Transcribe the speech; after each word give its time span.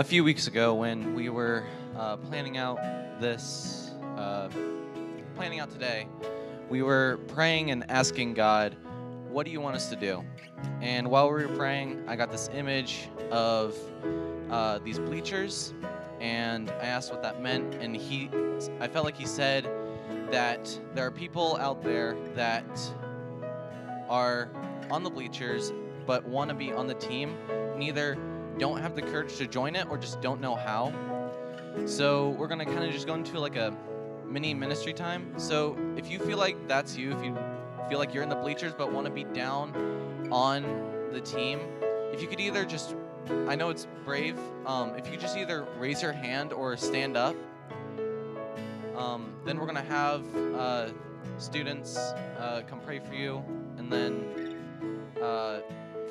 a 0.00 0.02
few 0.02 0.24
weeks 0.24 0.46
ago 0.46 0.72
when 0.72 1.14
we 1.14 1.28
were 1.28 1.62
uh, 1.94 2.16
planning 2.16 2.56
out 2.56 2.78
this, 3.20 3.90
uh, 4.16 4.48
planning 5.36 5.60
out 5.60 5.70
today, 5.70 6.08
we 6.70 6.80
were 6.80 7.20
praying 7.28 7.70
and 7.70 7.84
asking 7.90 8.32
God, 8.32 8.74
what 9.28 9.44
do 9.44 9.52
you 9.52 9.60
want 9.60 9.76
us 9.76 9.90
to 9.90 9.96
do? 9.96 10.24
And 10.80 11.10
while 11.10 11.30
we 11.30 11.44
were 11.44 11.54
praying, 11.54 12.02
I 12.08 12.16
got 12.16 12.30
this 12.30 12.48
image 12.54 13.10
of 13.30 13.76
uh, 14.50 14.78
these 14.78 14.98
bleachers, 14.98 15.74
and 16.18 16.70
I 16.70 16.86
asked 16.86 17.12
what 17.12 17.20
that 17.20 17.42
meant, 17.42 17.74
and 17.74 17.94
he, 17.94 18.30
I 18.80 18.88
felt 18.88 19.04
like 19.04 19.18
he 19.18 19.26
said 19.26 19.70
that 20.30 20.80
there 20.94 21.04
are 21.04 21.10
people 21.10 21.58
out 21.58 21.82
there 21.82 22.16
that 22.34 22.64
are 24.08 24.48
on 24.90 25.02
the 25.02 25.10
bleachers 25.10 25.74
but 26.06 26.24
want 26.24 26.48
to 26.48 26.54
be 26.54 26.72
on 26.72 26.86
the 26.86 26.94
team, 26.94 27.36
neither 27.76 28.16
don't 28.60 28.78
have 28.78 28.94
the 28.94 29.00
courage 29.00 29.36
to 29.38 29.46
join 29.46 29.74
it 29.74 29.88
or 29.88 29.96
just 29.96 30.20
don't 30.20 30.40
know 30.40 30.54
how. 30.54 30.92
So 31.86 32.30
we're 32.30 32.46
gonna 32.46 32.66
kind 32.66 32.84
of 32.84 32.92
just 32.92 33.06
go 33.06 33.14
into 33.14 33.40
like 33.40 33.56
a 33.56 33.74
mini 34.26 34.52
ministry 34.52 34.92
time. 34.92 35.32
So 35.38 35.76
if 35.96 36.10
you 36.10 36.18
feel 36.18 36.36
like 36.36 36.68
that's 36.68 36.94
you, 36.94 37.10
if 37.16 37.24
you 37.24 37.36
feel 37.88 37.98
like 37.98 38.12
you're 38.12 38.22
in 38.22 38.28
the 38.28 38.36
bleachers 38.36 38.74
but 38.76 38.92
want 38.92 39.06
to 39.06 39.12
be 39.12 39.24
down 39.24 40.28
on 40.30 40.62
the 41.10 41.22
team, 41.22 41.58
if 42.12 42.20
you 42.20 42.28
could 42.28 42.38
either 42.38 42.66
just, 42.66 42.94
I 43.48 43.56
know 43.56 43.70
it's 43.70 43.88
brave, 44.04 44.38
um, 44.66 44.94
if 44.94 45.10
you 45.10 45.16
just 45.16 45.38
either 45.38 45.66
raise 45.78 46.02
your 46.02 46.12
hand 46.12 46.52
or 46.52 46.76
stand 46.76 47.16
up, 47.16 47.34
um, 48.94 49.32
then 49.46 49.58
we're 49.58 49.66
gonna 49.66 49.80
have 49.80 50.22
uh, 50.54 50.88
students 51.38 51.96
uh, 51.96 52.60
come 52.68 52.80
pray 52.80 52.98
for 52.98 53.14
you, 53.14 53.42
and 53.78 53.90
then 53.90 54.58
uh, 55.22 55.60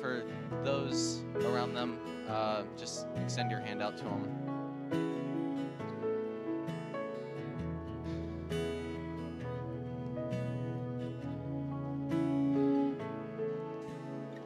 for 0.00 0.24
those 0.64 1.22
around 1.44 1.74
them, 1.74 1.98
uh, 2.30 2.62
just 2.76 3.06
extend 3.16 3.50
your 3.50 3.60
hand 3.60 3.82
out 3.82 3.96
to 3.98 4.04
them. 4.04 4.40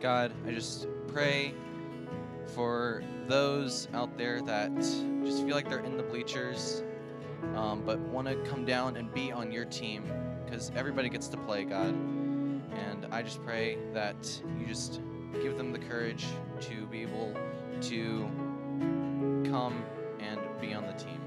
God, 0.00 0.32
I 0.46 0.52
just 0.52 0.86
pray 1.08 1.54
for 2.54 3.02
those 3.26 3.88
out 3.94 4.18
there 4.18 4.42
that 4.42 4.74
just 4.76 5.44
feel 5.44 5.54
like 5.54 5.68
they're 5.68 5.78
in 5.78 5.96
the 5.96 6.02
bleachers, 6.02 6.82
um, 7.54 7.82
but 7.86 7.98
want 7.98 8.28
to 8.28 8.36
come 8.50 8.66
down 8.66 8.96
and 8.96 9.12
be 9.14 9.32
on 9.32 9.50
your 9.50 9.64
team 9.64 10.04
because 10.44 10.70
everybody 10.76 11.08
gets 11.08 11.28
to 11.28 11.38
play, 11.38 11.64
God. 11.64 11.88
And 11.88 13.06
I 13.10 13.22
just 13.22 13.42
pray 13.42 13.78
that 13.94 14.42
you 14.58 14.66
just 14.66 15.00
give 15.42 15.56
them 15.56 15.72
the 15.72 15.78
courage 15.78 16.26
to 16.60 16.86
be 16.86 17.02
able 17.02 17.34
to 17.82 18.28
come 19.50 19.84
and 20.20 20.40
be 20.60 20.74
on 20.74 20.86
the 20.86 20.92
team. 20.92 21.23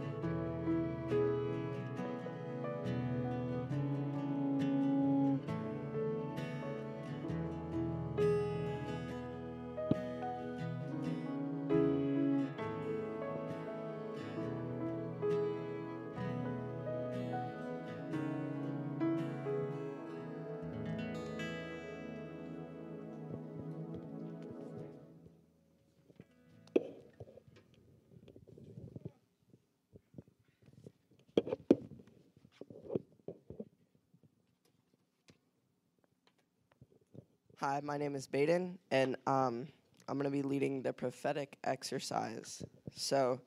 Hi, 37.77 37.81
my 37.83 37.97
name 37.97 38.15
is 38.15 38.25
Baden, 38.25 38.79
and 38.89 39.15
um, 39.27 39.67
I'm 40.07 40.17
going 40.17 40.23
to 40.23 40.31
be 40.31 40.41
leading 40.41 40.81
the 40.81 40.91
prophetic 40.91 41.59
exercise. 41.63 42.63
So, 42.95 43.39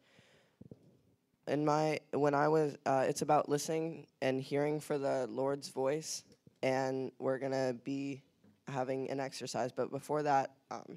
in 1.49 1.65
my 1.65 1.99
when 2.13 2.33
I 2.33 2.47
was, 2.47 2.77
uh, 2.87 3.07
it's 3.09 3.23
about 3.23 3.49
listening 3.49 4.07
and 4.23 4.41
hearing 4.41 4.79
for 4.79 4.99
the 4.99 5.27
Lord's 5.29 5.69
voice, 5.71 6.23
and 6.63 7.11
we're 7.19 7.39
going 7.39 7.51
to 7.51 7.75
be 7.83 8.23
having 8.69 9.11
an 9.11 9.19
exercise. 9.19 9.73
But 9.73 9.91
before 9.91 10.23
that, 10.23 10.53
um, 10.71 10.97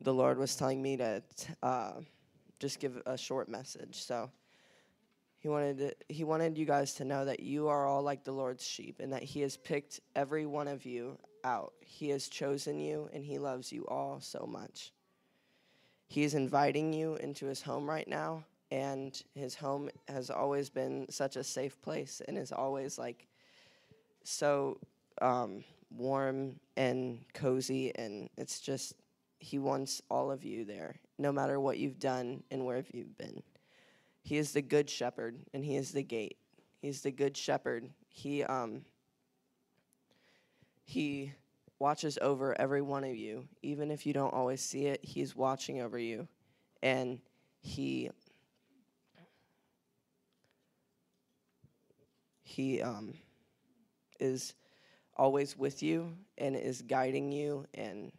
the 0.00 0.14
Lord 0.14 0.38
was 0.38 0.54
telling 0.54 0.80
me 0.80 0.96
to 0.98 1.20
uh, 1.64 1.94
just 2.60 2.78
give 2.78 3.02
a 3.04 3.18
short 3.18 3.48
message. 3.48 3.96
So. 3.96 4.30
He 5.40 5.46
wanted 5.46 5.78
to, 5.78 5.94
he 6.12 6.24
wanted 6.24 6.58
you 6.58 6.66
guys 6.66 6.94
to 6.94 7.04
know 7.04 7.24
that 7.24 7.38
you 7.38 7.68
are 7.68 7.86
all 7.86 8.02
like 8.02 8.24
the 8.24 8.32
Lord's 8.32 8.66
sheep 8.66 8.96
and 8.98 9.12
that 9.12 9.22
he 9.22 9.40
has 9.42 9.56
picked 9.56 10.00
every 10.16 10.46
one 10.46 10.66
of 10.66 10.84
you 10.84 11.16
out. 11.44 11.72
He 11.80 12.08
has 12.10 12.28
chosen 12.28 12.78
you 12.78 13.08
and 13.12 13.24
He 13.24 13.38
loves 13.38 13.72
you 13.72 13.86
all 13.86 14.20
so 14.20 14.46
much. 14.48 14.92
He 16.06 16.22
is 16.22 16.34
inviting 16.34 16.92
you 16.92 17.16
into 17.16 17.46
His 17.46 17.62
home 17.62 17.88
right 17.88 18.08
now, 18.08 18.44
and 18.70 19.20
His 19.34 19.54
home 19.54 19.90
has 20.08 20.30
always 20.30 20.70
been 20.70 21.06
such 21.10 21.36
a 21.36 21.44
safe 21.44 21.80
place 21.82 22.22
and 22.26 22.38
is 22.38 22.52
always 22.52 22.98
like 22.98 23.26
so 24.24 24.78
um, 25.20 25.64
warm 25.90 26.58
and 26.76 27.24
cozy, 27.34 27.94
and 27.96 28.28
it's 28.36 28.60
just 28.60 28.94
He 29.38 29.58
wants 29.58 30.02
all 30.10 30.30
of 30.30 30.44
you 30.44 30.64
there, 30.64 30.96
no 31.18 31.32
matter 31.32 31.60
what 31.60 31.78
you've 31.78 31.98
done 31.98 32.42
and 32.50 32.64
where 32.64 32.84
you've 32.92 33.16
been. 33.18 33.42
He 34.22 34.36
is 34.36 34.52
the 34.52 34.62
good 34.62 34.88
shepherd, 34.88 35.38
and 35.52 35.64
He 35.64 35.76
is 35.76 35.92
the 35.92 36.02
gate. 36.02 36.36
He's 36.80 37.02
the 37.02 37.10
good 37.10 37.36
shepherd. 37.36 37.90
He 38.08 38.44
um, 38.44 38.82
he 40.88 41.34
watches 41.78 42.18
over 42.22 42.58
every 42.58 42.80
one 42.80 43.04
of 43.04 43.14
you. 43.14 43.46
Even 43.60 43.90
if 43.90 44.06
you 44.06 44.14
don't 44.14 44.32
always 44.32 44.62
see 44.62 44.86
it, 44.86 45.04
He's 45.04 45.36
watching 45.36 45.82
over 45.82 45.98
you. 45.98 46.26
And 46.82 47.20
He 47.60 48.08
He 52.42 52.80
um, 52.80 53.12
is 54.18 54.54
always 55.14 55.58
with 55.58 55.82
you 55.82 56.16
and 56.38 56.56
is 56.56 56.80
guiding 56.80 57.32
you 57.32 57.66
and 57.74 58.10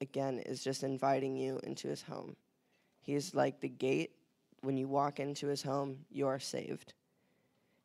again 0.00 0.40
is 0.40 0.64
just 0.64 0.82
inviting 0.82 1.36
you 1.36 1.60
into 1.62 1.86
his 1.86 2.02
home. 2.02 2.34
He 3.02 3.14
is 3.14 3.36
like 3.36 3.60
the 3.60 3.68
gate. 3.68 4.10
When 4.62 4.76
you 4.76 4.88
walk 4.88 5.20
into 5.20 5.46
his 5.46 5.62
home, 5.62 5.98
you 6.10 6.26
are 6.26 6.40
saved. 6.40 6.92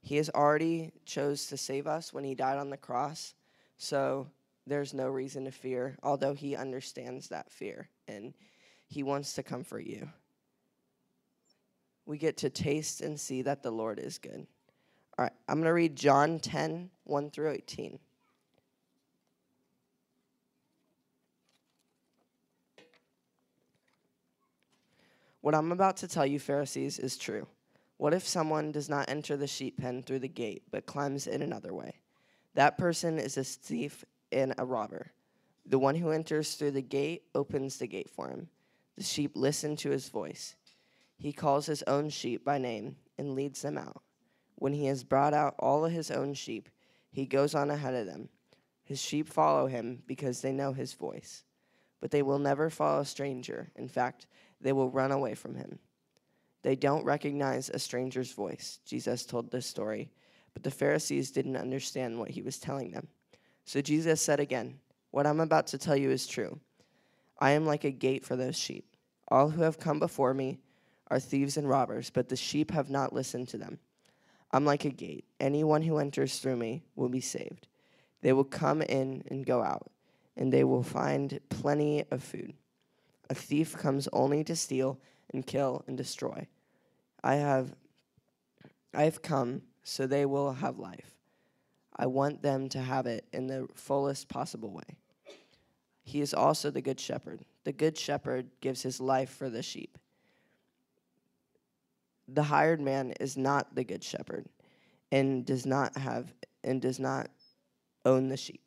He 0.02 0.16
has 0.16 0.32
already 0.32 0.94
chose 1.06 1.46
to 1.48 1.58
save 1.58 1.86
us 1.86 2.12
when 2.12 2.24
he 2.24 2.34
died 2.34 2.58
on 2.58 2.72
the 2.72 2.78
cross. 2.78 3.36
So 3.82 4.28
there's 4.68 4.94
no 4.94 5.10
reason 5.10 5.46
to 5.46 5.52
fear, 5.52 5.98
although 6.04 6.36
he 6.36 6.56
understands 6.56 7.30
that 7.30 7.52
fear 7.52 7.90
and 8.08 8.36
he 8.86 9.02
wants 9.02 9.34
to 9.34 9.44
comfort 9.44 9.88
you. 9.88 10.08
We 12.06 12.20
get 12.20 12.38
to 12.38 12.52
taste 12.52 13.02
and 13.02 13.20
see 13.20 13.42
that 13.42 13.64
the 13.64 13.72
Lord 13.72 13.98
is 13.98 14.20
good. 14.20 14.46
All 15.18 15.24
right, 15.26 15.32
I'm 15.50 15.56
going 15.56 15.66
to 15.66 15.74
read 15.74 15.96
John 15.96 16.40
10, 16.40 16.92
1 17.06 17.32
through 17.32 17.50
18. 17.50 17.98
What 25.42 25.56
I'm 25.56 25.72
about 25.72 25.98
to 25.98 26.08
tell 26.08 26.28
you, 26.28 26.38
Pharisees, 26.38 27.00
is 27.00 27.18
true. 27.18 27.48
What 27.98 28.14
if 28.14 28.28
someone 28.28 28.72
does 28.72 28.90
not 28.90 29.10
enter 29.10 29.36
the 29.36 29.48
sheep 29.48 29.78
pen 29.78 30.04
through 30.04 30.20
the 30.20 30.28
gate, 30.28 30.62
but 30.70 30.86
climbs 30.86 31.26
in 31.26 31.42
another 31.42 31.74
way? 31.74 32.01
That 32.54 32.78
person 32.78 33.18
is 33.18 33.38
a 33.38 33.44
thief 33.44 34.04
and 34.32 34.54
a 34.58 34.66
robber. 34.66 35.12
The 35.66 35.80
one 35.80 35.96
who 35.96 36.12
enters 36.12 36.56
through 36.56 36.72
the 36.72 36.82
gate 36.82 37.24
opens 37.34 37.78
the 37.78 37.88
gate 37.88 38.10
for 38.10 38.30
him. 38.30 38.50
The 38.98 39.04
sheep 39.04 39.32
listen 39.36 39.76
to 39.78 39.90
his 39.90 40.10
voice. 40.10 40.56
He 41.18 41.32
calls 41.32 41.66
his 41.66 41.84
own 41.84 42.10
sheep 42.10 42.44
by 42.44 42.58
name 42.58 42.96
and 43.18 43.36
leads 43.36 43.62
them 43.62 43.78
out. 43.78 44.02
When 44.56 44.74
he 44.74 44.86
has 44.88 45.04
brought 45.04 45.34
out 45.34 45.56
all 45.60 45.86
of 45.86 45.92
his 45.92 46.12
own 46.12 46.34
sheep, 46.34 46.70
he 47.12 47.26
goes 47.26 47.56
on 47.56 47.70
ahead 47.70 47.94
of 47.94 48.06
them. 48.06 48.30
His 48.84 49.00
sheep 49.00 49.28
follow 49.28 49.68
him 49.68 50.04
because 50.08 50.42
they 50.42 50.52
know 50.52 50.74
his 50.74 50.94
voice. 50.94 51.44
But 52.00 52.12
they 52.12 52.22
will 52.22 52.40
never 52.40 52.70
follow 52.70 53.02
a 53.02 53.06
stranger. 53.06 53.72
In 53.76 53.88
fact, 53.88 54.28
they 54.60 54.74
will 54.74 54.90
run 54.90 55.12
away 55.12 55.36
from 55.36 55.56
him. 55.56 55.80
They 56.64 56.76
don't 56.76 57.06
recognize 57.06 57.70
a 57.70 57.80
stranger's 57.80 58.34
voice. 58.34 58.80
Jesus 58.86 59.26
told 59.26 59.52
this 59.52 59.66
story, 59.66 60.12
but 60.54 60.64
the 60.64 60.72
Pharisees 60.72 61.32
didn't 61.32 61.58
understand 61.58 62.20
what 62.20 62.30
he 62.30 62.42
was 62.42 62.60
telling 62.60 62.92
them. 62.92 63.08
So 63.66 63.82
Jesus 63.82 64.22
said 64.22 64.40
again, 64.40 64.80
What 65.12 65.28
I'm 65.28 65.40
about 65.40 65.68
to 65.68 65.78
tell 65.78 65.96
you 65.96 66.12
is 66.12 66.28
true. 66.28 66.60
I 67.40 67.52
am 67.52 67.66
like 67.66 67.84
a 67.84 67.92
gate 67.92 68.26
for 68.26 68.36
those 68.36 68.58
sheep. 68.58 68.86
All 69.30 69.50
who 69.50 69.62
have 69.64 69.80
come 69.80 70.00
before 70.00 70.34
me 70.34 70.60
are 71.10 71.20
thieves 71.20 71.58
and 71.58 71.68
robbers, 71.68 72.10
but 72.10 72.30
the 72.30 72.36
sheep 72.36 72.72
have 72.72 72.90
not 72.90 73.14
listened 73.14 73.48
to 73.50 73.58
them. 73.58 73.80
I'm 74.52 74.66
like 74.66 74.86
a 74.86 74.90
gate. 74.90 75.26
Anyone 75.40 75.82
who 75.82 75.98
enters 75.98 76.40
through 76.40 76.58
me 76.58 76.84
will 76.96 77.10
be 77.10 77.22
saved. 77.22 77.68
They 78.22 78.34
will 78.34 78.44
come 78.44 78.82
in 78.82 79.24
and 79.30 79.46
go 79.46 79.64
out, 79.64 79.92
and 80.38 80.52
they 80.52 80.64
will 80.64 80.84
find 80.84 81.40
plenty 81.50 82.06
of 82.12 82.24
food. 82.24 82.54
A 83.30 83.34
thief 83.34 83.76
comes 83.78 84.08
only 84.12 84.44
to 84.44 84.56
steal 84.56 85.00
and 85.34 85.46
kill 85.46 85.84
and 85.88 85.98
destroy. 85.98 86.48
I 87.24 87.36
have 87.36 87.74
I 88.94 89.04
have 89.04 89.22
come 89.22 89.62
so 89.84 90.08
they 90.08 90.26
will 90.26 90.54
have 90.54 90.80
life. 90.80 91.16
I 91.96 92.06
want 92.08 92.42
them 92.42 92.70
to 92.70 92.80
have 92.80 93.06
it 93.06 93.26
in 93.34 93.48
the 93.48 93.68
fullest 93.76 94.30
possible 94.30 94.72
way. 94.72 94.98
He 96.04 96.22
is 96.22 96.34
also 96.34 96.72
the 96.72 96.82
good 96.82 97.00
shepherd. 97.00 97.42
The 97.64 97.72
good 97.72 97.98
shepherd 97.98 98.50
gives 98.60 98.82
his 98.82 99.00
life 99.00 99.30
for 99.30 99.50
the 99.50 99.62
sheep. 99.62 99.98
The 102.28 102.44
hired 102.44 102.82
man 102.82 103.14
is 103.20 103.38
not 103.38 103.76
the 103.76 103.84
good 103.84 104.04
shepherd 104.04 104.48
and 105.12 105.46
does 105.46 105.66
not 105.66 105.98
have 105.98 106.34
and 106.64 106.82
does 106.82 107.00
not 107.00 107.30
own 108.06 108.30
the 108.30 108.38
sheep. 108.38 108.62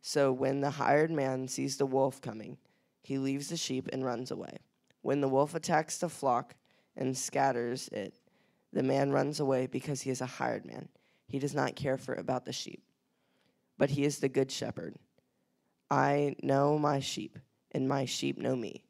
So 0.00 0.32
when 0.32 0.60
the 0.60 0.70
hired 0.70 1.10
man 1.10 1.48
sees 1.48 1.76
the 1.76 1.86
wolf 1.86 2.20
coming, 2.20 2.58
he 3.02 3.18
leaves 3.18 3.48
the 3.48 3.56
sheep 3.56 3.88
and 3.92 4.04
runs 4.04 4.30
away. 4.30 4.58
When 5.02 5.20
the 5.20 5.28
wolf 5.28 5.54
attacks 5.54 5.98
the 5.98 6.08
flock 6.08 6.54
and 6.96 7.16
scatters 7.16 7.88
it, 7.88 8.14
the 8.76 8.82
man 8.82 9.10
runs 9.10 9.40
away 9.40 9.66
because 9.66 10.02
he 10.02 10.10
is 10.10 10.20
a 10.20 10.26
hired 10.26 10.66
man. 10.66 10.90
He 11.26 11.38
does 11.38 11.54
not 11.54 11.76
care 11.76 11.96
for 11.96 12.12
about 12.12 12.44
the 12.44 12.52
sheep. 12.52 12.82
But 13.78 13.88
he 13.88 14.04
is 14.04 14.18
the 14.18 14.28
good 14.28 14.52
shepherd. 14.52 14.96
I 15.90 16.36
know 16.42 16.78
my 16.78 17.00
sheep, 17.00 17.38
and 17.72 17.88
my 17.88 18.04
sheep 18.04 18.36
know 18.36 18.54
me. 18.54 18.84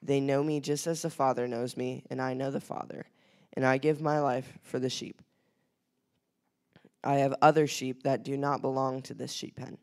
They 0.00 0.20
know 0.20 0.42
me 0.42 0.60
just 0.60 0.86
as 0.86 1.02
the 1.02 1.10
Father 1.10 1.46
knows 1.46 1.76
me, 1.76 2.02
and 2.08 2.22
I 2.22 2.32
know 2.32 2.50
the 2.50 2.62
Father, 2.62 3.04
and 3.52 3.66
I 3.66 3.76
give 3.76 4.00
my 4.00 4.20
life 4.20 4.56
for 4.62 4.78
the 4.78 4.88
sheep. 4.88 5.20
I 7.04 7.16
have 7.16 7.34
other 7.42 7.66
sheep 7.66 8.04
that 8.04 8.24
do 8.24 8.38
not 8.38 8.62
belong 8.62 9.02
to 9.02 9.12
this 9.12 9.32
sheep 9.32 9.56
pen. 9.56 9.76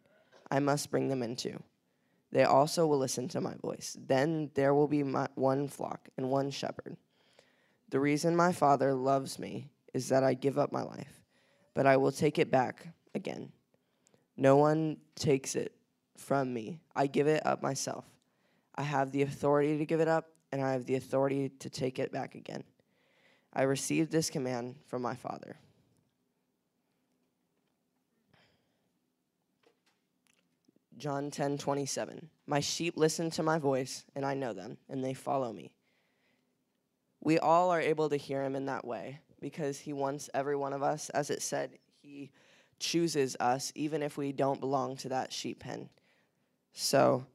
I 0.50 0.62
must 0.62 0.90
bring 0.90 1.10
them 1.10 1.22
into. 1.22 1.62
They 2.32 2.44
also 2.44 2.88
will 2.88 2.98
listen 2.98 3.28
to 3.28 3.42
my 3.42 3.54
voice. 3.62 3.96
Then 4.04 4.50
there 4.56 4.74
will 4.74 4.88
be 4.88 5.04
my, 5.04 5.28
one 5.36 5.68
flock 5.68 6.10
and 6.18 6.32
one 6.32 6.50
shepherd. 6.50 6.98
The 7.94 8.00
reason 8.00 8.36
my 8.36 8.52
Father 8.52 8.96
loves 8.96 9.38
me 9.38 9.70
is 9.94 10.10
that 10.10 10.24
I 10.24 10.34
give 10.34 10.58
up 10.58 10.72
my 10.72 10.82
life, 10.82 11.22
but 11.76 11.86
I 11.86 11.96
will 11.96 12.12
take 12.12 12.40
it 12.40 12.50
back 12.50 12.88
again. 13.14 13.52
No 14.36 14.58
one 14.58 14.98
takes 15.14 15.56
it 15.56 15.76
from 16.18 16.52
me. 16.52 16.80
I 16.96 17.06
give 17.06 17.28
it 17.28 17.46
up 17.46 17.62
myself. 17.62 18.06
I 18.74 18.82
have 18.82 19.12
the 19.12 19.22
authority 19.22 19.78
to 19.78 19.86
give 19.86 20.00
it 20.00 20.08
up, 20.08 20.32
and 20.52 20.60
I 20.60 20.72
have 20.72 20.88
the 20.88 20.96
authority 20.96 21.50
to 21.60 21.70
take 21.70 22.00
it 22.00 22.12
back 22.12 22.34
again. 22.34 22.64
I 23.54 23.62
received 23.62 24.12
this 24.12 24.32
command 24.32 24.74
from 24.88 25.04
my 25.04 25.14
Father. 25.14 25.56
John 30.98 31.30
10 31.30 31.60
27. 31.60 32.28
My 32.48 32.60
sheep 32.60 32.98
listen 32.98 33.30
to 33.30 33.44
my 33.44 33.60
voice, 33.60 34.04
and 34.16 34.26
I 34.26 34.34
know 34.34 34.54
them, 34.54 34.80
and 34.90 35.06
they 35.06 35.14
follow 35.14 35.54
me. 35.54 35.74
We 37.24 37.40
all 37.40 37.70
are 37.72 37.80
able 37.80 38.10
to 38.10 38.18
hear 38.18 38.44
him 38.44 38.56
in 38.56 38.66
that 38.66 38.86
way 38.86 39.20
because 39.40 39.80
he 39.80 39.94
wants 39.94 40.30
every 40.34 40.56
one 40.56 40.74
of 40.74 40.84
us. 40.84 41.10
As 41.10 41.30
it 41.30 41.42
said, 41.42 41.78
he 42.02 42.32
chooses 42.80 43.38
us 43.40 43.72
even 43.76 44.04
if 44.04 44.18
we 44.18 44.32
don't 44.34 44.60
belong 44.60 44.98
to 44.98 45.10
that 45.10 45.32
sheep 45.32 45.60
pen. 45.60 45.90
So 46.74 47.26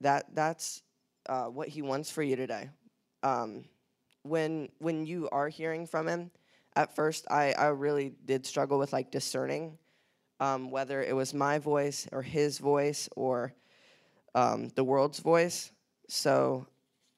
that 0.00 0.34
that's 0.34 0.82
uh, 1.28 1.46
what 1.46 1.68
he 1.68 1.82
wants 1.82 2.10
for 2.10 2.22
you 2.22 2.36
today. 2.36 2.70
Um, 3.22 3.64
when 4.22 4.68
when 4.78 5.04
you 5.04 5.28
are 5.30 5.48
hearing 5.48 5.86
from 5.86 6.08
him, 6.08 6.30
at 6.74 6.94
first 6.94 7.26
I, 7.30 7.52
I 7.52 7.66
really 7.68 8.14
did 8.24 8.46
struggle 8.46 8.78
with 8.78 8.92
like 8.92 9.10
discerning 9.10 9.78
um, 10.40 10.70
whether 10.70 11.02
it 11.02 11.14
was 11.14 11.32
my 11.32 11.58
voice 11.58 12.08
or 12.10 12.22
his 12.22 12.58
voice 12.58 13.08
or 13.16 13.54
um, 14.34 14.70
the 14.74 14.82
world's 14.82 15.20
voice. 15.20 15.70
So 16.08 16.66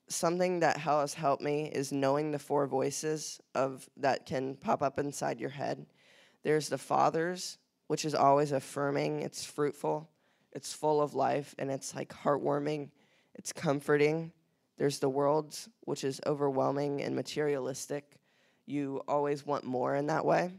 something 0.08 0.60
that 0.60 0.76
has 0.78 1.14
helped 1.14 1.42
me 1.42 1.70
is 1.72 1.92
knowing 1.92 2.30
the 2.30 2.38
four 2.38 2.66
voices 2.66 3.40
of 3.54 3.88
that 3.96 4.26
can 4.26 4.56
pop 4.56 4.82
up 4.82 4.98
inside 4.98 5.40
your 5.40 5.50
head. 5.50 5.86
There's 6.42 6.68
the 6.68 6.78
Father's, 6.78 7.58
which 7.86 8.04
is 8.04 8.14
always 8.14 8.52
affirming, 8.52 9.22
it's 9.22 9.44
fruitful, 9.44 10.08
it's 10.52 10.72
full 10.72 11.00
of 11.00 11.14
life, 11.14 11.54
and 11.58 11.70
it's 11.70 11.94
like 11.94 12.12
heartwarming, 12.12 12.90
it's 13.34 13.52
comforting. 13.52 14.32
There's 14.76 14.98
the 14.98 15.08
world's, 15.08 15.68
which 15.82 16.04
is 16.04 16.20
overwhelming 16.26 17.02
and 17.02 17.14
materialistic. 17.14 18.18
You 18.66 19.02
always 19.08 19.46
want 19.46 19.64
more 19.64 19.94
in 19.94 20.06
that 20.06 20.24
way. 20.24 20.50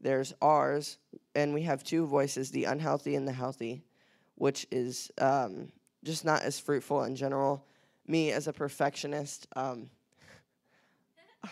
There's 0.00 0.34
ours, 0.42 0.98
and 1.34 1.54
we 1.54 1.62
have 1.62 1.84
two 1.84 2.06
voices 2.06 2.50
the 2.50 2.64
unhealthy 2.64 3.14
and 3.14 3.26
the 3.26 3.32
healthy, 3.32 3.84
which 4.34 4.66
is 4.70 5.10
um, 5.18 5.70
just 6.02 6.24
not 6.24 6.42
as 6.42 6.58
fruitful 6.58 7.04
in 7.04 7.14
general. 7.14 7.64
Me 8.06 8.32
as 8.32 8.48
a 8.48 8.52
perfectionist, 8.52 9.46
um, 9.54 9.88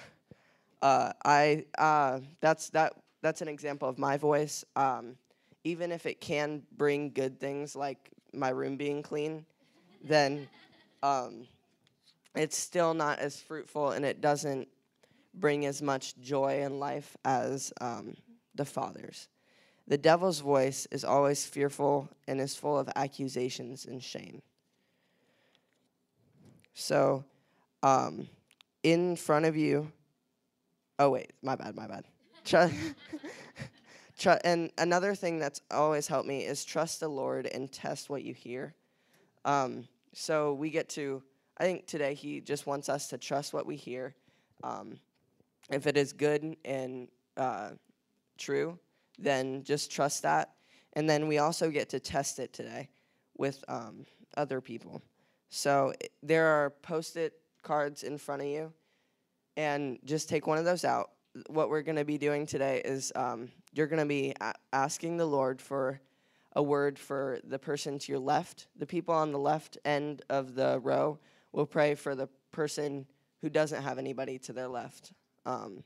uh, 0.82 1.12
I 1.24 1.64
uh, 1.78 2.20
that's 2.40 2.70
that 2.70 2.94
that's 3.22 3.40
an 3.40 3.48
example 3.48 3.88
of 3.88 3.98
my 3.98 4.16
voice. 4.16 4.64
Um, 4.76 5.16
even 5.64 5.92
if 5.92 6.06
it 6.06 6.20
can 6.20 6.62
bring 6.76 7.10
good 7.10 7.38
things 7.38 7.76
like 7.76 8.10
my 8.32 8.48
room 8.48 8.76
being 8.76 9.02
clean, 9.02 9.44
then 10.02 10.48
um, 11.02 11.46
it's 12.34 12.56
still 12.56 12.94
not 12.94 13.18
as 13.18 13.40
fruitful 13.40 13.90
and 13.90 14.04
it 14.04 14.20
doesn't 14.20 14.68
bring 15.34 15.66
as 15.66 15.82
much 15.82 16.18
joy 16.18 16.62
in 16.62 16.78
life 16.78 17.16
as 17.24 17.72
um, 17.80 18.16
the 18.54 18.64
Father's. 18.64 19.28
The 19.86 19.98
devil's 19.98 20.40
voice 20.40 20.86
is 20.90 21.04
always 21.04 21.44
fearful 21.44 22.08
and 22.28 22.40
is 22.40 22.54
full 22.54 22.78
of 22.78 22.88
accusations 22.94 23.86
and 23.86 24.02
shame. 24.02 24.42
So, 26.74 27.24
um, 27.82 28.28
in 28.82 29.16
front 29.16 29.44
of 29.44 29.56
you, 29.56 29.90
oh, 30.98 31.10
wait, 31.10 31.32
my 31.42 31.56
bad, 31.56 31.74
my 31.74 31.86
bad. 31.86 32.04
and 34.44 34.70
another 34.78 35.14
thing 35.14 35.38
that's 35.38 35.60
always 35.70 36.06
helped 36.06 36.28
me 36.28 36.44
is 36.44 36.64
trust 36.64 37.00
the 37.00 37.08
Lord 37.08 37.46
and 37.46 37.70
test 37.70 38.10
what 38.10 38.22
you 38.22 38.34
hear. 38.34 38.74
Um, 39.44 39.86
so 40.12 40.54
we 40.54 40.70
get 40.70 40.88
to, 40.90 41.22
I 41.58 41.64
think 41.64 41.86
today 41.86 42.14
He 42.14 42.40
just 42.40 42.66
wants 42.66 42.88
us 42.88 43.08
to 43.08 43.18
trust 43.18 43.52
what 43.52 43.66
we 43.66 43.76
hear. 43.76 44.14
Um, 44.62 44.98
if 45.70 45.86
it 45.86 45.96
is 45.96 46.12
good 46.12 46.56
and 46.64 47.08
uh, 47.36 47.70
true, 48.38 48.78
then 49.18 49.62
just 49.64 49.90
trust 49.90 50.22
that. 50.22 50.54
And 50.94 51.08
then 51.08 51.28
we 51.28 51.38
also 51.38 51.70
get 51.70 51.88
to 51.90 52.00
test 52.00 52.38
it 52.38 52.52
today 52.52 52.88
with 53.36 53.64
um, 53.68 54.04
other 54.36 54.60
people. 54.60 55.00
So 55.50 55.92
there 56.22 56.46
are 56.46 56.70
post 56.70 57.16
it 57.16 57.34
cards 57.62 58.02
in 58.04 58.16
front 58.18 58.42
of 58.42 58.48
you, 58.48 58.72
and 59.56 59.98
just 60.04 60.28
take 60.28 60.46
one 60.46 60.58
of 60.58 60.64
those 60.64 60.84
out. 60.84 61.10
What 61.48 61.68
we're 61.68 61.82
going 61.82 61.96
to 61.96 62.04
be 62.04 62.18
doing 62.18 62.46
today 62.46 62.80
is 62.84 63.12
um, 63.14 63.50
you're 63.72 63.86
going 63.86 64.00
to 64.00 64.06
be 64.06 64.34
a- 64.40 64.54
asking 64.72 65.16
the 65.16 65.26
Lord 65.26 65.60
for 65.60 66.00
a 66.54 66.62
word 66.62 66.98
for 66.98 67.38
the 67.44 67.58
person 67.58 67.98
to 67.98 68.12
your 68.12 68.20
left. 68.20 68.66
The 68.76 68.86
people 68.86 69.14
on 69.14 69.32
the 69.32 69.38
left 69.38 69.76
end 69.84 70.22
of 70.30 70.54
the 70.54 70.80
row 70.80 71.18
will 71.52 71.66
pray 71.66 71.94
for 71.94 72.14
the 72.14 72.28
person 72.52 73.06
who 73.42 73.50
doesn't 73.50 73.82
have 73.82 73.98
anybody 73.98 74.38
to 74.38 74.52
their 74.52 74.68
left 74.68 75.12
um, 75.46 75.82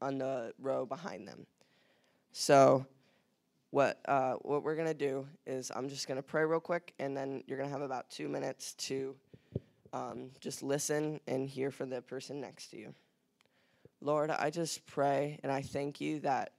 on 0.00 0.18
the 0.18 0.52
row 0.58 0.86
behind 0.86 1.26
them. 1.26 1.46
So, 2.32 2.86
what 3.72 4.00
uh, 4.04 4.34
what 4.42 4.62
we're 4.62 4.76
gonna 4.76 4.92
do 4.92 5.26
is 5.46 5.72
I'm 5.74 5.88
just 5.88 6.06
gonna 6.06 6.22
pray 6.22 6.44
real 6.44 6.60
quick, 6.60 6.92
and 6.98 7.16
then 7.16 7.42
you're 7.46 7.56
gonna 7.56 7.70
have 7.70 7.80
about 7.80 8.10
two 8.10 8.28
minutes 8.28 8.74
to 8.74 9.16
um, 9.94 10.30
just 10.40 10.62
listen 10.62 11.20
and 11.26 11.48
hear 11.48 11.70
from 11.70 11.88
the 11.88 12.02
person 12.02 12.38
next 12.38 12.68
to 12.72 12.76
you. 12.76 12.94
Lord, 14.02 14.30
I 14.30 14.50
just 14.50 14.84
pray 14.84 15.40
and 15.42 15.50
I 15.50 15.62
thank 15.62 16.02
you 16.02 16.20
that 16.20 16.52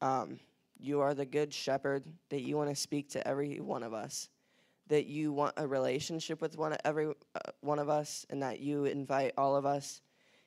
um, 0.00 0.40
you 0.78 1.00
are 1.00 1.12
the 1.12 1.26
good 1.26 1.52
shepherd, 1.52 2.06
that 2.30 2.40
you 2.40 2.56
want 2.56 2.70
to 2.70 2.76
speak 2.76 3.10
to 3.10 3.28
every 3.28 3.60
one 3.60 3.82
of 3.82 3.92
us, 3.92 4.30
that 4.88 5.04
you 5.04 5.34
want 5.34 5.52
a 5.58 5.66
relationship 5.66 6.40
with 6.40 6.56
one 6.56 6.74
every 6.82 7.08
uh, 7.08 7.50
one 7.60 7.78
of 7.78 7.90
us, 7.90 8.24
and 8.30 8.42
that 8.42 8.60
you 8.60 8.86
invite 8.86 9.34
all 9.36 9.54
of 9.54 9.66
us 9.66 10.00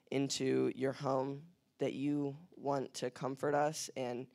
into 0.10 0.72
your 0.76 0.94
home, 0.94 1.44
that 1.78 1.94
you 1.94 2.36
want 2.56 2.92
to 2.96 3.12
comfort 3.12 3.54
us 3.54 3.92
and 3.96 4.26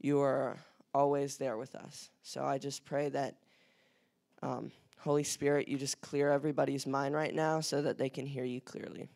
you 0.00 0.20
are 0.20 0.56
always 0.94 1.36
there 1.36 1.56
with 1.56 1.74
us. 1.74 2.10
So 2.22 2.44
I 2.44 2.58
just 2.58 2.84
pray 2.84 3.08
that, 3.10 3.36
um, 4.42 4.72
Holy 4.98 5.24
Spirit, 5.24 5.68
you 5.68 5.78
just 5.78 6.00
clear 6.00 6.30
everybody's 6.30 6.86
mind 6.86 7.14
right 7.14 7.34
now 7.34 7.60
so 7.60 7.82
that 7.82 7.98
they 7.98 8.08
can 8.08 8.26
hear 8.26 8.44
you 8.44 8.60
clearly. 8.60 9.08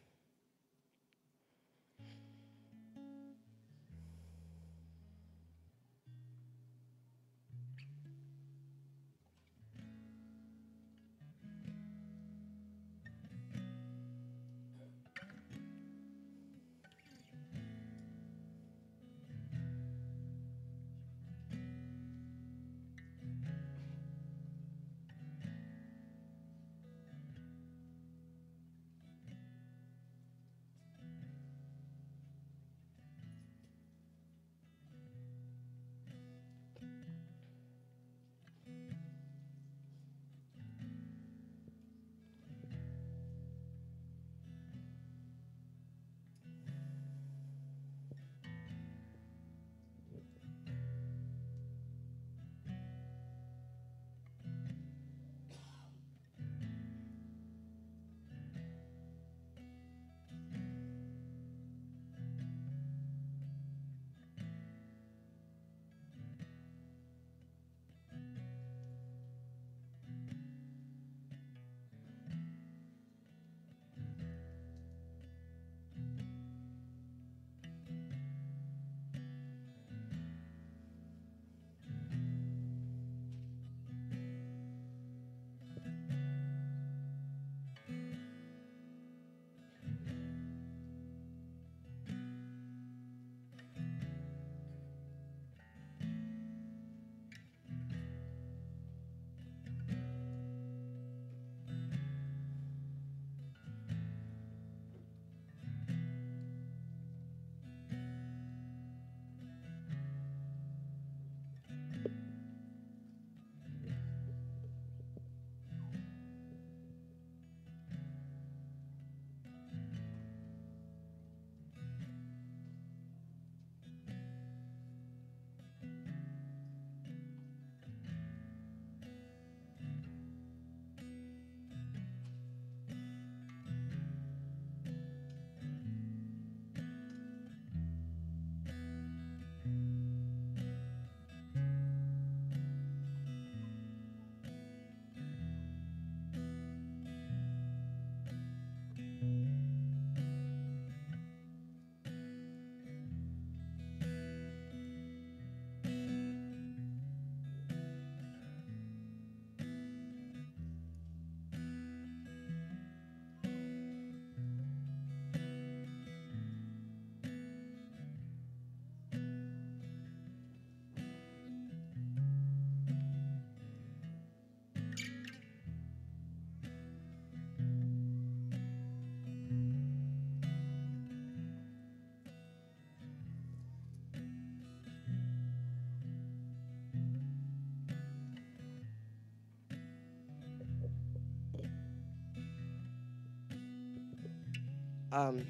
Um, 195.12 195.46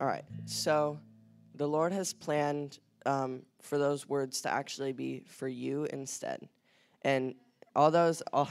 all 0.00 0.06
right. 0.08 0.24
So 0.46 0.98
the 1.54 1.68
Lord 1.68 1.92
has 1.92 2.12
planned 2.12 2.80
um, 3.06 3.42
for 3.62 3.78
those 3.78 4.08
words 4.08 4.40
to 4.42 4.52
actually 4.52 4.92
be 4.92 5.22
for 5.28 5.46
you 5.46 5.84
instead. 5.84 6.48
And 7.02 7.36
all 7.76 7.92
those, 7.92 8.20
all. 8.32 8.50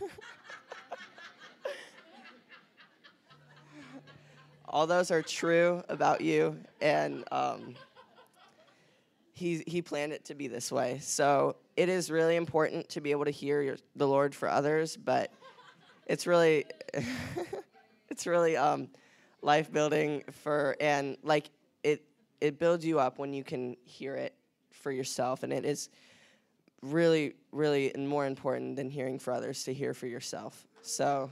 all 4.68 4.88
those 4.88 5.12
are 5.12 5.22
true 5.22 5.84
about 5.88 6.20
you, 6.20 6.58
and 6.80 7.22
um, 7.30 7.76
he, 9.34 9.62
he 9.68 9.80
planned 9.80 10.12
it 10.12 10.24
to 10.24 10.34
be 10.34 10.48
this 10.48 10.72
way. 10.72 10.98
So 11.00 11.54
it 11.76 11.88
is 11.88 12.10
really 12.10 12.34
important 12.34 12.88
to 12.88 13.00
be 13.00 13.12
able 13.12 13.26
to 13.26 13.30
hear 13.30 13.62
your, 13.62 13.76
the 13.94 14.08
Lord 14.08 14.34
for 14.34 14.48
others, 14.48 14.96
but 14.96 15.30
it's 16.08 16.26
really, 16.26 16.64
it's 18.08 18.26
really 18.26 18.56
um, 18.56 18.88
life 19.44 19.70
building 19.70 20.24
for, 20.42 20.76
and 20.80 21.16
like 21.22 21.50
it, 21.82 22.04
it 22.40 22.58
builds 22.58 22.84
you 22.84 22.98
up 22.98 23.18
when 23.18 23.32
you 23.32 23.44
can 23.44 23.76
hear 23.84 24.16
it 24.16 24.34
for 24.72 24.90
yourself, 24.90 25.42
and 25.42 25.52
it 25.52 25.64
is 25.64 25.90
really, 26.82 27.34
really 27.52 27.92
more 27.96 28.26
important 28.26 28.76
than 28.76 28.90
hearing 28.90 29.18
for 29.18 29.32
others 29.32 29.64
to 29.64 29.72
hear 29.72 29.94
for 29.94 30.06
yourself. 30.06 30.66
So. 30.82 31.30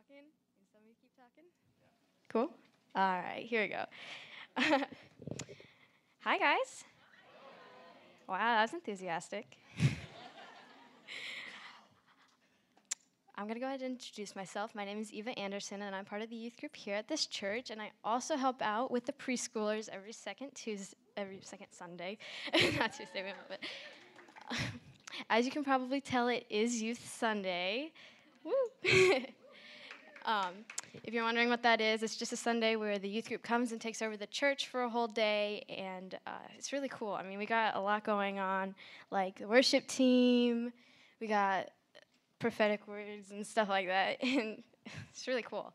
Talking? 0.00 0.24
Can 0.56 0.66
somebody 0.72 0.94
keep 1.00 1.10
talking? 1.16 1.44
Cool. 2.32 2.50
All 2.94 3.20
right, 3.20 3.44
here 3.46 3.62
we 3.62 3.68
go. 3.68 3.84
Hi, 6.20 6.38
guys. 6.38 6.84
Wow, 8.28 8.38
that 8.38 8.62
was 8.62 8.72
enthusiastic. 8.72 9.58
I'm 13.36 13.44
going 13.44 13.54
to 13.54 13.60
go 13.60 13.66
ahead 13.66 13.82
and 13.82 13.92
introduce 13.92 14.34
myself. 14.36 14.74
My 14.74 14.84
name 14.84 14.98
is 14.98 15.12
Eva 15.12 15.38
Anderson, 15.38 15.82
and 15.82 15.94
I'm 15.94 16.04
part 16.04 16.22
of 16.22 16.30
the 16.30 16.36
youth 16.36 16.56
group 16.58 16.76
here 16.76 16.94
at 16.94 17.08
this 17.08 17.26
church. 17.26 17.70
And 17.70 17.82
I 17.82 17.90
also 18.04 18.36
help 18.36 18.62
out 18.62 18.90
with 18.90 19.06
the 19.06 19.12
preschoolers 19.12 19.88
every 19.90 20.12
second 20.12 20.52
Tuesday, 20.54 20.96
every 21.16 21.40
second 21.42 21.68
Sunday. 21.70 22.18
Not 22.78 22.92
Tuesday, 22.92 23.32
but 23.48 23.60
as 25.28 25.44
you 25.44 25.50
can 25.50 25.64
probably 25.64 26.00
tell, 26.00 26.28
it 26.28 26.46
is 26.48 26.80
Youth 26.80 27.06
Sunday. 27.06 27.92
Woo! 28.44 28.52
Um, 30.24 30.52
if 31.04 31.14
you're 31.14 31.24
wondering 31.24 31.48
what 31.48 31.62
that 31.62 31.80
is, 31.80 32.02
it's 32.02 32.16
just 32.16 32.32
a 32.32 32.36
Sunday 32.36 32.76
where 32.76 32.98
the 32.98 33.08
youth 33.08 33.28
group 33.28 33.42
comes 33.42 33.72
and 33.72 33.80
takes 33.80 34.02
over 34.02 34.16
the 34.16 34.26
church 34.26 34.68
for 34.68 34.82
a 34.82 34.88
whole 34.88 35.06
day, 35.06 35.64
and 35.68 36.18
uh, 36.26 36.46
it's 36.56 36.72
really 36.72 36.88
cool. 36.88 37.12
I 37.12 37.22
mean, 37.22 37.38
we 37.38 37.46
got 37.46 37.76
a 37.76 37.80
lot 37.80 38.04
going 38.04 38.38
on, 38.38 38.74
like 39.10 39.38
the 39.38 39.48
worship 39.48 39.86
team, 39.86 40.72
we 41.20 41.26
got 41.26 41.70
prophetic 42.38 42.86
words 42.86 43.30
and 43.30 43.46
stuff 43.46 43.68
like 43.68 43.86
that, 43.86 44.18
and 44.22 44.62
it's 45.10 45.26
really 45.26 45.42
cool. 45.42 45.72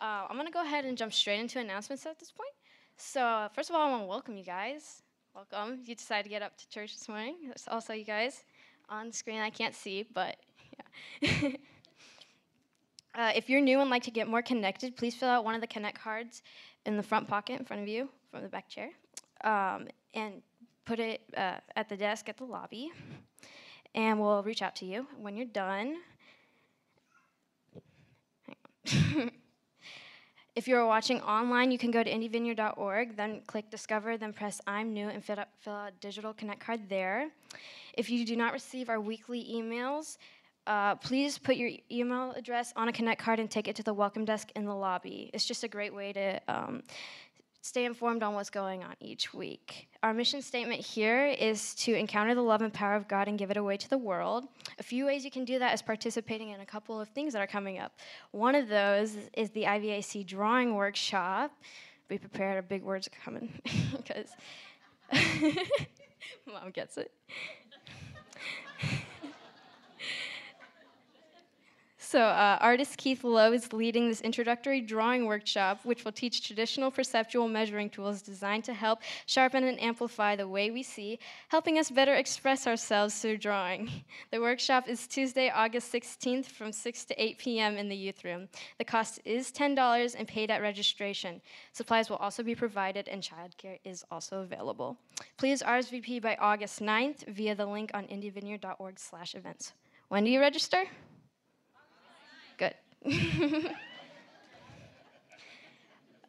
Uh, 0.00 0.26
I'm 0.28 0.36
gonna 0.36 0.50
go 0.50 0.62
ahead 0.62 0.84
and 0.84 0.96
jump 0.96 1.12
straight 1.12 1.40
into 1.40 1.58
announcements 1.58 2.06
at 2.06 2.18
this 2.18 2.30
point. 2.30 2.50
So, 2.96 3.48
first 3.54 3.70
of 3.70 3.76
all, 3.76 3.86
I 3.86 3.90
want 3.90 4.02
to 4.02 4.06
welcome 4.06 4.36
you 4.36 4.44
guys. 4.44 5.02
Welcome. 5.34 5.80
You 5.84 5.94
decided 5.94 6.24
to 6.24 6.28
get 6.28 6.42
up 6.42 6.56
to 6.58 6.68
church 6.68 6.98
this 6.98 7.08
morning. 7.08 7.36
There's 7.46 7.66
also 7.68 7.92
you 7.92 8.04
guys 8.04 8.44
on 8.88 9.08
the 9.08 9.12
screen. 9.12 9.40
I 9.40 9.50
can't 9.50 9.74
see, 9.74 10.06
but 10.12 10.36
yeah. 11.20 11.52
Uh, 13.14 13.30
if 13.34 13.50
you're 13.50 13.60
new 13.60 13.80
and 13.80 13.90
like 13.90 14.02
to 14.04 14.10
get 14.10 14.26
more 14.26 14.40
connected, 14.40 14.96
please 14.96 15.14
fill 15.14 15.28
out 15.28 15.44
one 15.44 15.54
of 15.54 15.60
the 15.60 15.66
Connect 15.66 16.00
cards 16.00 16.42
in 16.86 16.96
the 16.96 17.02
front 17.02 17.28
pocket 17.28 17.58
in 17.58 17.64
front 17.64 17.82
of 17.82 17.88
you 17.88 18.08
from 18.30 18.42
the 18.42 18.48
back 18.48 18.68
chair 18.68 18.90
um, 19.44 19.86
and 20.14 20.42
put 20.86 20.98
it 20.98 21.20
uh, 21.36 21.56
at 21.76 21.88
the 21.88 21.96
desk 21.96 22.28
at 22.30 22.38
the 22.38 22.44
lobby. 22.44 22.90
And 23.94 24.18
we'll 24.18 24.42
reach 24.42 24.62
out 24.62 24.74
to 24.76 24.86
you 24.86 25.06
when 25.18 25.36
you're 25.36 25.44
done. 25.44 25.96
if 30.56 30.66
you're 30.66 30.86
watching 30.86 31.20
online, 31.20 31.70
you 31.70 31.76
can 31.76 31.90
go 31.90 32.02
to 32.02 32.10
indyvineyard.org, 32.10 33.16
then 33.16 33.42
click 33.46 33.70
Discover, 33.70 34.16
then 34.16 34.32
press 34.32 34.62
I'm 34.66 34.94
new 34.94 35.08
and 35.08 35.22
fill 35.22 35.40
out, 35.40 35.48
fill 35.60 35.74
out 35.74 35.90
a 35.90 35.92
digital 36.00 36.32
Connect 36.32 36.60
card 36.60 36.88
there. 36.88 37.28
If 37.92 38.08
you 38.08 38.24
do 38.24 38.36
not 38.36 38.54
receive 38.54 38.88
our 38.88 39.00
weekly 39.00 39.44
emails, 39.52 40.16
uh, 40.66 40.94
please 40.96 41.38
put 41.38 41.56
your 41.56 41.70
email 41.90 42.32
address 42.32 42.72
on 42.76 42.88
a 42.88 42.92
Connect 42.92 43.20
card 43.20 43.38
and 43.38 43.50
take 43.50 43.68
it 43.68 43.76
to 43.76 43.82
the 43.82 43.94
welcome 43.94 44.24
desk 44.24 44.50
in 44.54 44.64
the 44.64 44.74
lobby. 44.74 45.30
It's 45.34 45.44
just 45.44 45.64
a 45.64 45.68
great 45.68 45.94
way 45.94 46.12
to 46.12 46.40
um, 46.48 46.82
stay 47.62 47.84
informed 47.84 48.22
on 48.22 48.34
what's 48.34 48.50
going 48.50 48.82
on 48.82 48.94
each 49.00 49.32
week. 49.32 49.88
Our 50.02 50.12
mission 50.12 50.42
statement 50.42 50.80
here 50.80 51.26
is 51.26 51.74
to 51.76 51.94
encounter 51.94 52.34
the 52.34 52.42
love 52.42 52.62
and 52.62 52.72
power 52.72 52.94
of 52.94 53.08
God 53.08 53.28
and 53.28 53.38
give 53.38 53.50
it 53.50 53.56
away 53.56 53.76
to 53.76 53.88
the 53.88 53.98
world. 53.98 54.46
A 54.78 54.82
few 54.82 55.06
ways 55.06 55.24
you 55.24 55.30
can 55.30 55.44
do 55.44 55.58
that 55.58 55.72
is 55.74 55.82
participating 55.82 56.50
in 56.50 56.60
a 56.60 56.66
couple 56.66 57.00
of 57.00 57.08
things 57.08 57.32
that 57.32 57.40
are 57.40 57.46
coming 57.46 57.78
up. 57.78 57.98
One 58.32 58.54
of 58.54 58.68
those 58.68 59.16
is 59.34 59.50
the 59.50 59.62
IVAC 59.64 60.26
drawing 60.26 60.74
workshop. 60.74 61.52
Be 62.08 62.18
prepared, 62.18 62.68
big 62.68 62.82
words 62.82 63.08
are 63.08 63.24
coming 63.24 63.60
because 63.96 64.28
mom 66.52 66.70
gets 66.72 66.98
it. 66.98 67.12
So, 72.12 72.20
uh, 72.20 72.58
artist 72.60 72.98
Keith 72.98 73.24
Lowe 73.24 73.54
is 73.54 73.72
leading 73.72 74.06
this 74.06 74.20
introductory 74.20 74.82
drawing 74.82 75.24
workshop, 75.24 75.80
which 75.82 76.04
will 76.04 76.12
teach 76.12 76.46
traditional 76.46 76.90
perceptual 76.90 77.48
measuring 77.48 77.88
tools 77.88 78.20
designed 78.20 78.64
to 78.64 78.74
help 78.74 78.98
sharpen 79.24 79.64
and 79.64 79.80
amplify 79.80 80.36
the 80.36 80.46
way 80.46 80.70
we 80.70 80.82
see, 80.82 81.18
helping 81.48 81.78
us 81.78 81.90
better 81.90 82.14
express 82.14 82.66
ourselves 82.66 83.18
through 83.18 83.38
drawing. 83.38 83.88
The 84.30 84.42
workshop 84.42 84.88
is 84.88 85.06
Tuesday, 85.06 85.48
August 85.48 85.90
16th 85.90 86.44
from 86.44 86.70
6 86.70 87.04
to 87.06 87.14
8 87.22 87.38
p.m. 87.38 87.78
in 87.78 87.88
the 87.88 87.96
youth 87.96 88.24
room. 88.24 88.46
The 88.76 88.84
cost 88.84 89.18
is 89.24 89.50
$10 89.50 90.14
and 90.18 90.28
paid 90.28 90.50
at 90.50 90.60
registration. 90.60 91.40
Supplies 91.72 92.10
will 92.10 92.18
also 92.18 92.42
be 92.42 92.54
provided, 92.54 93.08
and 93.08 93.22
childcare 93.22 93.78
is 93.84 94.04
also 94.10 94.42
available. 94.42 94.98
Please 95.38 95.62
RSVP 95.62 96.20
by 96.20 96.36
August 96.36 96.82
9th 96.82 97.26
via 97.28 97.54
the 97.54 97.64
link 97.64 97.90
on 97.94 98.04
indyvineyard.org/events. 98.04 99.72
When 100.08 100.24
do 100.24 100.30
you 100.30 100.40
register? 100.40 100.84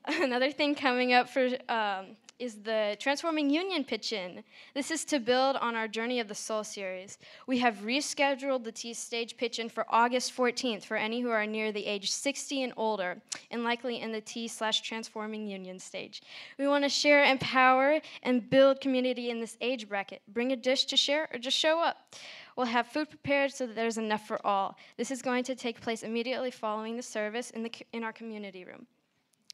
Another 0.05 0.51
thing 0.51 0.75
coming 0.75 1.13
up 1.13 1.29
for 1.29 1.47
um, 1.69 2.17
is 2.39 2.55
the 2.55 2.97
Transforming 2.99 3.49
Union 3.49 3.83
pitch-in. 3.83 4.43
This 4.73 4.91
is 4.91 5.05
to 5.05 5.19
build 5.19 5.55
on 5.57 5.75
our 5.75 5.87
Journey 5.87 6.19
of 6.19 6.27
the 6.27 6.35
Soul 6.35 6.63
series. 6.63 7.17
We 7.47 7.59
have 7.59 7.77
rescheduled 7.77 8.63
the 8.63 8.71
T 8.71 8.93
stage 8.93 9.37
pitch-in 9.37 9.69
for 9.69 9.85
August 9.89 10.35
14th 10.35 10.83
for 10.83 10.97
any 10.97 11.21
who 11.21 11.29
are 11.29 11.45
near 11.45 11.71
the 11.71 11.85
age 11.85 12.11
60 12.11 12.63
and 12.63 12.73
older, 12.75 13.21
and 13.51 13.63
likely 13.63 14.01
in 14.01 14.11
the 14.11 14.21
T 14.21 14.47
slash 14.47 14.81
Transforming 14.81 15.47
Union 15.47 15.79
stage. 15.79 16.21
We 16.57 16.67
want 16.67 16.83
to 16.83 16.89
share, 16.89 17.23
empower, 17.23 18.01
and 18.23 18.49
build 18.49 18.81
community 18.81 19.29
in 19.29 19.39
this 19.39 19.57
age 19.61 19.87
bracket. 19.87 20.21
Bring 20.27 20.51
a 20.51 20.57
dish 20.57 20.85
to 20.85 20.97
share 20.97 21.29
or 21.33 21.39
just 21.39 21.57
show 21.57 21.79
up. 21.79 22.13
We'll 22.55 22.67
have 22.67 22.87
food 22.87 23.09
prepared 23.09 23.51
so 23.51 23.65
that 23.65 23.75
there's 23.75 23.97
enough 23.97 24.27
for 24.27 24.45
all. 24.45 24.77
This 24.97 25.11
is 25.11 25.21
going 25.21 25.43
to 25.45 25.55
take 25.55 25.81
place 25.81 26.03
immediately 26.03 26.51
following 26.51 26.97
the 26.97 27.03
service 27.03 27.49
in, 27.51 27.63
the, 27.63 27.71
in 27.93 28.03
our 28.03 28.13
community 28.13 28.63
room. 28.63 28.85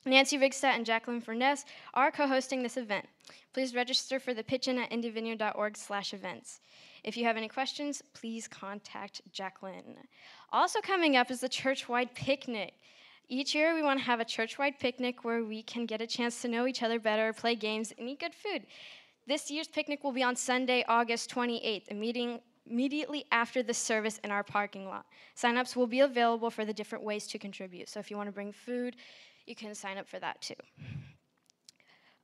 Nancy 0.05 0.37
Rigstad 0.37 0.75
and 0.75 0.85
Jacqueline 0.85 1.21
Furness 1.21 1.65
are 1.93 2.11
co-hosting 2.11 2.63
this 2.63 2.77
event. 2.77 3.05
Please 3.53 3.75
register 3.75 4.19
for 4.19 4.33
the 4.33 4.43
pitch-in 4.43 4.77
at 4.77 4.89
indyvineyard.org 4.91 5.75
slash 5.75 6.13
events. 6.13 6.61
If 7.03 7.17
you 7.17 7.25
have 7.25 7.37
any 7.37 7.47
questions, 7.47 8.01
please 8.13 8.47
contact 8.47 9.21
Jacqueline. 9.31 9.97
Also 10.51 10.79
coming 10.79 11.17
up 11.17 11.29
is 11.31 11.41
the 11.41 11.49
church-wide 11.49 12.15
picnic. 12.15 12.73
Each 13.27 13.53
year, 13.53 13.75
we 13.75 13.83
want 13.83 13.99
to 13.99 14.05
have 14.05 14.19
a 14.19 14.25
church-wide 14.25 14.79
picnic 14.79 15.23
where 15.23 15.43
we 15.43 15.61
can 15.63 15.85
get 15.85 16.01
a 16.01 16.07
chance 16.07 16.41
to 16.41 16.47
know 16.47 16.65
each 16.65 16.81
other 16.81 16.99
better, 16.99 17.31
play 17.33 17.55
games, 17.55 17.93
and 17.97 18.09
eat 18.09 18.19
good 18.19 18.33
food. 18.33 18.65
This 19.27 19.51
year's 19.51 19.67
picnic 19.67 20.03
will 20.03 20.11
be 20.11 20.23
on 20.23 20.35
Sunday, 20.35 20.83
August 20.87 21.29
28th, 21.29 21.91
a 21.91 21.93
meeting 21.93 22.39
immediately 22.65 23.25
after 23.31 23.61
the 23.61 23.73
service 23.73 24.19
in 24.23 24.31
our 24.31 24.43
parking 24.43 24.87
lot. 24.87 25.05
Signups 25.35 25.75
will 25.75 25.87
be 25.87 25.99
available 25.99 26.49
for 26.49 26.65
the 26.65 26.73
different 26.73 27.03
ways 27.03 27.27
to 27.27 27.37
contribute. 27.37 27.89
So 27.89 27.99
if 27.99 28.09
you 28.09 28.17
want 28.17 28.27
to 28.27 28.33
bring 28.33 28.51
food, 28.51 28.95
you 29.49 29.55
can 29.55 29.73
sign 29.73 29.97
up 29.97 30.07
for 30.07 30.19
that 30.19 30.41
too. 30.41 30.53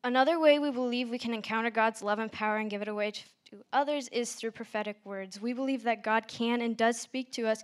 Another 0.04 0.40
way 0.40 0.60
we 0.60 0.70
believe 0.70 1.10
we 1.10 1.18
can 1.18 1.34
encounter 1.34 1.72
God's 1.72 2.04
love 2.04 2.20
and 2.20 2.32
power 2.32 2.58
and 2.58 2.70
give 2.70 2.84
it 2.84 2.88
away 2.88 3.12
to 3.12 3.24
others 3.74 4.08
is 4.10 4.34
through 4.34 4.52
prophetic 4.52 4.98
words. 5.04 5.42
We 5.42 5.54
believe 5.54 5.82
that 5.84 6.04
God 6.04 6.28
can 6.28 6.62
and 6.62 6.78
does 6.78 7.02
speak 7.02 7.32
to 7.34 7.48
us 7.48 7.64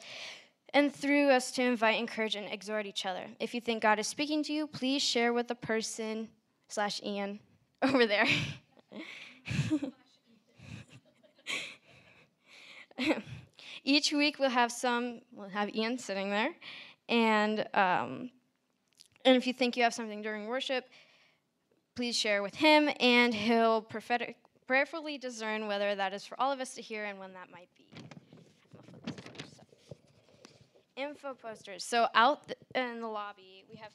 and 0.74 0.92
through 0.94 1.30
us 1.30 1.52
to 1.52 1.62
invite, 1.62 2.00
encourage, 2.00 2.36
and 2.36 2.52
exhort 2.52 2.88
each 2.88 3.06
other. 3.06 3.26
If 3.40 3.54
you 3.54 3.62
think 3.62 3.84
God 3.84 4.00
is 4.00 4.08
speaking 4.08 4.42
to 4.44 4.54
you, 4.54 4.66
please 4.66 5.04
share 5.04 5.34
with 5.34 5.48
the 5.48 5.56
person 5.56 6.30
slash 6.68 7.00
Ian 7.04 7.40
over 7.84 8.08
there. 8.08 8.26
Each 13.84 14.14
week 14.14 14.40
we'll 14.40 14.50
have 14.50 14.72
some, 14.72 15.22
we'll 15.32 15.50
have 15.50 15.76
Ian 15.76 15.98
sitting 15.98 16.30
there, 16.30 16.52
and 17.10 17.68
um, 17.74 18.30
and 19.26 19.36
if 19.36 19.48
you 19.48 19.54
think 19.54 19.78
you 19.78 19.84
have 19.84 19.94
something 19.94 20.22
during 20.22 20.48
worship, 20.48 20.90
please 21.96 22.16
share 22.16 22.42
with 22.42 22.56
him, 22.56 22.90
and 23.00 23.34
he'll 23.34 23.82
prophetic, 23.82 24.38
prayerfully 24.68 25.18
discern 25.18 25.68
whether 25.68 25.96
that 25.96 26.14
is 26.14 26.26
for 26.26 26.40
all 26.40 26.52
of 26.52 26.60
us 26.60 26.74
to 26.76 26.82
hear 26.82 27.06
and 27.06 27.20
when 27.20 27.34
that 27.34 27.52
might 27.52 27.70
be. 27.78 27.86
Info 30.96 31.34
posters. 31.34 31.84
So 31.84 32.08
out 32.16 32.48
th- 32.48 32.58
in 32.76 33.02
the 33.02 33.08
lobby, 33.08 33.64
we 33.70 33.78
have 33.78 33.92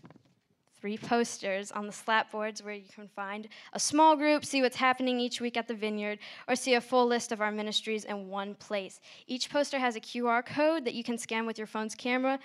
three 0.81 0.99
posters 0.99 1.73
on 1.73 1.87
the 1.87 1.93
slat 1.93 2.31
boards 2.31 2.63
where 2.63 2.75
you 2.75 2.85
can 2.95 3.09
find 3.09 3.49
a 3.73 3.81
small 3.81 4.17
group, 4.17 4.45
see 4.45 4.63
what's 4.63 4.77
happening 4.77 5.19
each 5.19 5.41
week 5.41 5.57
at 5.57 5.69
the 5.69 5.75
vineyard, 5.75 6.19
or 6.49 6.57
see 6.57 6.75
a 6.75 6.81
full 6.81 7.07
list 7.07 7.33
of 7.33 7.41
our 7.41 7.51
ministries 7.51 8.05
in 8.05 8.29
one 8.29 8.55
place. 8.55 9.01
Each 9.27 9.51
poster 9.51 9.79
has 9.79 9.97
a 9.97 10.01
QR 10.01 10.45
code 10.45 10.85
that 10.85 10.95
you 10.95 11.03
can 11.03 11.19
scan 11.19 11.47
with 11.47 11.59
your 11.59 11.67
phone's 11.67 11.95
camera 11.95 12.39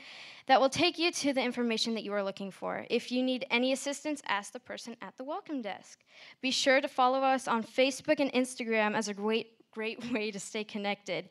that 0.48 0.60
will 0.60 0.70
take 0.70 0.98
you 0.98 1.12
to 1.12 1.34
the 1.34 1.42
information 1.42 1.94
that 1.94 2.04
you 2.04 2.14
are 2.14 2.24
looking 2.24 2.52
for. 2.52 2.86
If 2.90 3.12
you 3.12 3.22
need 3.22 3.46
any 3.52 3.74
assistance, 3.74 4.22
ask 4.28 4.54
the 4.54 4.60
person 4.60 4.96
at 5.02 5.18
the 5.18 5.24
welcome 5.24 5.62
desk. 5.62 6.00
Be 6.42 6.52
sure 6.52 6.82
to 6.82 6.88
follow 6.88 7.20
us 7.20 7.48
on 7.48 7.64
Facebook 7.64 8.20
and 8.20 8.32
Instagram 8.34 8.96
as 8.96 9.08
a 9.08 9.14
great, 9.14 9.72
great 9.72 10.12
way 10.12 10.32
to 10.32 10.40
stay 10.40 10.64
connected. 10.64 11.30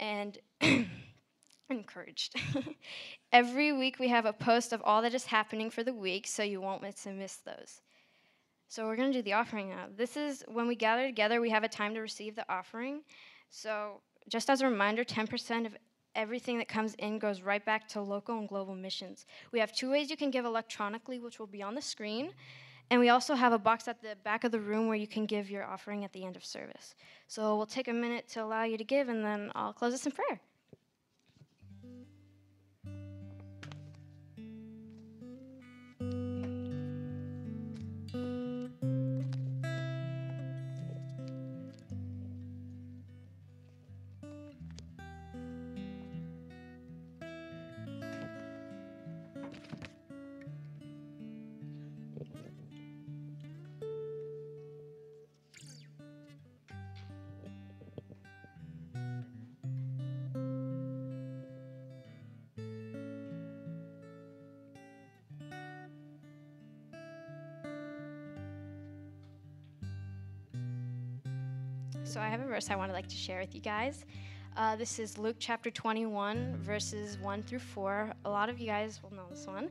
And 0.00 0.38
encouraged. 1.70 2.36
Every 3.32 3.72
week 3.72 3.98
we 3.98 4.08
have 4.08 4.26
a 4.26 4.32
post 4.32 4.72
of 4.72 4.82
all 4.82 5.02
that 5.02 5.14
is 5.14 5.26
happening 5.26 5.70
for 5.70 5.82
the 5.82 5.94
week, 5.94 6.26
so 6.26 6.42
you 6.42 6.60
won't 6.60 6.82
miss 6.82 7.06
miss 7.06 7.36
those. 7.36 7.80
So 8.68 8.86
we're 8.86 8.96
going 8.96 9.12
to 9.12 9.18
do 9.18 9.22
the 9.22 9.34
offering 9.34 9.68
now. 9.70 9.86
This 9.94 10.16
is 10.16 10.42
when 10.48 10.66
we 10.66 10.74
gather 10.74 11.06
together, 11.06 11.40
we 11.40 11.50
have 11.50 11.64
a 11.64 11.68
time 11.68 11.94
to 11.94 12.00
receive 12.00 12.34
the 12.34 12.44
offering. 12.48 13.02
So 13.50 14.00
just 14.28 14.50
as 14.50 14.62
a 14.62 14.68
reminder, 14.68 15.04
10% 15.04 15.66
of 15.66 15.76
everything 16.14 16.58
that 16.58 16.68
comes 16.68 16.94
in 16.94 17.18
goes 17.18 17.42
right 17.42 17.64
back 17.64 17.88
to 17.88 18.00
local 18.00 18.38
and 18.38 18.48
global 18.48 18.74
missions. 18.74 19.26
We 19.52 19.60
have 19.60 19.72
two 19.72 19.90
ways 19.90 20.10
you 20.10 20.16
can 20.16 20.30
give 20.30 20.44
electronically, 20.44 21.18
which 21.18 21.38
will 21.38 21.46
be 21.46 21.62
on 21.62 21.74
the 21.74 21.82
screen. 21.82 22.32
And 22.90 23.00
we 23.00 23.08
also 23.08 23.34
have 23.34 23.52
a 23.52 23.58
box 23.58 23.88
at 23.88 24.02
the 24.02 24.16
back 24.24 24.44
of 24.44 24.52
the 24.52 24.60
room 24.60 24.88
where 24.88 24.96
you 24.96 25.06
can 25.06 25.26
give 25.26 25.50
your 25.50 25.64
offering 25.64 26.04
at 26.04 26.12
the 26.12 26.24
end 26.24 26.36
of 26.36 26.44
service. 26.44 26.94
So 27.28 27.56
we'll 27.56 27.66
take 27.66 27.88
a 27.88 27.92
minute 27.92 28.28
to 28.30 28.44
allow 28.44 28.64
you 28.64 28.76
to 28.76 28.84
give, 28.84 29.08
and 29.08 29.24
then 29.24 29.50
I'll 29.54 29.72
close 29.72 29.92
this 29.92 30.06
in 30.06 30.12
prayer. 30.12 30.40
So 72.04 72.20
I 72.20 72.28
have 72.28 72.40
a 72.40 72.44
verse 72.44 72.68
I 72.70 72.76
want 72.76 72.90
to 72.90 72.92
like 72.92 73.08
to 73.08 73.16
share 73.16 73.40
with 73.40 73.54
you 73.54 73.62
guys. 73.62 74.04
Uh, 74.58 74.76
this 74.76 74.98
is 74.98 75.16
Luke 75.16 75.36
chapter 75.38 75.70
21, 75.70 76.54
verses 76.58 77.18
1 77.18 77.42
through 77.42 77.58
4. 77.60 78.12
A 78.26 78.30
lot 78.30 78.50
of 78.50 78.60
you 78.60 78.66
guys 78.66 79.02
will 79.02 79.12
know 79.14 79.24
this 79.30 79.46
one. 79.46 79.70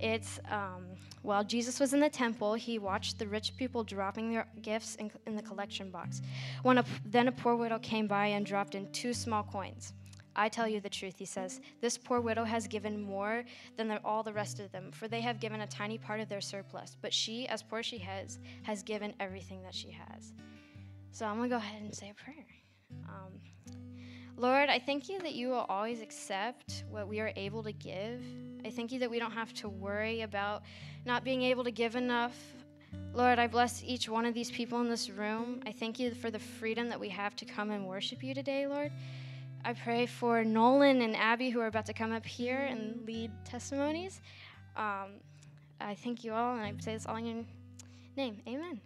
It's 0.00 0.40
um, 0.50 0.86
while 1.22 1.44
Jesus 1.44 1.78
was 1.78 1.94
in 1.94 2.00
the 2.00 2.10
temple, 2.10 2.54
he 2.54 2.80
watched 2.80 3.20
the 3.20 3.28
rich 3.28 3.56
people 3.56 3.84
dropping 3.84 4.32
their 4.32 4.48
gifts 4.60 4.96
in, 4.96 5.08
in 5.26 5.36
the 5.36 5.42
collection 5.42 5.90
box. 5.90 6.20
A, 6.64 6.84
then 7.06 7.28
a 7.28 7.32
poor 7.32 7.54
widow 7.54 7.78
came 7.78 8.08
by 8.08 8.26
and 8.26 8.44
dropped 8.44 8.74
in 8.74 8.90
two 8.90 9.14
small 9.14 9.44
coins. 9.44 9.92
I 10.34 10.48
tell 10.48 10.66
you 10.66 10.80
the 10.80 10.90
truth, 10.90 11.14
he 11.16 11.24
says. 11.24 11.60
This 11.80 11.96
poor 11.96 12.20
widow 12.20 12.44
has 12.44 12.66
given 12.66 13.00
more 13.00 13.44
than 13.76 13.86
the, 13.86 14.00
all 14.04 14.24
the 14.24 14.32
rest 14.32 14.58
of 14.58 14.72
them, 14.72 14.90
for 14.90 15.06
they 15.06 15.20
have 15.20 15.40
given 15.40 15.60
a 15.60 15.66
tiny 15.68 15.96
part 15.96 16.18
of 16.18 16.28
their 16.28 16.40
surplus. 16.40 16.96
But 17.00 17.14
she, 17.14 17.46
as 17.46 17.62
poor 17.62 17.84
she 17.84 17.98
has, 17.98 18.40
has 18.62 18.82
given 18.82 19.14
everything 19.20 19.62
that 19.62 19.74
she 19.74 19.92
has. 19.92 20.32
So 21.12 21.26
I'm 21.26 21.36
going 21.36 21.48
to 21.50 21.54
go 21.54 21.58
ahead 21.58 21.82
and 21.82 21.94
say 21.94 22.10
a 22.10 22.14
prayer. 22.14 22.46
Um, 23.08 23.32
Lord, 24.36 24.68
I 24.68 24.78
thank 24.78 25.08
you 25.08 25.18
that 25.20 25.34
you 25.34 25.48
will 25.48 25.66
always 25.68 26.00
accept 26.00 26.84
what 26.88 27.08
we 27.08 27.18
are 27.20 27.32
able 27.34 27.62
to 27.64 27.72
give. 27.72 28.22
I 28.64 28.70
thank 28.70 28.92
you 28.92 29.00
that 29.00 29.10
we 29.10 29.18
don't 29.18 29.32
have 29.32 29.52
to 29.54 29.68
worry 29.68 30.20
about 30.22 30.62
not 31.04 31.24
being 31.24 31.42
able 31.42 31.64
to 31.64 31.72
give 31.72 31.96
enough. 31.96 32.36
Lord, 33.12 33.38
I 33.38 33.46
bless 33.46 33.82
each 33.84 34.08
one 34.08 34.24
of 34.26 34.34
these 34.34 34.50
people 34.50 34.80
in 34.80 34.88
this 34.88 35.10
room. 35.10 35.60
I 35.66 35.72
thank 35.72 35.98
you 35.98 36.14
for 36.14 36.30
the 36.30 36.38
freedom 36.38 36.88
that 36.88 37.00
we 37.00 37.08
have 37.08 37.34
to 37.36 37.44
come 37.44 37.70
and 37.70 37.86
worship 37.86 38.22
you 38.22 38.32
today, 38.32 38.66
Lord. 38.66 38.92
I 39.64 39.72
pray 39.72 40.06
for 40.06 40.44
Nolan 40.44 41.02
and 41.02 41.16
Abby 41.16 41.50
who 41.50 41.60
are 41.60 41.66
about 41.66 41.86
to 41.86 41.92
come 41.92 42.12
up 42.12 42.24
here 42.24 42.60
and 42.60 43.04
lead 43.06 43.32
testimonies. 43.44 44.20
Um, 44.76 45.20
I 45.80 45.94
thank 45.94 46.22
you 46.22 46.32
all, 46.32 46.54
and 46.54 46.62
I 46.62 46.72
say 46.78 46.94
this 46.94 47.06
all 47.06 47.16
in 47.16 47.26
your 47.26 47.44
name. 48.16 48.40
Amen. 48.46 48.80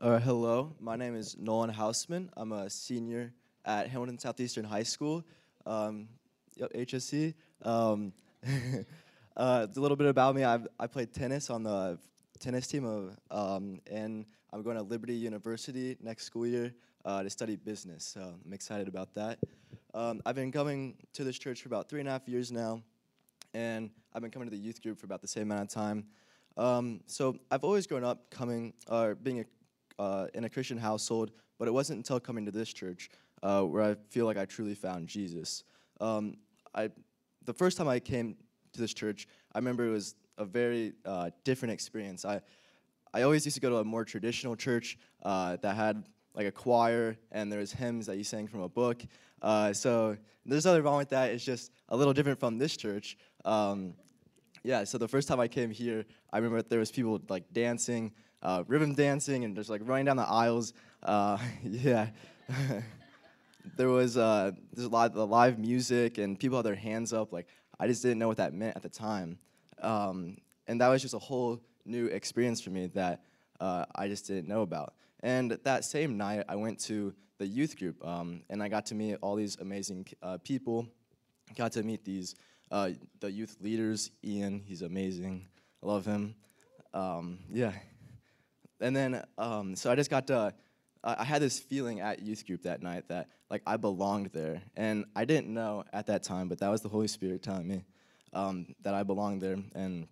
Uh, 0.00 0.20
hello, 0.20 0.76
my 0.78 0.94
name 0.94 1.16
is 1.16 1.36
Nolan 1.36 1.72
Hausman. 1.72 2.28
I'm 2.36 2.52
a 2.52 2.70
senior 2.70 3.32
at 3.64 3.88
Hamilton 3.88 4.16
Southeastern 4.16 4.64
High 4.64 4.84
School, 4.84 5.24
um, 5.66 6.08
HSE. 6.60 7.34
Um, 7.62 8.12
uh, 9.38 9.66
a 9.74 9.80
little 9.80 9.96
bit 9.96 10.08
about 10.08 10.34
me. 10.34 10.44
I've, 10.44 10.66
I 10.78 10.86
played 10.86 11.14
tennis 11.14 11.48
on 11.48 11.62
the 11.62 11.98
tennis 12.40 12.66
team, 12.66 12.84
of, 12.84 13.16
um, 13.30 13.80
and 13.90 14.26
I'm 14.52 14.62
going 14.62 14.76
to 14.76 14.82
Liberty 14.82 15.14
University 15.14 15.96
next 16.02 16.24
school 16.24 16.46
year 16.46 16.74
uh, 17.04 17.22
to 17.22 17.30
study 17.30 17.56
business. 17.56 18.04
So 18.04 18.34
I'm 18.44 18.52
excited 18.52 18.88
about 18.88 19.14
that. 19.14 19.38
Um, 19.94 20.20
I've 20.26 20.34
been 20.34 20.52
coming 20.52 20.96
to 21.14 21.24
this 21.24 21.38
church 21.38 21.62
for 21.62 21.68
about 21.68 21.88
three 21.88 22.00
and 22.00 22.08
a 22.08 22.12
half 22.12 22.28
years 22.28 22.52
now, 22.52 22.82
and 23.54 23.90
I've 24.12 24.22
been 24.22 24.30
coming 24.30 24.48
to 24.50 24.54
the 24.54 24.60
youth 24.60 24.82
group 24.82 24.98
for 24.98 25.06
about 25.06 25.22
the 25.22 25.28
same 25.28 25.44
amount 25.44 25.62
of 25.62 25.68
time. 25.68 26.04
Um, 26.56 27.00
so 27.06 27.38
I've 27.50 27.64
always 27.64 27.86
grown 27.86 28.04
up 28.04 28.30
coming, 28.30 28.74
or 28.88 29.12
uh, 29.12 29.14
being 29.14 29.40
a 29.40 29.44
uh, 29.98 30.28
in 30.34 30.44
a 30.44 30.48
Christian 30.48 30.78
household, 30.78 31.32
but 31.58 31.66
it 31.66 31.72
wasn't 31.72 31.96
until 31.96 32.20
coming 32.20 32.44
to 32.46 32.52
this 32.52 32.72
church 32.72 33.10
uh, 33.42 33.62
where 33.62 33.82
I 33.82 33.96
feel 34.10 34.26
like 34.26 34.36
I 34.36 34.44
truly 34.44 34.74
found 34.74 35.08
Jesus. 35.08 35.64
Um, 36.00 36.36
I, 36.74 36.90
the 37.44 37.52
first 37.52 37.76
time 37.76 37.88
I 37.88 37.98
came 37.98 38.36
to 38.72 38.80
this 38.80 38.94
church, 38.94 39.28
I 39.54 39.58
remember 39.58 39.86
it 39.86 39.90
was 39.90 40.14
a 40.36 40.44
very 40.44 40.92
uh, 41.04 41.30
different 41.44 41.72
experience. 41.72 42.24
I, 42.24 42.40
I 43.12 43.22
always 43.22 43.44
used 43.44 43.56
to 43.56 43.60
go 43.60 43.70
to 43.70 43.76
a 43.76 43.84
more 43.84 44.04
traditional 44.04 44.56
church 44.56 44.98
uh, 45.22 45.56
that 45.62 45.76
had 45.76 46.04
like 46.34 46.46
a 46.46 46.52
choir 46.52 47.16
and 47.32 47.50
there 47.50 47.58
was 47.58 47.72
hymns 47.72 48.06
that 48.06 48.16
you 48.16 48.24
sang 48.24 48.46
from 48.46 48.60
a 48.60 48.68
book. 48.68 49.02
Uh, 49.42 49.72
so 49.72 50.16
there's 50.46 50.64
nothing 50.64 50.82
wrong 50.82 50.98
with 50.98 51.08
that. 51.10 51.30
It's 51.30 51.44
just 51.44 51.72
a 51.88 51.96
little 51.96 52.12
different 52.12 52.38
from 52.38 52.58
this 52.58 52.76
church. 52.76 53.16
Um, 53.44 53.94
yeah, 54.62 54.84
so 54.84 54.98
the 54.98 55.08
first 55.08 55.28
time 55.28 55.40
I 55.40 55.48
came 55.48 55.70
here, 55.70 56.04
I 56.32 56.38
remember 56.38 56.62
there 56.62 56.78
was 56.78 56.90
people 56.90 57.20
like 57.28 57.52
dancing 57.52 58.12
uh, 58.42 58.64
rhythm 58.66 58.94
dancing 58.94 59.44
and 59.44 59.56
just 59.56 59.70
like 59.70 59.80
running 59.84 60.06
down 60.06 60.16
the 60.16 60.28
aisles. 60.28 60.72
Uh, 61.02 61.38
yeah. 61.64 62.08
there 63.76 63.88
was 63.88 64.16
uh, 64.16 64.52
there's 64.72 64.86
a 64.86 64.90
lot 64.90 65.14
of 65.14 65.28
live 65.28 65.58
music 65.58 66.18
and 66.18 66.38
people 66.38 66.58
had 66.58 66.66
their 66.66 66.74
hands 66.74 67.12
up. 67.12 67.32
Like 67.32 67.46
I 67.80 67.86
just 67.86 68.02
didn't 68.02 68.18
know 68.18 68.28
what 68.28 68.38
that 68.38 68.52
meant 68.52 68.76
at 68.76 68.82
the 68.82 68.88
time, 68.88 69.38
um, 69.82 70.36
and 70.66 70.80
that 70.80 70.88
was 70.88 71.02
just 71.02 71.14
a 71.14 71.18
whole 71.18 71.60
new 71.84 72.06
experience 72.06 72.60
for 72.60 72.70
me 72.70 72.86
that 72.88 73.22
uh, 73.60 73.84
I 73.94 74.08
just 74.08 74.26
didn't 74.26 74.48
know 74.48 74.62
about. 74.62 74.94
And 75.20 75.52
that 75.64 75.84
same 75.84 76.16
night, 76.16 76.44
I 76.48 76.56
went 76.56 76.78
to 76.80 77.14
the 77.38 77.46
youth 77.46 77.78
group, 77.78 78.04
um, 78.06 78.42
and 78.50 78.62
I 78.62 78.68
got 78.68 78.86
to 78.86 78.94
meet 78.94 79.16
all 79.22 79.36
these 79.36 79.56
amazing 79.60 80.06
uh, 80.22 80.38
people. 80.38 80.86
Got 81.56 81.72
to 81.72 81.82
meet 81.82 82.04
these 82.04 82.34
uh, 82.70 82.90
the 83.20 83.30
youth 83.30 83.56
leaders. 83.60 84.10
Ian, 84.24 84.62
he's 84.66 84.82
amazing. 84.82 85.46
I 85.82 85.86
love 85.86 86.04
him. 86.04 86.34
Um, 86.92 87.38
yeah. 87.50 87.72
And 88.80 88.94
then, 88.94 89.22
um, 89.38 89.74
so 89.74 89.90
I 89.90 89.94
just 89.94 90.10
got 90.10 90.26
to. 90.28 90.54
I 91.04 91.24
had 91.24 91.42
this 91.42 91.58
feeling 91.58 92.00
at 92.00 92.22
youth 92.22 92.46
group 92.46 92.62
that 92.62 92.82
night 92.82 93.08
that 93.08 93.28
like 93.50 93.62
I 93.66 93.76
belonged 93.76 94.30
there, 94.32 94.62
and 94.76 95.04
I 95.14 95.24
didn't 95.24 95.52
know 95.52 95.84
at 95.92 96.06
that 96.06 96.22
time, 96.22 96.48
but 96.48 96.58
that 96.58 96.68
was 96.68 96.82
the 96.82 96.88
Holy 96.88 97.08
Spirit 97.08 97.42
telling 97.42 97.68
me 97.68 97.84
um, 98.32 98.74
that 98.82 98.94
I 98.94 99.04
belonged 99.04 99.40
there. 99.40 99.58
And 99.74 100.08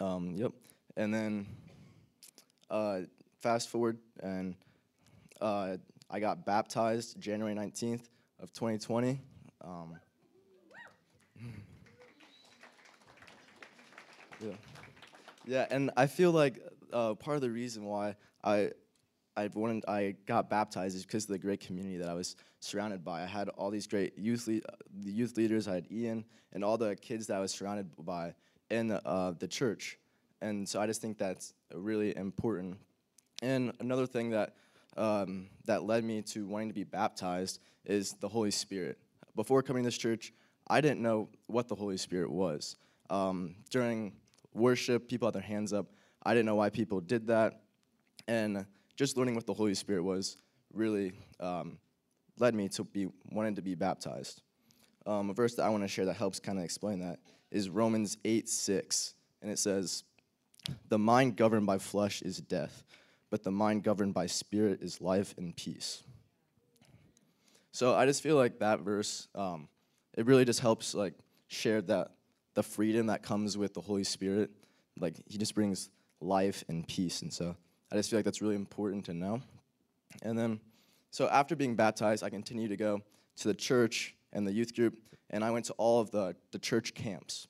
um, 0.00 0.34
yep. 0.36 0.52
And 0.96 1.12
then 1.12 1.46
uh, 2.70 3.00
fast 3.40 3.68
forward, 3.68 3.98
and 4.22 4.54
uh, 5.40 5.76
I 6.10 6.20
got 6.20 6.46
baptized 6.46 7.20
January 7.20 7.54
19th 7.54 8.02
of 8.40 8.52
2020. 8.52 9.20
Um, 9.62 9.96
yeah. 14.40 14.50
Yeah, 15.44 15.66
and 15.70 15.90
I 15.96 16.06
feel 16.06 16.30
like 16.30 16.60
uh, 16.92 17.14
part 17.14 17.36
of 17.36 17.40
the 17.40 17.50
reason 17.50 17.84
why 17.84 18.14
I 18.44 18.70
I 19.36 19.48
wanted 19.54 19.84
I 19.88 20.16
got 20.26 20.50
baptized 20.50 20.96
is 20.96 21.04
because 21.04 21.24
of 21.24 21.30
the 21.30 21.38
great 21.38 21.60
community 21.60 21.96
that 21.98 22.08
I 22.08 22.14
was 22.14 22.36
surrounded 22.60 23.04
by. 23.04 23.22
I 23.22 23.26
had 23.26 23.48
all 23.50 23.70
these 23.70 23.86
great 23.86 24.18
youth 24.18 24.46
le- 24.46 24.60
the 25.02 25.10
youth 25.10 25.36
leaders. 25.36 25.68
I 25.68 25.74
had 25.74 25.86
Ian 25.90 26.24
and 26.52 26.62
all 26.62 26.76
the 26.76 26.96
kids 26.96 27.26
that 27.28 27.36
I 27.36 27.40
was 27.40 27.52
surrounded 27.52 27.90
by 27.98 28.34
in 28.70 28.92
uh, 28.92 29.32
the 29.38 29.48
church, 29.48 29.98
and 30.40 30.68
so 30.68 30.80
I 30.80 30.86
just 30.86 31.00
think 31.00 31.18
that's 31.18 31.54
really 31.74 32.16
important. 32.16 32.76
And 33.42 33.72
another 33.80 34.06
thing 34.06 34.30
that 34.30 34.54
um, 34.96 35.48
that 35.64 35.84
led 35.84 36.04
me 36.04 36.22
to 36.22 36.46
wanting 36.46 36.68
to 36.68 36.74
be 36.74 36.84
baptized 36.84 37.60
is 37.86 38.12
the 38.20 38.28
Holy 38.28 38.50
Spirit. 38.50 38.98
Before 39.34 39.62
coming 39.62 39.82
to 39.82 39.86
this 39.86 39.98
church, 39.98 40.32
I 40.68 40.80
didn't 40.82 41.00
know 41.00 41.30
what 41.46 41.68
the 41.68 41.74
Holy 41.74 41.96
Spirit 41.96 42.30
was. 42.30 42.76
Um, 43.08 43.56
during 43.70 44.12
worship, 44.52 45.08
people 45.08 45.26
had 45.26 45.34
their 45.34 45.42
hands 45.42 45.72
up. 45.72 45.86
I 46.22 46.34
didn't 46.34 46.46
know 46.46 46.54
why 46.56 46.68
people 46.68 47.00
did 47.00 47.26
that, 47.28 47.62
and 48.28 48.66
just 49.02 49.16
learning 49.16 49.34
what 49.34 49.46
the 49.46 49.54
Holy 49.54 49.74
Spirit 49.74 50.04
was 50.04 50.36
really 50.72 51.12
um, 51.40 51.78
led 52.38 52.54
me 52.54 52.68
to 52.68 52.84
be 52.84 53.08
wanting 53.30 53.56
to 53.56 53.62
be 53.62 53.74
baptized. 53.74 54.42
Um, 55.06 55.30
a 55.30 55.32
verse 55.32 55.56
that 55.56 55.64
I 55.64 55.70
want 55.70 55.82
to 55.82 55.88
share 55.88 56.04
that 56.06 56.14
helps 56.14 56.38
kind 56.38 56.56
of 56.56 56.64
explain 56.64 57.00
that 57.00 57.18
is 57.50 57.68
Romans 57.68 58.16
8 58.24 58.48
6. 58.48 59.14
And 59.42 59.50
it 59.50 59.58
says, 59.58 60.04
The 60.88 60.98
mind 60.98 61.36
governed 61.36 61.66
by 61.66 61.78
flesh 61.78 62.22
is 62.22 62.38
death, 62.38 62.84
but 63.28 63.42
the 63.42 63.50
mind 63.50 63.82
governed 63.82 64.14
by 64.14 64.26
spirit 64.26 64.80
is 64.82 65.00
life 65.00 65.34
and 65.36 65.54
peace. 65.56 66.04
So 67.72 67.96
I 67.96 68.06
just 68.06 68.22
feel 68.22 68.36
like 68.36 68.60
that 68.60 68.80
verse, 68.80 69.26
um, 69.34 69.66
it 70.16 70.26
really 70.26 70.44
just 70.44 70.60
helps 70.60 70.94
like 70.94 71.14
share 71.48 71.82
that 71.82 72.12
the 72.54 72.62
freedom 72.62 73.06
that 73.06 73.22
comes 73.22 73.58
with 73.58 73.74
the 73.74 73.80
Holy 73.80 74.04
Spirit. 74.04 74.50
Like 74.96 75.16
he 75.26 75.38
just 75.38 75.56
brings 75.56 75.90
life 76.20 76.62
and 76.68 76.86
peace. 76.86 77.22
And 77.22 77.32
so 77.32 77.56
I 77.92 77.96
just 77.96 78.08
feel 78.08 78.18
like 78.18 78.24
that's 78.24 78.40
really 78.40 78.54
important 78.54 79.04
to 79.04 79.12
know. 79.12 79.42
And 80.22 80.38
then, 80.38 80.60
so 81.10 81.28
after 81.28 81.54
being 81.54 81.76
baptized, 81.76 82.24
I 82.24 82.30
continued 82.30 82.70
to 82.70 82.76
go 82.76 83.02
to 83.36 83.48
the 83.48 83.54
church 83.54 84.14
and 84.32 84.46
the 84.46 84.52
youth 84.52 84.74
group, 84.74 84.96
and 85.28 85.44
I 85.44 85.50
went 85.50 85.66
to 85.66 85.74
all 85.74 86.00
of 86.00 86.10
the, 86.10 86.34
the 86.52 86.58
church 86.58 86.94
camps. 86.94 87.48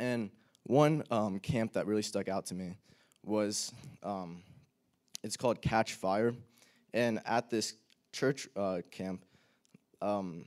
And 0.00 0.30
one 0.64 1.04
um, 1.12 1.38
camp 1.38 1.74
that 1.74 1.86
really 1.86 2.02
stuck 2.02 2.28
out 2.28 2.46
to 2.46 2.54
me 2.56 2.78
was 3.24 3.72
um, 4.02 4.42
it's 5.22 5.36
called 5.36 5.62
Catch 5.62 5.94
Fire. 5.94 6.34
And 6.92 7.20
at 7.24 7.48
this 7.48 7.74
church 8.12 8.48
uh, 8.56 8.78
camp, 8.90 9.24
um, 10.02 10.46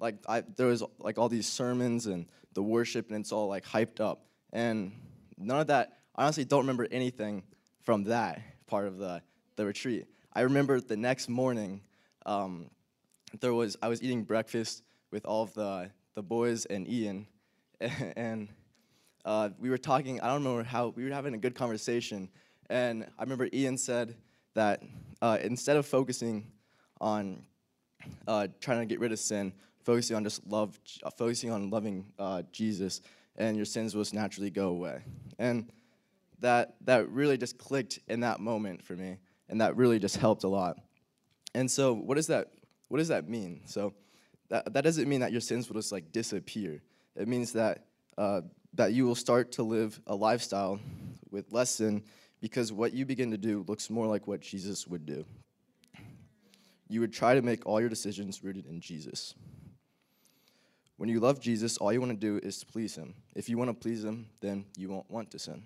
like 0.00 0.14
I, 0.26 0.44
there 0.56 0.68
was 0.68 0.82
like 0.98 1.18
all 1.18 1.28
these 1.28 1.46
sermons 1.46 2.06
and 2.06 2.24
the 2.54 2.62
worship, 2.62 3.10
and 3.10 3.20
it's 3.20 3.32
all 3.32 3.48
like 3.48 3.66
hyped 3.66 4.00
up. 4.00 4.24
And 4.50 4.92
none 5.36 5.60
of 5.60 5.66
that, 5.66 5.98
I 6.16 6.22
honestly 6.22 6.46
don't 6.46 6.60
remember 6.60 6.88
anything 6.90 7.42
from 7.82 8.04
that 8.04 8.40
part 8.72 8.86
of 8.86 8.96
the, 8.96 9.20
the 9.56 9.66
retreat. 9.66 10.06
I 10.32 10.40
remember 10.40 10.80
the 10.80 10.96
next 10.96 11.28
morning, 11.28 11.82
um, 12.24 12.70
there 13.40 13.52
was 13.52 13.76
I 13.82 13.88
was 13.88 14.02
eating 14.02 14.24
breakfast 14.24 14.82
with 15.10 15.26
all 15.26 15.42
of 15.42 15.52
the 15.52 15.90
the 16.14 16.22
boys 16.22 16.64
and 16.64 16.88
Ian, 16.88 17.26
and 18.16 18.48
uh, 19.26 19.50
we 19.58 19.68
were 19.68 19.76
talking. 19.76 20.22
I 20.22 20.28
don't 20.28 20.42
remember 20.42 20.62
how 20.62 20.88
we 20.96 21.04
were 21.04 21.12
having 21.12 21.34
a 21.34 21.36
good 21.36 21.54
conversation, 21.54 22.30
and 22.70 23.04
I 23.18 23.22
remember 23.22 23.46
Ian 23.52 23.76
said 23.76 24.16
that 24.54 24.82
uh, 25.20 25.36
instead 25.42 25.76
of 25.76 25.84
focusing 25.84 26.50
on 26.98 27.44
uh, 28.26 28.46
trying 28.58 28.80
to 28.80 28.86
get 28.86 29.00
rid 29.00 29.12
of 29.12 29.18
sin, 29.18 29.52
focusing 29.84 30.16
on 30.16 30.24
just 30.24 30.46
love, 30.46 30.80
focusing 31.18 31.50
on 31.50 31.68
loving 31.68 32.06
uh, 32.18 32.40
Jesus, 32.52 33.02
and 33.36 33.54
your 33.54 33.66
sins 33.66 33.94
will 33.94 34.00
just 34.00 34.14
naturally 34.14 34.48
go 34.48 34.68
away. 34.68 35.02
And 35.38 35.68
that 36.42 36.76
that 36.82 37.08
really 37.08 37.38
just 37.38 37.58
clicked 37.58 37.98
in 38.08 38.20
that 38.20 38.40
moment 38.40 38.82
for 38.84 38.94
me, 38.94 39.16
and 39.48 39.60
that 39.60 39.76
really 39.76 39.98
just 39.98 40.16
helped 40.16 40.44
a 40.44 40.48
lot. 40.48 40.76
And 41.54 41.70
so, 41.70 41.94
what 41.94 42.16
does 42.16 42.26
that 42.28 42.48
what 42.88 42.98
does 42.98 43.08
that 43.08 43.28
mean? 43.28 43.62
So, 43.64 43.94
that 44.48 44.72
that 44.74 44.84
doesn't 44.84 45.08
mean 45.08 45.20
that 45.20 45.32
your 45.32 45.40
sins 45.40 45.68
will 45.68 45.76
just 45.76 45.92
like 45.92 46.12
disappear. 46.12 46.82
It 47.16 47.28
means 47.28 47.52
that 47.52 47.86
uh, 48.18 48.42
that 48.74 48.92
you 48.92 49.06
will 49.06 49.14
start 49.14 49.52
to 49.52 49.62
live 49.62 50.00
a 50.06 50.14
lifestyle 50.14 50.78
with 51.30 51.52
less 51.52 51.70
sin 51.70 52.02
because 52.40 52.72
what 52.72 52.92
you 52.92 53.06
begin 53.06 53.30
to 53.30 53.38
do 53.38 53.64
looks 53.68 53.88
more 53.88 54.06
like 54.06 54.26
what 54.26 54.40
Jesus 54.40 54.86
would 54.86 55.06
do. 55.06 55.24
You 56.88 57.00
would 57.00 57.12
try 57.12 57.34
to 57.34 57.42
make 57.42 57.64
all 57.64 57.80
your 57.80 57.88
decisions 57.88 58.42
rooted 58.42 58.66
in 58.66 58.80
Jesus. 58.80 59.34
When 60.96 61.08
you 61.08 61.20
love 61.20 61.40
Jesus, 61.40 61.78
all 61.78 61.92
you 61.92 62.00
want 62.00 62.12
to 62.12 62.18
do 62.18 62.38
is 62.46 62.58
to 62.58 62.66
please 62.66 62.94
him. 62.94 63.14
If 63.34 63.48
you 63.48 63.56
want 63.56 63.70
to 63.70 63.74
please 63.74 64.04
him, 64.04 64.26
then 64.40 64.66
you 64.76 64.88
won't 64.88 65.10
want 65.10 65.30
to 65.30 65.38
sin. 65.38 65.62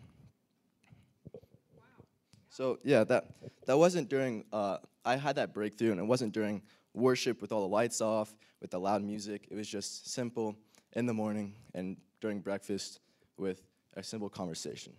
So 2.57 2.79
yeah, 2.83 3.05
that 3.05 3.27
that 3.66 3.77
wasn't 3.77 4.09
during. 4.09 4.42
Uh, 4.51 4.79
I 5.05 5.16
had 5.16 5.37
that 5.37 5.53
breakthrough, 5.53 5.90
and 5.90 6.01
it 6.01 6.05
wasn't 6.05 6.33
during 6.33 6.62
worship 6.95 7.42
with 7.42 7.53
all 7.53 7.61
the 7.61 7.69
lights 7.69 8.01
off, 8.01 8.35
with 8.62 8.71
the 8.71 8.81
loud 8.81 9.03
music. 9.03 9.47
It 9.51 9.55
was 9.55 9.69
just 9.69 10.11
simple 10.11 10.57
in 10.95 11.05
the 11.05 11.12
morning 11.12 11.53
and 11.75 11.99
during 12.23 12.40
breakfast 12.40 13.01
with 13.37 13.61
a 13.92 14.03
simple 14.03 14.31
conversation. 14.31 14.95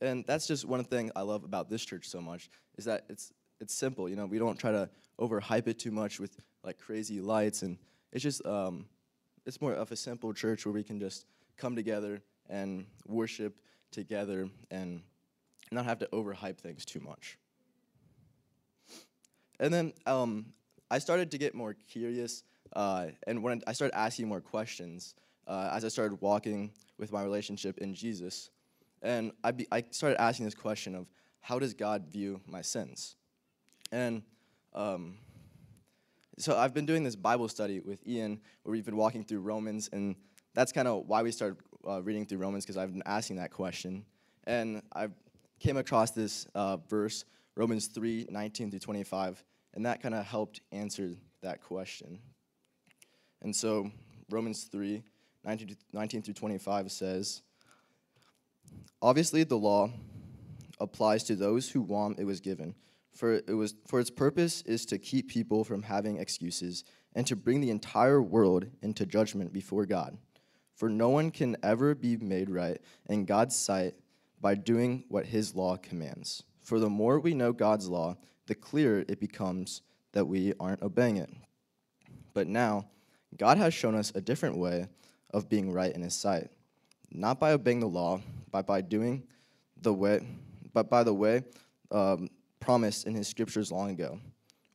And 0.00 0.24
that's 0.26 0.48
just 0.48 0.64
one 0.64 0.82
thing 0.82 1.12
I 1.14 1.22
love 1.22 1.44
about 1.44 1.70
this 1.70 1.84
church 1.84 2.08
so 2.08 2.20
much 2.20 2.50
is 2.76 2.86
that 2.86 3.04
it's 3.08 3.32
it's 3.60 3.72
simple. 3.72 4.08
You 4.08 4.16
know, 4.16 4.26
we 4.26 4.40
don't 4.40 4.58
try 4.58 4.72
to 4.72 4.90
overhype 5.20 5.68
it 5.68 5.78
too 5.78 5.92
much 5.92 6.18
with 6.18 6.36
like 6.64 6.80
crazy 6.80 7.20
lights, 7.20 7.62
and 7.62 7.78
it's 8.12 8.24
just 8.24 8.44
um, 8.44 8.86
it's 9.46 9.60
more 9.60 9.74
of 9.74 9.92
a 9.92 9.96
simple 9.96 10.34
church 10.34 10.66
where 10.66 10.72
we 10.72 10.82
can 10.82 10.98
just 10.98 11.24
come 11.56 11.76
together 11.76 12.20
and 12.50 12.86
worship 13.06 13.56
together 13.90 14.48
and 14.70 15.02
not 15.72 15.84
have 15.84 15.98
to 16.00 16.06
overhype 16.12 16.58
things 16.58 16.84
too 16.84 17.00
much. 17.00 17.38
And 19.60 19.72
then 19.72 19.92
um, 20.06 20.46
I 20.90 20.98
started 20.98 21.30
to 21.30 21.38
get 21.38 21.54
more 21.54 21.74
curious, 21.74 22.42
uh, 22.74 23.06
and 23.26 23.42
when 23.42 23.62
I 23.66 23.72
started 23.72 23.96
asking 23.96 24.28
more 24.28 24.40
questions 24.40 25.14
uh, 25.46 25.70
as 25.72 25.84
I 25.84 25.88
started 25.88 26.20
walking 26.20 26.72
with 26.98 27.12
my 27.12 27.22
relationship 27.22 27.78
in 27.78 27.94
Jesus, 27.94 28.50
and 29.02 29.32
I, 29.44 29.52
be, 29.52 29.66
I 29.70 29.84
started 29.90 30.20
asking 30.20 30.46
this 30.46 30.54
question 30.54 30.94
of 30.94 31.06
how 31.40 31.58
does 31.58 31.74
God 31.74 32.06
view 32.10 32.40
my 32.46 32.62
sins? 32.62 33.16
And 33.92 34.22
um, 34.74 35.18
so 36.38 36.56
I've 36.56 36.74
been 36.74 36.86
doing 36.86 37.04
this 37.04 37.16
Bible 37.16 37.48
study 37.48 37.80
with 37.80 38.06
Ian 38.06 38.40
where 38.62 38.72
we've 38.72 38.84
been 38.84 38.96
walking 38.96 39.24
through 39.24 39.40
Romans, 39.40 39.88
and 39.92 40.16
that's 40.54 40.72
kind 40.72 40.88
of 40.88 41.06
why 41.06 41.22
we 41.22 41.32
started 41.32 41.58
uh, 41.86 42.02
reading 42.02 42.26
through 42.26 42.38
Romans 42.38 42.64
because 42.64 42.76
I've 42.76 42.92
been 42.92 43.02
asking 43.06 43.36
that 43.36 43.50
question. 43.50 44.04
And 44.44 44.82
I 44.94 45.08
came 45.58 45.76
across 45.76 46.10
this 46.10 46.46
uh, 46.54 46.78
verse, 46.88 47.24
Romans 47.56 47.86
3 47.86 48.26
19 48.30 48.70
through 48.70 48.80
25, 48.80 49.44
and 49.74 49.86
that 49.86 50.02
kind 50.02 50.14
of 50.14 50.24
helped 50.24 50.60
answer 50.72 51.14
that 51.42 51.62
question. 51.62 52.18
And 53.42 53.54
so, 53.54 53.90
Romans 54.30 54.64
3 54.64 55.02
19, 55.44 55.76
19 55.92 56.22
through 56.22 56.34
25 56.34 56.92
says, 56.92 57.42
Obviously, 59.02 59.44
the 59.44 59.56
law 59.56 59.90
applies 60.78 61.24
to 61.24 61.36
those 61.36 61.70
who 61.70 61.80
want 61.80 62.18
it 62.18 62.24
was 62.24 62.40
given. 62.40 62.74
For, 63.14 63.34
it 63.34 63.56
was, 63.56 63.74
for 63.86 64.00
its 64.00 64.10
purpose 64.10 64.62
is 64.62 64.86
to 64.86 64.98
keep 64.98 65.28
people 65.28 65.64
from 65.64 65.82
having 65.82 66.18
excuses 66.18 66.84
and 67.14 67.26
to 67.26 67.36
bring 67.36 67.60
the 67.60 67.70
entire 67.70 68.22
world 68.22 68.66
into 68.82 69.04
judgment 69.04 69.52
before 69.52 69.84
God. 69.84 70.16
For 70.80 70.88
no 70.88 71.10
one 71.10 71.30
can 71.30 71.58
ever 71.62 71.94
be 71.94 72.16
made 72.16 72.48
right 72.48 72.80
in 73.10 73.26
God's 73.26 73.54
sight 73.54 73.96
by 74.40 74.54
doing 74.54 75.04
what 75.08 75.26
his 75.26 75.54
law 75.54 75.76
commands. 75.76 76.42
For 76.62 76.78
the 76.78 76.88
more 76.88 77.20
we 77.20 77.34
know 77.34 77.52
God's 77.52 77.86
law, 77.86 78.16
the 78.46 78.54
clearer 78.54 79.04
it 79.06 79.20
becomes 79.20 79.82
that 80.12 80.24
we 80.24 80.54
aren't 80.58 80.80
obeying 80.80 81.18
it. 81.18 81.28
But 82.32 82.46
now, 82.46 82.86
God 83.36 83.58
has 83.58 83.74
shown 83.74 83.94
us 83.94 84.10
a 84.14 84.22
different 84.22 84.56
way 84.56 84.86
of 85.34 85.50
being 85.50 85.70
right 85.70 85.94
in 85.94 86.00
His 86.00 86.14
sight, 86.14 86.48
not 87.10 87.38
by 87.38 87.52
obeying 87.52 87.80
the 87.80 87.86
law, 87.86 88.22
but 88.50 88.66
by 88.66 88.80
doing 88.80 89.24
the 89.82 89.92
way, 89.92 90.26
but 90.72 90.88
by 90.88 91.04
the 91.04 91.12
way 91.12 91.44
um, 91.90 92.30
promised 92.58 93.06
in 93.06 93.14
His 93.14 93.28
scriptures 93.28 93.70
long 93.70 93.90
ago. 93.90 94.18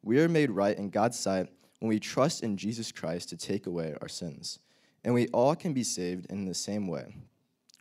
We 0.04 0.20
are 0.20 0.30
made 0.30 0.52
right 0.52 0.78
in 0.78 0.92
God's 0.92 1.18
sight 1.18 1.48
when 1.80 1.90
we 1.90 2.00
trust 2.00 2.44
in 2.44 2.58
Jesus 2.58 2.92
Christ 2.92 3.30
to 3.30 3.38
take 3.38 3.66
away 3.66 3.96
our 4.02 4.08
sins, 4.08 4.60
and 5.06 5.14
we 5.14 5.28
all 5.28 5.56
can 5.56 5.72
be 5.72 5.84
saved 5.84 6.26
in 6.32 6.46
the 6.46 6.54
same 6.54 6.88
way, 6.88 7.16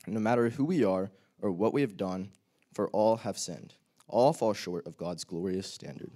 no 0.06 0.20
matter 0.20 0.50
who 0.50 0.64
we 0.64 0.84
are 0.84 1.10
or 1.40 1.50
what 1.50 1.72
we 1.72 1.80
have 1.80 1.96
done. 1.96 2.30
For 2.74 2.88
all 2.88 3.16
have 3.18 3.38
sinned, 3.38 3.74
all 4.08 4.32
fall 4.32 4.52
short 4.52 4.86
of 4.86 4.96
God's 4.96 5.24
glorious 5.24 5.72
standard. 5.72 6.10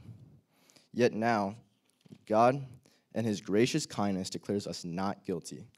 Yet 0.92 1.14
now, 1.14 1.54
God 2.26 2.66
and 3.14 3.24
his 3.24 3.40
gracious 3.40 3.86
kindness 3.86 4.28
declares 4.28 4.66
us 4.66 4.84
not 4.84 5.24
guilty. 5.24 5.68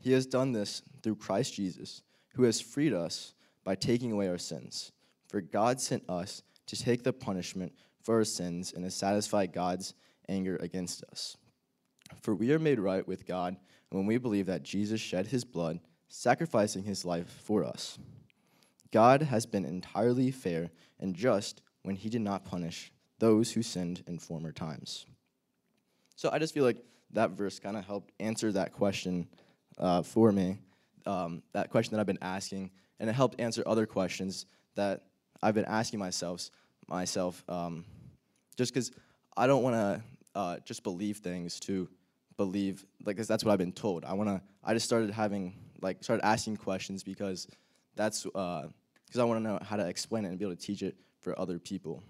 He 0.00 0.12
has 0.12 0.26
done 0.26 0.52
this 0.52 0.82
through 1.02 1.16
Christ 1.16 1.54
Jesus, 1.54 2.02
who 2.34 2.42
has 2.42 2.60
freed 2.60 2.92
us 2.92 3.34
by 3.62 3.76
taking 3.76 4.10
away 4.12 4.28
our 4.28 4.38
sins. 4.38 4.90
For 5.28 5.40
God 5.40 5.80
sent 5.80 6.02
us 6.10 6.42
to 6.66 6.76
take 6.76 7.04
the 7.04 7.12
punishment 7.12 7.72
for 8.02 8.16
our 8.16 8.24
sins 8.24 8.72
and 8.72 8.84
to 8.84 8.90
satisfy 8.90 9.46
God's 9.46 9.94
anger 10.28 10.56
against 10.56 11.04
us. 11.04 11.36
For 12.22 12.34
we 12.34 12.52
are 12.52 12.58
made 12.58 12.80
right 12.80 13.06
with 13.06 13.24
God 13.24 13.56
when 13.94 14.06
we 14.06 14.18
believe 14.18 14.46
that 14.46 14.64
Jesus 14.64 15.00
shed 15.00 15.28
his 15.28 15.44
blood, 15.44 15.78
sacrificing 16.08 16.82
his 16.82 17.04
life 17.04 17.28
for 17.44 17.62
us. 17.62 17.96
God 18.90 19.22
has 19.22 19.46
been 19.46 19.64
entirely 19.64 20.32
fair 20.32 20.70
and 20.98 21.14
just 21.14 21.62
when 21.82 21.94
he 21.94 22.08
did 22.08 22.20
not 22.20 22.44
punish 22.44 22.92
those 23.20 23.52
who 23.52 23.62
sinned 23.62 24.02
in 24.08 24.18
former 24.18 24.50
times. 24.50 25.06
So 26.16 26.28
I 26.32 26.40
just 26.40 26.52
feel 26.52 26.64
like 26.64 26.78
that 27.12 27.30
verse 27.30 27.60
kind 27.60 27.76
of 27.76 27.84
helped 27.84 28.10
answer 28.18 28.50
that 28.52 28.72
question 28.72 29.28
uh, 29.78 30.02
for 30.02 30.32
me, 30.32 30.58
um, 31.06 31.44
that 31.52 31.70
question 31.70 31.94
that 31.94 32.00
I've 32.00 32.06
been 32.06 32.18
asking, 32.20 32.72
and 32.98 33.08
it 33.08 33.12
helped 33.12 33.40
answer 33.40 33.62
other 33.64 33.86
questions 33.86 34.46
that 34.74 35.04
I've 35.40 35.54
been 35.54 35.66
asking 35.66 36.00
myself, 36.00 36.50
myself, 36.88 37.44
um, 37.48 37.84
just 38.56 38.74
because 38.74 38.90
I 39.36 39.46
don't 39.46 39.62
want 39.62 39.76
to 39.76 40.02
uh, 40.34 40.56
just 40.64 40.82
believe 40.82 41.18
things 41.18 41.60
to 41.60 41.88
believe, 42.36 42.84
like, 43.04 43.16
that's 43.16 43.44
what 43.44 43.52
I've 43.52 43.58
been 43.58 43.72
told. 43.72 44.04
I 44.04 44.14
want 44.14 44.28
to. 44.28 44.40
I 44.62 44.74
just 44.74 44.86
started 44.86 45.10
having, 45.10 45.54
like, 45.80 46.02
started 46.02 46.24
asking 46.24 46.56
questions 46.56 47.02
because 47.02 47.46
that's 47.96 48.26
uh, 48.34 48.68
I 49.16 49.24
want 49.24 49.38
to 49.44 49.48
know 49.48 49.58
how 49.62 49.76
to 49.76 49.86
explain 49.86 50.24
it 50.24 50.28
and 50.28 50.38
be 50.38 50.44
able 50.44 50.56
to 50.56 50.60
teach 50.60 50.82
it 50.82 50.96
for 51.20 51.38
other 51.38 51.58
people. 51.58 52.02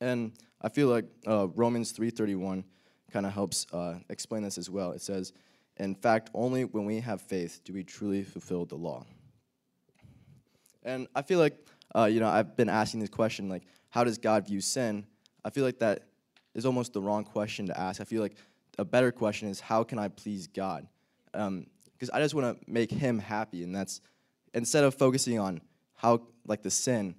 And 0.00 0.32
I 0.60 0.68
feel 0.68 0.88
like 0.88 1.06
uh, 1.26 1.48
Romans 1.48 1.92
3:31 1.92 2.64
kind 3.12 3.26
of 3.26 3.32
helps 3.32 3.66
uh, 3.72 3.98
explain 4.08 4.42
this 4.42 4.58
as 4.58 4.70
well. 4.70 4.92
It 4.92 5.02
says, 5.02 5.32
"In 5.76 5.94
fact, 5.94 6.30
only 6.34 6.64
when 6.64 6.84
we 6.84 7.00
have 7.00 7.20
faith 7.20 7.60
do 7.64 7.72
we 7.72 7.84
truly 7.84 8.22
fulfill 8.22 8.64
the 8.64 8.76
law." 8.76 9.04
And 10.82 11.06
I 11.14 11.22
feel 11.22 11.38
like 11.38 11.56
uh, 11.94 12.04
you 12.04 12.20
know 12.20 12.28
I've 12.28 12.56
been 12.56 12.68
asking 12.68 13.00
this 13.00 13.10
question 13.10 13.48
like, 13.48 13.64
how 13.90 14.04
does 14.04 14.18
God 14.18 14.46
view 14.46 14.60
sin? 14.60 15.06
I 15.44 15.50
feel 15.50 15.64
like 15.64 15.78
that 15.78 16.08
is 16.54 16.66
almost 16.66 16.92
the 16.92 17.02
wrong 17.02 17.24
question 17.24 17.66
to 17.66 17.78
ask. 17.78 18.00
I 18.00 18.04
feel 18.04 18.22
like 18.22 18.36
a 18.78 18.84
better 18.84 19.12
question 19.12 19.48
is, 19.48 19.60
how 19.60 19.84
can 19.84 19.98
I 19.98 20.08
please 20.08 20.46
God? 20.46 20.86
Because 21.32 21.48
um, 21.48 22.10
I 22.12 22.20
just 22.20 22.34
want 22.34 22.60
to 22.60 22.70
make 22.70 22.90
Him 22.90 23.18
happy, 23.18 23.62
and 23.62 23.74
that's 23.74 24.00
instead 24.52 24.84
of 24.84 24.94
focusing 24.94 25.38
on 25.38 25.60
how 25.94 26.22
like 26.46 26.62
the 26.62 26.70
sin, 26.70 27.14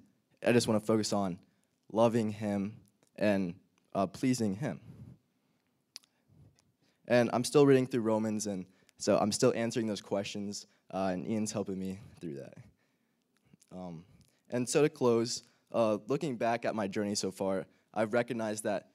I 0.46 0.52
just 0.52 0.68
want 0.68 0.80
to 0.80 0.86
focus 0.86 1.12
on 1.12 1.38
loving 1.92 2.30
Him 2.30 2.76
and 3.16 3.54
uh, 3.94 4.06
pleasing 4.06 4.54
Him. 4.56 4.80
And 7.08 7.30
I'm 7.32 7.44
still 7.44 7.66
reading 7.66 7.86
through 7.86 8.02
Romans, 8.02 8.46
and 8.46 8.66
so 8.98 9.18
I'm 9.18 9.32
still 9.32 9.52
answering 9.54 9.86
those 9.86 10.00
questions, 10.00 10.66
uh, 10.92 11.10
and 11.12 11.26
Ian's 11.26 11.52
helping 11.52 11.78
me 11.78 12.00
through 12.20 12.34
that. 12.34 12.54
Um, 13.72 14.04
and 14.50 14.68
so 14.68 14.82
to 14.82 14.88
close, 14.88 15.42
uh, 15.72 15.98
looking 16.08 16.36
back 16.36 16.64
at 16.64 16.74
my 16.74 16.86
journey 16.88 17.14
so 17.14 17.30
far, 17.30 17.66
I've 17.92 18.12
recognized 18.12 18.64
that 18.64 18.88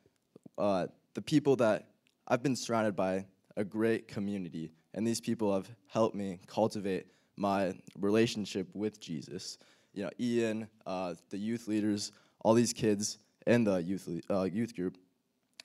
uh, 0.58 0.88
the 1.14 1.22
people 1.22 1.56
that 1.58 1.91
I've 2.32 2.42
been 2.42 2.56
surrounded 2.56 2.96
by 2.96 3.26
a 3.58 3.66
great 3.66 4.08
community, 4.08 4.72
and 4.94 5.06
these 5.06 5.20
people 5.20 5.54
have 5.54 5.70
helped 5.88 6.16
me 6.16 6.40
cultivate 6.48 7.08
my 7.36 7.74
relationship 8.00 8.70
with 8.74 9.02
Jesus. 9.02 9.58
You 9.94 10.04
know, 10.04 10.12
Ian, 10.18 10.70
uh, 10.88 11.16
the 11.30 11.38
youth 11.38 11.68
leaders, 11.68 12.14
all 12.40 12.54
these 12.54 12.72
kids, 12.72 13.18
and 13.48 13.68
the 13.68 13.84
youth 13.84 14.08
uh, 14.30 14.44
youth 14.44 14.74
group, 14.74 14.98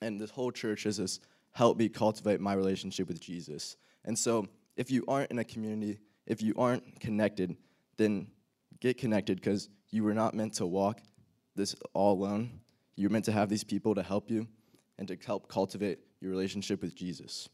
and 0.01 0.19
this 0.19 0.29
whole 0.29 0.51
church 0.51 0.83
has 0.83 0.97
just 0.97 1.21
helped 1.53 1.79
me 1.79 1.87
cultivate 1.87 2.41
my 2.41 2.53
relationship 2.53 3.07
with 3.07 3.21
Jesus. 3.21 3.77
And 4.03 4.19
so, 4.19 4.45
if 4.75 4.91
you 4.91 5.05
aren't 5.07 5.31
in 5.31 5.39
a 5.39 5.45
community, 5.45 5.99
if 6.25 6.41
you 6.41 6.53
aren't 6.57 6.99
connected, 6.99 7.55
then 7.95 8.27
get 8.81 8.97
connected 8.97 9.39
because 9.39 9.69
you 9.89 10.03
were 10.03 10.13
not 10.13 10.33
meant 10.33 10.55
to 10.55 10.65
walk 10.65 10.99
this 11.55 11.77
all 11.93 12.11
alone. 12.11 12.59
You're 12.97 13.09
meant 13.09 13.23
to 13.23 13.31
have 13.31 13.47
these 13.47 13.63
people 13.63 13.95
to 13.95 14.03
help 14.03 14.29
you 14.29 14.49
and 14.99 15.07
to 15.07 15.17
help 15.25 15.47
cultivate 15.47 15.99
your 16.21 16.31
relationship 16.31 16.81
with 16.81 16.95
Jesus. 16.95 17.49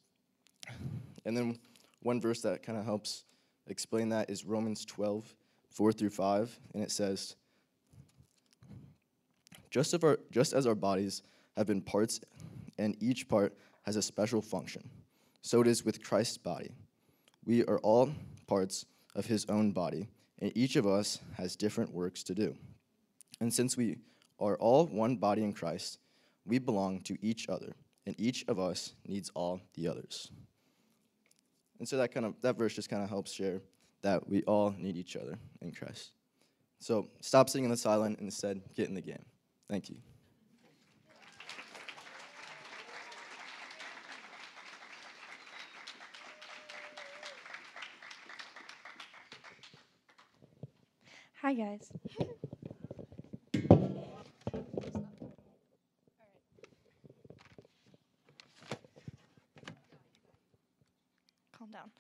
And 1.26 1.36
then 1.36 1.60
one 2.02 2.20
verse 2.20 2.42
that 2.42 2.64
kind 2.64 2.78
of 2.78 2.86
helps 2.86 3.24
explain 3.68 4.10
that 4.10 4.30
is 4.30 4.46
Romans 4.46 4.86
12, 4.86 5.36
4 5.70 5.92
through 5.92 6.10
5. 6.10 6.60
And 6.74 6.84
it 6.84 6.92
says, 6.92 7.36
just, 9.72 10.04
our, 10.04 10.20
just 10.32 10.54
as 10.54 10.68
our 10.68 10.76
bodies 10.76 11.24
have 11.58 11.68
been 11.68 11.82
parts 11.82 12.20
and 12.78 12.96
each 13.02 13.28
part 13.28 13.58
has 13.84 13.96
a 13.96 14.02
special 14.02 14.42
function, 14.42 14.90
so 15.42 15.62
it 15.62 15.68
is 15.68 15.84
with 15.84 16.04
Christ's 16.04 16.38
body. 16.38 16.72
We 17.46 17.66
are 17.66 17.80
all 17.80 18.12
parts 18.48 18.86
of 19.16 19.26
his 19.26 19.46
own 19.50 19.72
body, 19.72 20.08
and 20.40 20.52
each 20.56 20.76
of 20.76 20.88
us 20.88 21.20
has 21.38 21.56
different 21.56 21.92
works 21.92 22.24
to 22.24 22.36
do. 22.36 22.56
And 23.40 23.54
since 23.54 23.76
we 23.76 23.98
are 24.40 24.56
all 24.58 24.86
one 24.86 25.18
body 25.18 25.44
in 25.44 25.54
Christ, 25.54 26.00
we 26.46 26.60
belong 26.60 27.02
to 27.02 27.18
each 27.22 27.50
other, 27.50 27.76
and 28.06 28.16
each 28.20 28.46
of 28.48 28.60
us 28.60 28.94
needs 29.08 29.32
all 29.34 29.62
the 29.76 29.88
others. 29.88 30.32
And 31.80 31.88
so 31.88 31.98
that 31.98 32.14
kind 32.14 32.26
of 32.26 32.36
that 32.42 32.58
verse 32.58 32.76
just 32.76 32.90
kind 32.90 33.04
of 33.04 33.10
helps 33.10 33.32
share 33.32 33.62
that 34.02 34.28
we 34.30 34.44
all 34.44 34.76
need 34.78 34.98
each 34.98 35.16
other 35.16 35.38
in 35.62 35.72
Christ. 35.72 36.12
So 36.80 37.08
stop 37.22 37.50
sitting 37.50 37.66
in 37.66 37.72
the 37.72 37.78
silent 37.78 38.20
and 38.20 38.28
instead 38.28 38.62
get 38.76 38.90
in 38.90 38.96
the 38.96 39.02
game. 39.02 39.24
Thank 39.70 39.90
you. 39.90 39.96
Hi, 51.42 51.54
guys. 51.54 51.90
Calm 61.58 61.70
down. 61.72 61.92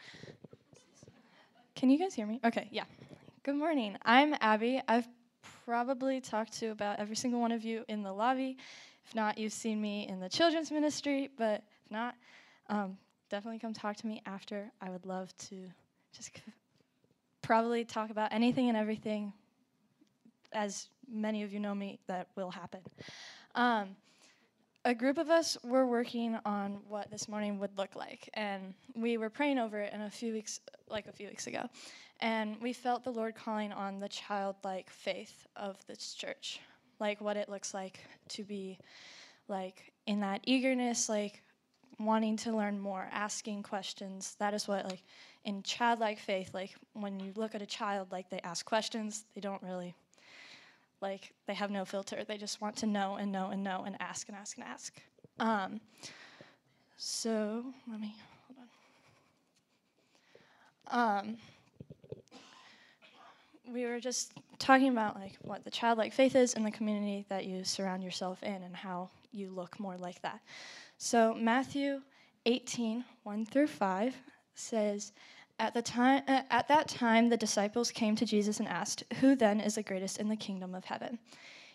Can 1.83 1.89
you 1.89 1.99
guys 1.99 2.13
hear 2.13 2.25
me? 2.25 2.39
Okay, 2.45 2.69
yeah. 2.71 2.85
Good 3.43 3.55
morning. 3.55 3.97
I'm 4.05 4.33
Abby. 4.39 4.81
I've 4.87 5.05
probably 5.65 6.21
talked 6.21 6.53
to 6.59 6.67
about 6.67 6.97
every 6.97 7.17
single 7.17 7.41
one 7.41 7.51
of 7.51 7.65
you 7.65 7.83
in 7.89 8.03
the 8.03 8.13
lobby. 8.13 8.55
If 9.05 9.13
not, 9.13 9.37
you've 9.37 9.51
seen 9.51 9.81
me 9.81 10.07
in 10.07 10.21
the 10.21 10.29
children's 10.29 10.71
ministry, 10.71 11.29
but 11.37 11.55
if 11.55 11.91
not, 11.91 12.15
um, 12.69 12.97
definitely 13.29 13.59
come 13.59 13.73
talk 13.73 13.97
to 13.97 14.07
me 14.07 14.21
after. 14.25 14.71
I 14.79 14.91
would 14.91 15.05
love 15.05 15.35
to 15.49 15.57
just 16.15 16.31
probably 17.41 17.83
talk 17.83 18.11
about 18.11 18.31
anything 18.31 18.69
and 18.69 18.77
everything, 18.77 19.33
as 20.53 20.87
many 21.11 21.43
of 21.43 21.51
you 21.51 21.59
know 21.59 21.75
me, 21.75 21.99
that 22.07 22.29
will 22.37 22.51
happen. 22.51 22.79
Um, 23.55 23.89
a 24.85 24.93
group 24.93 25.17
of 25.17 25.29
us 25.29 25.57
were 25.63 25.85
working 25.85 26.37
on 26.45 26.79
what 26.87 27.09
this 27.09 27.29
morning 27.29 27.59
would 27.59 27.77
look 27.77 27.95
like, 27.95 28.29
and 28.33 28.73
we 28.95 29.17
were 29.17 29.29
praying 29.29 29.57
over 29.57 29.79
it 29.79 29.93
in 29.93 30.01
a 30.01 30.09
few 30.09 30.33
weeks, 30.33 30.59
like 30.89 31.07
a 31.07 31.11
few 31.11 31.27
weeks 31.27 31.47
ago, 31.47 31.69
and 32.19 32.57
we 32.61 32.73
felt 32.73 33.03
the 33.03 33.11
Lord 33.11 33.35
calling 33.35 33.71
on 33.71 33.99
the 33.99 34.09
childlike 34.09 34.89
faith 34.89 35.47
of 35.55 35.77
this 35.87 36.13
church, 36.13 36.59
like 36.99 37.21
what 37.21 37.37
it 37.37 37.49
looks 37.49 37.73
like 37.73 37.99
to 38.29 38.43
be, 38.43 38.77
like 39.47 39.93
in 40.05 40.19
that 40.19 40.41
eagerness, 40.45 41.07
like 41.07 41.43
wanting 41.99 42.35
to 42.37 42.51
learn 42.51 42.79
more, 42.79 43.07
asking 43.11 43.63
questions. 43.63 44.35
That 44.39 44.53
is 44.53 44.67
what 44.67 44.85
like 44.85 45.03
in 45.45 45.63
childlike 45.63 46.19
faith, 46.19 46.53
like 46.53 46.75
when 46.93 47.19
you 47.19 47.31
look 47.35 47.55
at 47.55 47.61
a 47.61 47.65
child, 47.65 48.11
like 48.11 48.29
they 48.29 48.39
ask 48.43 48.65
questions, 48.65 49.25
they 49.33 49.41
don't 49.41 49.61
really 49.63 49.95
like 51.03 51.33
they 51.45 51.53
have 51.53 51.69
no 51.69 51.85
filter. 51.85 52.23
They 52.27 52.37
just 52.37 52.61
want 52.61 52.77
to 52.77 52.87
know 52.87 53.17
and 53.17 53.31
know 53.31 53.49
and 53.51 53.63
know 53.63 53.83
and 53.85 53.95
ask 53.99 54.27
and 54.29 54.35
ask 54.35 54.57
and 54.57 54.65
ask. 54.65 54.93
Um, 55.39 55.79
so 56.97 57.63
let 57.87 57.99
me 57.99 58.15
hold 58.47 58.57
on. 60.89 61.27
Um, 61.27 61.37
we 63.71 63.85
were 63.85 63.99
just 63.99 64.33
talking 64.57 64.89
about 64.89 65.15
like 65.15 65.33
what 65.41 65.63
the 65.63 65.71
childlike 65.71 66.13
faith 66.13 66.35
is 66.35 66.53
in 66.53 66.63
the 66.63 66.71
community 66.71 67.25
that 67.29 67.45
you 67.45 67.63
surround 67.63 68.03
yourself 68.03 68.41
in 68.43 68.63
and 68.63 68.75
how 68.75 69.09
you 69.31 69.49
look 69.51 69.79
more 69.79 69.97
like 69.97 70.21
that. 70.21 70.39
So 70.97 71.33
Matthew 71.33 72.01
18, 72.45 73.03
1 73.23 73.45
through 73.45 73.67
5 73.67 74.15
says, 74.55 75.11
at, 75.59 75.73
the 75.73 75.81
time, 75.81 76.23
uh, 76.27 76.41
at 76.49 76.67
that 76.67 76.87
time, 76.87 77.29
the 77.29 77.37
disciples 77.37 77.91
came 77.91 78.15
to 78.15 78.25
Jesus 78.25 78.59
and 78.59 78.67
asked, 78.67 79.03
Who 79.19 79.35
then 79.35 79.59
is 79.59 79.75
the 79.75 79.83
greatest 79.83 80.17
in 80.17 80.29
the 80.29 80.35
kingdom 80.35 80.75
of 80.75 80.85
heaven? 80.85 81.19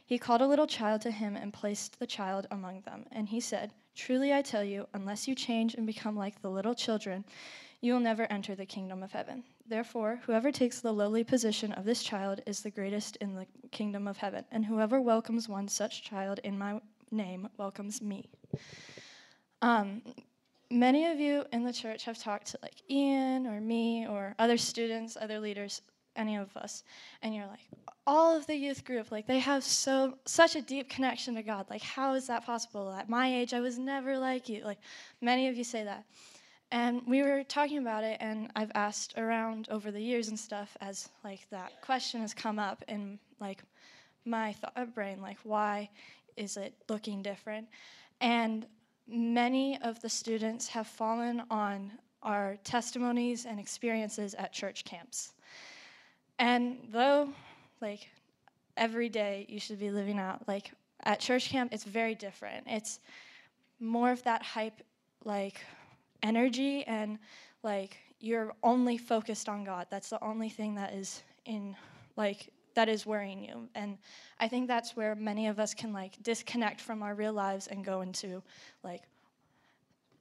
He 0.04 0.18
called 0.18 0.40
a 0.40 0.46
little 0.46 0.66
child 0.66 1.02
to 1.02 1.10
him 1.10 1.36
and 1.36 1.52
placed 1.52 1.98
the 1.98 2.06
child 2.06 2.46
among 2.50 2.80
them. 2.80 3.04
And 3.12 3.28
he 3.28 3.40
said, 3.40 3.72
Truly 3.94 4.32
I 4.32 4.42
tell 4.42 4.64
you, 4.64 4.86
unless 4.94 5.28
you 5.28 5.34
change 5.34 5.74
and 5.74 5.86
become 5.86 6.16
like 6.16 6.40
the 6.40 6.50
little 6.50 6.74
children, 6.74 7.24
you 7.80 7.92
will 7.92 8.00
never 8.00 8.26
enter 8.30 8.54
the 8.54 8.66
kingdom 8.66 9.02
of 9.02 9.12
heaven. 9.12 9.44
Therefore, 9.66 10.20
whoever 10.24 10.50
takes 10.50 10.80
the 10.80 10.92
lowly 10.92 11.24
position 11.24 11.72
of 11.72 11.84
this 11.84 12.02
child 12.02 12.40
is 12.46 12.62
the 12.62 12.70
greatest 12.70 13.16
in 13.16 13.34
the 13.34 13.46
kingdom 13.70 14.08
of 14.08 14.16
heaven. 14.16 14.44
And 14.50 14.64
whoever 14.64 15.00
welcomes 15.00 15.48
one 15.48 15.68
such 15.68 16.02
child 16.02 16.40
in 16.42 16.58
my 16.58 16.80
name 17.10 17.48
welcomes 17.58 18.00
me. 18.00 18.30
Um, 19.60 20.02
many 20.70 21.06
of 21.06 21.18
you 21.18 21.44
in 21.52 21.64
the 21.64 21.72
church 21.72 22.04
have 22.04 22.18
talked 22.18 22.48
to 22.48 22.58
like 22.62 22.82
Ian 22.90 23.46
or 23.46 23.60
me 23.60 24.06
or 24.06 24.34
other 24.38 24.58
students, 24.58 25.16
other 25.20 25.40
leaders, 25.40 25.82
any 26.16 26.36
of 26.36 26.56
us, 26.56 26.82
and 27.22 27.34
you're 27.34 27.46
like, 27.46 27.60
all 28.06 28.36
of 28.36 28.46
the 28.46 28.54
youth 28.54 28.84
group, 28.84 29.10
like 29.10 29.26
they 29.26 29.38
have 29.38 29.62
so 29.62 30.14
such 30.24 30.56
a 30.56 30.62
deep 30.62 30.88
connection 30.88 31.34
to 31.34 31.42
God. 31.42 31.66
Like, 31.70 31.82
how 31.82 32.14
is 32.14 32.26
that 32.26 32.44
possible? 32.44 32.90
At 32.90 33.08
my 33.08 33.32
age, 33.32 33.54
I 33.54 33.60
was 33.60 33.78
never 33.78 34.18
like 34.18 34.48
you. 34.48 34.64
Like, 34.64 34.78
many 35.20 35.48
of 35.48 35.56
you 35.56 35.64
say 35.64 35.84
that. 35.84 36.04
And 36.70 37.02
we 37.06 37.22
were 37.22 37.44
talking 37.44 37.78
about 37.78 38.04
it, 38.04 38.18
and 38.20 38.50
I've 38.54 38.72
asked 38.74 39.16
around 39.16 39.68
over 39.70 39.90
the 39.90 40.00
years 40.00 40.28
and 40.28 40.38
stuff 40.38 40.76
as 40.80 41.08
like 41.24 41.48
that 41.50 41.80
question 41.80 42.20
has 42.20 42.34
come 42.34 42.58
up 42.58 42.84
in 42.88 43.18
like 43.40 43.62
my 44.24 44.52
thought 44.52 44.72
uh, 44.76 44.84
brain, 44.84 45.20
like 45.22 45.38
why 45.44 45.88
is 46.36 46.56
it 46.56 46.74
looking 46.88 47.22
different? 47.22 47.66
And 48.20 48.66
many 49.08 49.80
of 49.82 50.00
the 50.02 50.08
students 50.08 50.68
have 50.68 50.86
fallen 50.86 51.42
on 51.50 51.90
our 52.22 52.58
testimonies 52.64 53.46
and 53.46 53.58
experiences 53.58 54.34
at 54.34 54.52
church 54.52 54.84
camps. 54.84 55.32
And 56.38 56.78
though, 56.90 57.30
like, 57.80 58.08
every 58.76 59.08
day 59.08 59.46
you 59.48 59.58
should 59.58 59.80
be 59.80 59.90
living 59.90 60.18
out, 60.18 60.46
like, 60.46 60.72
at 61.04 61.20
church 61.20 61.48
camp, 61.48 61.72
it's 61.72 61.84
very 61.84 62.14
different. 62.14 62.64
It's 62.66 63.00
more 63.80 64.10
of 64.10 64.22
that 64.24 64.42
hype, 64.42 64.82
like, 65.24 65.60
energy, 66.22 66.84
and, 66.84 67.18
like, 67.62 67.96
you're 68.20 68.52
only 68.62 68.98
focused 68.98 69.48
on 69.48 69.64
God. 69.64 69.86
That's 69.90 70.10
the 70.10 70.22
only 70.22 70.48
thing 70.48 70.74
that 70.74 70.92
is 70.92 71.22
in, 71.44 71.76
like, 72.16 72.50
that 72.78 72.88
is 72.88 73.04
worrying 73.04 73.42
you. 73.42 73.68
And 73.74 73.98
I 74.38 74.46
think 74.46 74.68
that's 74.68 74.94
where 74.94 75.16
many 75.16 75.48
of 75.48 75.58
us 75.58 75.74
can 75.74 75.92
like 75.92 76.22
disconnect 76.22 76.80
from 76.80 77.02
our 77.02 77.12
real 77.12 77.32
lives 77.32 77.66
and 77.66 77.84
go 77.84 78.02
into 78.02 78.40
like 78.84 79.02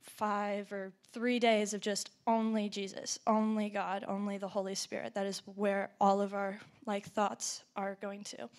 five 0.01 0.73
or 0.73 0.91
three 1.13 1.37
days 1.37 1.75
of 1.75 1.81
just 1.81 2.09
only 2.25 2.67
Jesus, 2.67 3.19
only 3.27 3.69
God, 3.69 4.05
only 4.07 4.39
the 4.39 4.47
Holy 4.47 4.73
Spirit. 4.73 5.13
That 5.13 5.27
is 5.27 5.43
where 5.53 5.91
all 6.01 6.19
of 6.19 6.33
our 6.33 6.57
like 6.87 7.05
thoughts 7.05 7.63
are 7.75 7.95
going 8.01 8.23
to. 8.23 8.49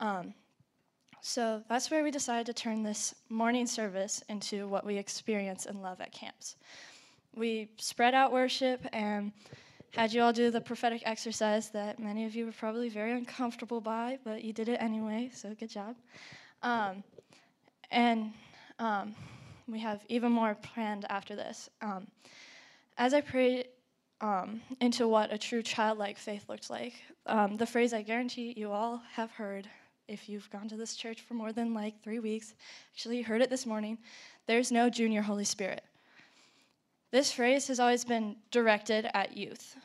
Um, 0.00 0.34
so 1.20 1.62
that's 1.68 1.88
where 1.88 2.02
we 2.02 2.10
decided 2.10 2.46
to 2.46 2.52
turn 2.52 2.82
this 2.82 3.14
morning 3.28 3.68
service 3.68 4.24
into 4.28 4.66
what 4.66 4.84
we 4.84 4.96
experience 4.96 5.66
and 5.66 5.80
love 5.80 6.00
at 6.00 6.10
camps. 6.10 6.56
We 7.36 7.68
spread 7.78 8.12
out 8.12 8.32
worship 8.32 8.84
and 8.92 9.30
had 9.92 10.12
you 10.12 10.22
all 10.22 10.32
do 10.32 10.50
the 10.50 10.60
prophetic 10.60 11.02
exercise 11.04 11.70
that 11.70 11.98
many 11.98 12.24
of 12.24 12.34
you 12.34 12.46
were 12.46 12.52
probably 12.52 12.88
very 12.88 13.12
uncomfortable 13.12 13.80
by, 13.80 14.18
but 14.24 14.44
you 14.44 14.52
did 14.52 14.68
it 14.68 14.76
anyway, 14.80 15.30
so 15.34 15.54
good 15.58 15.70
job. 15.70 15.96
Um, 16.62 17.02
and 17.90 18.32
um, 18.78 19.14
we 19.66 19.80
have 19.80 20.04
even 20.08 20.30
more 20.30 20.54
planned 20.54 21.06
after 21.10 21.34
this. 21.34 21.68
Um, 21.82 22.06
as 22.98 23.14
I 23.14 23.20
prayed 23.20 23.68
um, 24.20 24.60
into 24.80 25.08
what 25.08 25.32
a 25.32 25.38
true 25.38 25.62
childlike 25.62 26.18
faith 26.18 26.48
looked 26.48 26.70
like, 26.70 26.94
um, 27.26 27.56
the 27.56 27.66
phrase 27.66 27.92
I 27.92 28.02
guarantee 28.02 28.54
you 28.56 28.70
all 28.70 29.02
have 29.12 29.30
heard 29.32 29.68
if 30.06 30.28
you've 30.28 30.50
gone 30.50 30.68
to 30.68 30.76
this 30.76 30.96
church 30.96 31.20
for 31.20 31.34
more 31.34 31.52
than 31.52 31.72
like 31.72 32.02
three 32.02 32.18
weeks, 32.18 32.54
actually, 32.92 33.18
you 33.18 33.24
heard 33.24 33.42
it 33.42 33.50
this 33.50 33.66
morning 33.66 33.98
there's 34.46 34.72
no 34.72 34.90
junior 34.90 35.22
Holy 35.22 35.44
Spirit. 35.44 35.84
This 37.10 37.32
phrase 37.32 37.66
has 37.68 37.80
always 37.80 38.04
been 38.04 38.36
directed 38.50 39.08
at 39.14 39.36
youth, 39.36 39.76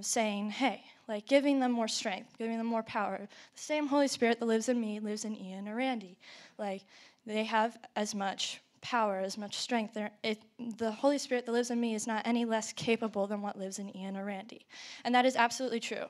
saying, 0.00 0.50
hey, 0.50 0.82
like 1.08 1.26
giving 1.26 1.60
them 1.60 1.72
more 1.72 1.88
strength, 1.88 2.36
giving 2.38 2.58
them 2.58 2.66
more 2.66 2.82
power. 2.82 3.18
The 3.18 3.60
same 3.60 3.86
Holy 3.86 4.08
Spirit 4.08 4.40
that 4.40 4.46
lives 4.46 4.68
in 4.68 4.80
me 4.80 4.98
lives 4.98 5.24
in 5.24 5.36
Ian 5.36 5.68
or 5.68 5.76
Randy. 5.76 6.18
Like 6.58 6.82
they 7.24 7.44
have 7.44 7.76
as 7.94 8.14
much 8.14 8.60
power, 8.80 9.20
as 9.20 9.38
much 9.38 9.56
strength. 9.58 9.96
It, 10.24 10.42
the 10.78 10.90
Holy 10.90 11.18
Spirit 11.18 11.46
that 11.46 11.52
lives 11.52 11.70
in 11.70 11.80
me 11.80 11.94
is 11.94 12.06
not 12.06 12.26
any 12.26 12.44
less 12.44 12.72
capable 12.72 13.26
than 13.26 13.42
what 13.42 13.58
lives 13.58 13.78
in 13.78 13.96
Ian 13.96 14.16
or 14.16 14.24
Randy. 14.24 14.66
And 15.04 15.14
that 15.14 15.24
is 15.24 15.36
absolutely 15.36 15.80
true. 15.80 16.06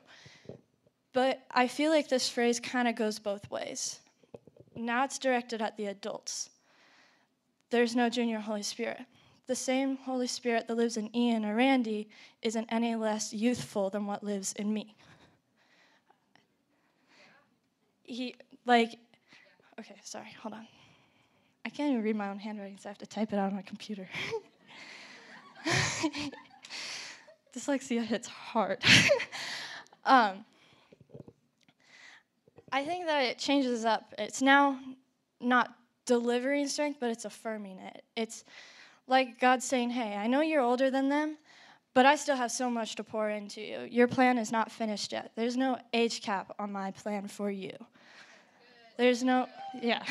But 1.13 1.43
I 1.51 1.67
feel 1.67 1.91
like 1.91 2.09
this 2.09 2.27
phrase 2.27 2.59
kind 2.59 2.87
of 2.87 2.95
goes 2.95 3.19
both 3.19 3.49
ways. 3.51 3.99
Now 4.75 5.03
it's 5.03 5.19
directed 5.19 5.61
at 5.61 5.77
the 5.77 5.85
adults. 5.85 6.49
There's 7.69 7.95
no 7.95 8.09
junior 8.09 8.39
Holy 8.39 8.63
Spirit 8.63 9.01
the 9.53 9.57
same 9.57 9.97
Holy 9.97 10.25
Spirit 10.25 10.67
that 10.67 10.73
lives 10.73 10.97
in 10.97 11.15
Ian 11.15 11.45
or 11.45 11.53
Randy 11.53 12.09
isn't 12.41 12.65
any 12.69 12.95
less 12.95 13.31
youthful 13.31 13.91
than 13.91 14.07
what 14.07 14.23
lives 14.23 14.51
in 14.53 14.73
me. 14.73 14.95
He, 18.01 18.33
like, 18.65 18.97
okay, 19.79 19.93
sorry, 20.03 20.35
hold 20.41 20.55
on. 20.55 20.67
I 21.63 21.69
can't 21.69 21.91
even 21.91 22.01
read 22.01 22.15
my 22.15 22.29
own 22.29 22.39
handwriting, 22.39 22.79
so 22.79 22.89
I 22.89 22.93
have 22.93 22.97
to 22.97 23.05
type 23.05 23.31
it 23.31 23.37
out 23.37 23.49
on 23.51 23.55
my 23.55 23.61
computer. 23.61 24.09
Dyslexia 27.55 28.03
hits 28.03 28.27
hard. 28.27 28.83
um, 30.03 30.43
I 32.71 32.83
think 32.85 33.05
that 33.05 33.21
it 33.21 33.37
changes 33.37 33.85
up. 33.85 34.15
It's 34.17 34.41
now 34.41 34.79
not 35.39 35.75
delivering 36.07 36.67
strength, 36.67 36.97
but 36.99 37.11
it's 37.11 37.25
affirming 37.25 37.77
it. 37.77 38.03
It's 38.15 38.45
like 39.07 39.39
God 39.39 39.61
saying, 39.61 39.91
Hey, 39.91 40.15
I 40.15 40.27
know 40.27 40.41
you're 40.41 40.61
older 40.61 40.89
than 40.89 41.09
them, 41.09 41.37
but 41.93 42.05
I 42.05 42.15
still 42.15 42.35
have 42.35 42.51
so 42.51 42.69
much 42.69 42.95
to 42.95 43.03
pour 43.03 43.29
into 43.29 43.61
you. 43.61 43.87
Your 43.89 44.07
plan 44.07 44.37
is 44.37 44.51
not 44.51 44.71
finished 44.71 45.11
yet. 45.11 45.31
There's 45.35 45.55
no 45.55 45.77
age 45.93 46.21
cap 46.21 46.55
on 46.57 46.71
my 46.71 46.91
plan 46.91 47.27
for 47.27 47.51
you. 47.51 47.73
There's 48.97 49.23
no, 49.23 49.47
yeah. 49.81 50.03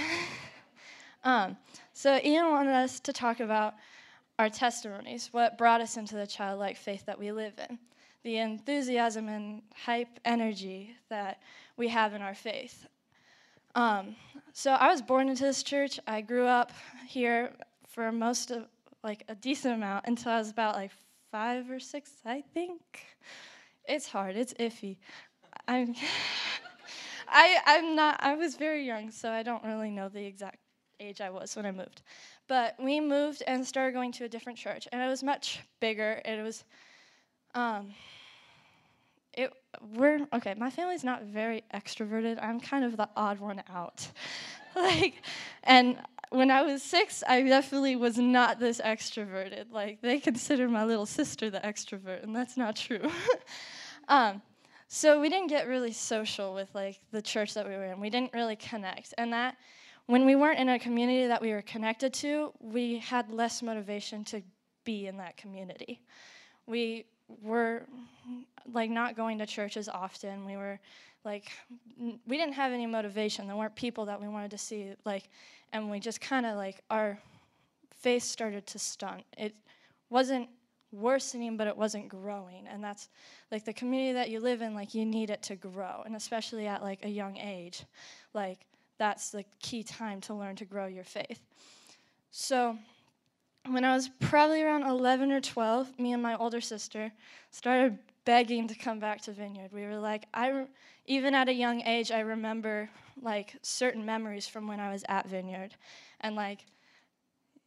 um, 1.25 1.57
so 1.93 2.21
Ian 2.23 2.51
wanted 2.51 2.73
us 2.73 3.01
to 3.01 3.13
talk 3.13 3.41
about 3.41 3.75
our 4.39 4.49
testimonies, 4.49 5.29
what 5.33 5.59
brought 5.59 5.81
us 5.81 5.97
into 5.97 6.15
the 6.15 6.27
childlike 6.27 6.77
faith 6.77 7.05
that 7.07 7.19
we 7.19 7.33
live 7.33 7.55
in, 7.69 7.79
the 8.23 8.39
enthusiasm 8.39 9.29
and 9.29 9.63
hype 9.75 10.21
energy 10.25 10.97
that 11.11 11.41
we 11.77 11.89
have 11.89 12.15
in 12.15 12.23
our 12.23 12.35
faith. 12.35 12.87
Um, 13.75 14.17
so 14.53 14.73
I 14.73 14.89
was 14.89 15.01
born 15.01 15.29
into 15.29 15.45
this 15.45 15.63
church. 15.63 15.99
I 16.07 16.21
grew 16.21 16.47
up 16.47 16.73
here 17.07 17.53
for 17.89 18.11
most 18.13 18.51
of 18.51 18.67
like 19.03 19.25
a 19.29 19.35
decent 19.35 19.75
amount 19.75 20.07
until 20.07 20.33
I 20.33 20.39
was 20.39 20.51
about 20.51 20.75
like 20.75 20.93
five 21.31 21.71
or 21.71 21.81
six, 21.81 22.11
I 22.25 22.43
think. 22.55 22.81
It's 23.87 24.09
hard. 24.09 24.37
It's 24.37 24.55
iffy. 24.55 24.99
I'm. 25.67 25.95
I 27.29 27.59
I'm 27.67 27.97
not. 27.97 28.17
I 28.21 28.35
was 28.35 28.57
very 28.57 28.85
young, 28.87 29.11
so 29.11 29.31
I 29.31 29.43
don't 29.43 29.65
really 29.65 29.91
know 29.91 30.09
the 30.09 30.25
exact 30.25 30.59
age 31.01 31.21
I 31.21 31.31
was 31.31 31.57
when 31.57 31.67
I 31.67 31.73
moved. 31.73 32.03
But 32.49 32.77
we 32.79 33.01
moved 33.01 33.43
and 33.47 33.67
started 33.67 33.93
going 33.93 34.13
to 34.13 34.25
a 34.25 34.29
different 34.29 34.59
church, 34.59 34.87
and 34.93 35.03
it 35.03 35.09
was 35.09 35.23
much 35.23 35.61
bigger. 35.81 36.21
It 36.25 36.43
was. 36.43 36.65
Um, 37.55 37.93
it 39.35 39.53
we're 39.95 40.27
okay. 40.33 40.55
My 40.55 40.71
family's 40.71 41.05
not 41.05 41.25
very 41.25 41.65
extroverted. 41.75 42.43
I'm 42.43 42.61
kind 42.61 42.85
of 42.85 42.97
the 42.97 43.09
odd 43.17 43.41
one 43.41 43.63
out. 43.69 44.07
like, 44.77 45.23
and 45.65 45.99
when 46.33 46.51
I 46.51 46.63
was 46.63 46.83
six, 46.83 47.23
I 47.27 47.43
definitely 47.43 47.97
was 47.97 48.19
not 48.19 48.59
this 48.59 48.81
extroverted. 48.81 49.71
Like, 49.71 50.01
they 50.01 50.19
consider 50.19 50.69
my 50.69 50.85
little 50.85 51.07
sister 51.07 51.51
the 51.51 51.61
extrovert, 51.61 52.23
and 52.23 52.35
that's 52.35 52.57
not 52.57 52.77
true. 52.77 53.11
um, 54.09 54.41
so 54.89 55.21
we 55.21 55.29
didn't 55.29 55.49
get 55.49 55.69
really 55.69 55.93
social 55.93 56.55
with 56.55 56.69
like 56.75 57.01
the 57.13 57.23
church 57.23 57.55
that 57.55 57.67
we 57.67 57.75
were 57.75 57.85
in. 57.85 58.01
We 58.01 58.11
didn't 58.11 58.33
really 58.33 58.57
connect, 58.57 59.15
and 59.19 59.33
that 59.33 59.57
when 60.07 60.27
we 60.27 60.35
weren't 60.35 60.59
in 60.59 60.69
a 60.69 60.79
community 60.79 61.27
that 61.27 61.41
we 61.41 61.53
were 61.53 61.63
connected 61.63 62.13
to, 62.15 62.53
we 62.61 62.99
had 62.99 63.31
less 63.31 63.63
motivation 63.63 64.25
to 64.25 64.43
be 64.85 65.07
in 65.07 65.17
that 65.19 65.37
community. 65.37 66.03
We 66.67 67.07
were 67.41 67.83
like 68.73 68.91
not 68.91 69.17
going 69.17 69.39
to 69.39 69.47
church 69.47 69.77
as 69.77 69.89
often. 69.89 70.45
We 70.45 70.57
were 70.57 70.79
like 71.25 71.51
we 71.99 72.37
didn't 72.37 72.55
have 72.55 72.73
any 72.73 72.87
motivation. 72.87 73.47
There 73.47 73.57
weren't 73.57 73.77
people 73.77 74.07
that 74.07 74.21
we 74.21 74.29
wanted 74.29 74.51
to 74.53 74.59
see 74.59 74.95
like 75.05 75.29
and 75.73 75.91
we 75.91 76.01
just 76.01 76.21
kind 76.21 76.47
of 76.47 76.57
like 76.57 76.83
our 76.91 77.19
face 78.01 78.25
started 78.25 78.67
to 78.69 78.79
stunt. 78.79 79.23
It 79.39 79.55
wasn't 80.11 80.49
worsening, 80.93 81.57
but 81.57 81.67
it 81.67 81.77
wasn't 81.77 82.09
growing. 82.09 82.67
And 82.69 82.85
that's 82.85 83.09
like 83.51 83.65
the 83.65 83.73
community 83.73 84.13
that 84.13 84.29
you 84.29 84.41
live 84.41 84.61
in, 84.61 84.75
like 84.75 84.95
you 84.95 85.07
need 85.07 85.31
it 85.31 85.43
to 85.45 85.57
grow. 85.57 86.03
And 86.05 86.15
especially 86.15 86.67
at 86.67 86.83
like 86.83 87.05
a 87.05 87.09
young 87.09 87.39
age, 87.39 87.85
like 88.35 88.67
that's 88.99 89.31
the 89.31 89.45
key 89.61 89.83
time 89.83 90.21
to 90.23 90.35
learn 90.35 90.57
to 90.57 90.65
grow 90.65 90.87
your 90.87 91.05
faith. 91.05 91.41
So 92.31 92.77
when 93.69 93.85
I 93.85 93.95
was 93.95 94.11
probably 94.21 94.63
around 94.63 94.85
11 94.85 95.31
or 95.31 95.41
12, 95.41 95.99
me 95.99 96.13
and 96.13 96.23
my 96.23 96.37
older 96.37 96.61
sister 96.61 97.13
started 97.51 97.99
begging 98.25 98.69
to 98.69 98.75
come 98.75 98.99
back 98.99 99.21
to 99.23 99.33
Vineyard. 99.33 99.71
We 99.73 99.83
were 99.83 99.99
like, 99.99 100.27
I, 100.35 100.67
even 101.07 101.35
at 101.35 101.49
a 101.49 101.53
young 101.53 101.83
age, 101.83 102.11
I 102.11 102.21
remember 102.21 102.91
like 103.21 103.57
certain 103.63 104.05
memories 104.05 104.49
from 104.49 104.67
when 104.67 104.81
I 104.81 104.93
was 104.93 105.05
at 105.09 105.29
Vineyard. 105.29 105.75
And 106.21 106.35
like, 106.35 106.65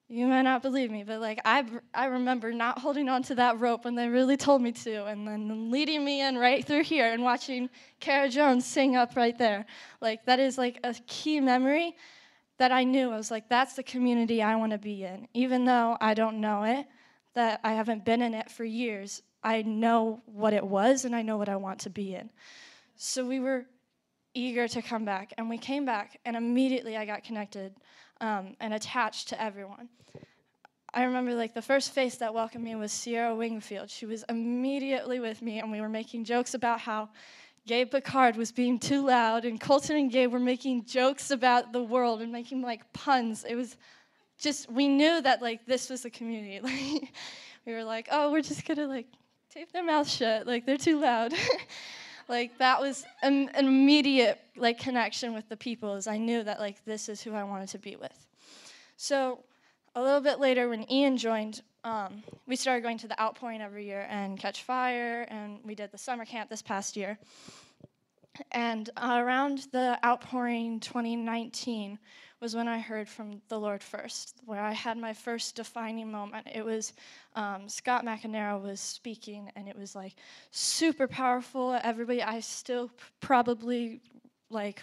you 0.08 0.28
might 0.28 0.44
not 0.44 0.62
believe 0.62 0.92
me, 0.92 1.04
but 1.04 1.20
like 1.20 1.40
I, 1.46 1.66
I 1.94 2.06
remember 2.06 2.52
not 2.54 2.78
holding 2.78 3.10
on 3.10 3.24
to 3.24 3.36
that 3.36 3.60
rope 3.60 3.86
when 3.86 3.96
they 3.96 4.08
really 4.08 4.38
told 4.38 4.62
me 4.62 4.72
to, 4.72 5.06
and 5.06 5.28
then 5.28 5.72
leading 5.72 6.06
me 6.06 6.22
in 6.22 6.38
right 6.38 6.64
through 6.64 6.84
here 6.84 7.12
and 7.12 7.24
watching 7.24 7.70
Kara 8.00 8.30
Jones 8.30 8.66
sing 8.66 8.96
up 8.96 9.16
right 9.16 9.36
there. 9.38 9.66
Like 10.02 10.24
that 10.26 10.40
is 10.40 10.60
like 10.60 10.80
a 10.84 10.94
key 11.08 11.40
memory 11.40 11.96
that 12.58 12.72
I 12.72 12.84
knew. 12.84 13.12
I 13.12 13.18
was 13.18 13.32
like, 13.32 13.50
that's 13.50 13.74
the 13.74 13.84
community 13.84 14.42
I 14.42 14.56
want 14.56 14.72
to 14.72 14.78
be 14.78 15.04
in, 15.04 15.28
even 15.34 15.66
though 15.66 15.98
I 16.00 16.14
don't 16.14 16.40
know 16.40 16.64
it, 16.64 16.86
that 17.34 17.60
I 17.64 17.74
haven't 17.74 18.06
been 18.06 18.22
in 18.22 18.34
it 18.34 18.50
for 18.50 18.64
years. 18.64 19.22
I 19.44 19.62
know 19.62 20.22
what 20.26 20.54
it 20.54 20.66
was, 20.66 21.06
and 21.06 21.16
I 21.16 21.22
know 21.22 21.38
what 21.38 21.50
I 21.50 21.56
want 21.56 21.80
to 21.82 21.90
be 21.90 22.16
in. 22.16 22.30
So 22.96 23.26
we 23.26 23.40
were 23.40 23.66
eager 24.34 24.68
to 24.68 24.82
come 24.82 25.06
back, 25.06 25.34
and 25.38 25.50
we 25.50 25.58
came 25.58 25.86
back, 25.86 26.20
and 26.26 26.36
immediately 26.36 26.98
I 26.98 27.06
got 27.06 27.24
connected 27.24 27.74
um, 28.22 28.56
and 28.60 28.74
attached 28.74 29.30
to 29.30 29.42
everyone. 29.42 29.90
I 30.94 31.04
remember 31.04 31.34
like 31.36 31.54
the 31.54 31.62
first 31.62 31.92
face 31.92 32.16
that 32.18 32.34
welcomed 32.34 32.64
me 32.64 32.74
was 32.76 32.94
Sierra 32.94 33.36
Wingfield. 33.36 33.90
She 33.90 34.06
was 34.06 34.24
immediately 34.30 35.20
with 35.20 35.42
me, 35.42 35.60
and 35.60 35.70
we 35.70 35.82
were 35.82 35.90
making 35.90 36.24
jokes 36.24 36.54
about 36.54 36.80
how 36.80 37.10
Gabe 37.68 37.92
Picard 37.92 38.36
was 38.36 38.52
being 38.52 38.78
too 38.78 39.06
loud, 39.06 39.46
and 39.46 39.60
Colton 39.60 39.96
and 39.96 40.12
Gabe 40.12 40.32
were 40.32 40.40
making 40.40 40.86
jokes 40.86 41.32
about 41.32 41.74
the 41.74 41.82
world 41.82 42.22
and 42.22 42.32
making 42.32 42.62
like 42.62 42.92
puns. 42.94 43.44
It 43.44 43.56
was 43.56 43.78
just 44.38 44.72
we 44.72 44.88
knew 44.88 45.22
that 45.22 45.42
like 45.42 45.66
this 45.66 45.90
was 45.90 46.04
the 46.04 46.10
community. 46.10 46.60
Like 47.66 47.74
we 47.74 47.74
were 47.74 47.84
like, 47.84 48.08
oh, 48.12 48.32
we're 48.32 48.44
just 48.44 48.68
gonna 48.68 48.86
like 48.86 49.08
tape 49.50 49.72
their 49.72 49.84
mouths 49.84 50.14
shut. 50.14 50.46
Like 50.46 50.68
they're 50.68 50.78
too 50.78 51.00
loud. 51.00 51.34
like 52.28 52.58
that 52.58 52.80
was 52.80 53.06
an, 53.22 53.50
an 53.54 53.68
immediate 53.68 54.40
like 54.56 54.80
connection 54.80 55.34
with 55.34 55.48
the 55.50 55.58
people 55.58 55.94
as 55.94 56.08
i 56.08 56.18
knew 56.18 56.44
that 56.44 56.60
like 56.60 56.84
this 56.86 57.10
is 57.10 57.22
who 57.22 57.34
i 57.34 57.44
wanted 57.44 57.70
to 57.70 57.78
be 57.78 57.96
with 57.96 58.28
so 58.98 59.40
a 59.96 60.02
little 60.02 60.22
bit 60.22 60.40
later 60.40 60.70
when 60.70 60.90
ian 60.92 61.18
joined 61.18 61.62
um, 61.86 62.22
we 62.46 62.58
started 62.58 62.82
going 62.82 62.98
to 62.98 63.08
the 63.08 63.20
outpouring 63.22 63.62
every 63.62 63.86
year 63.86 64.06
and 64.10 64.38
catch 64.38 64.64
fire 64.64 65.26
and 65.30 65.60
we 65.64 65.76
did 65.76 65.92
the 65.92 65.98
summer 65.98 66.26
camp 66.26 66.50
this 66.50 66.62
past 66.62 66.98
year 66.98 67.18
and 68.52 68.90
uh, 68.98 69.22
around 69.24 69.68
the 69.72 69.98
outpouring 70.04 70.80
2019 70.80 71.98
was 72.42 72.56
when 72.56 72.68
I 72.68 72.80
heard 72.80 73.08
from 73.08 73.42
the 73.48 73.60
Lord 73.60 73.82
first, 73.82 74.36
where 74.46 74.62
I 74.62 74.74
had 74.74 74.98
my 74.98 75.14
first 75.14 75.56
defining 75.56 76.12
moment. 76.12 76.48
It 76.54 76.66
was 76.66 76.94
um, 77.36 77.70
Scott 77.70 78.06
McNamara 78.06 78.62
was 78.62 78.80
speaking, 78.80 79.52
and 79.56 79.68
it 79.68 79.78
was 79.78 79.96
like 79.96 80.16
super 80.52 81.08
powerful. 81.08 81.80
Everybody, 81.82 82.22
I 82.22 82.42
still 82.42 82.92
probably 83.22 84.02
like 84.50 84.82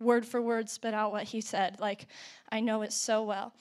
word 0.00 0.26
for 0.26 0.40
word 0.40 0.70
spit 0.70 0.94
out 0.94 1.12
what 1.12 1.24
he 1.24 1.40
said. 1.40 1.78
Like 1.78 2.06
I 2.50 2.60
know 2.60 2.82
it 2.82 2.92
so 2.92 3.22
well. 3.22 3.52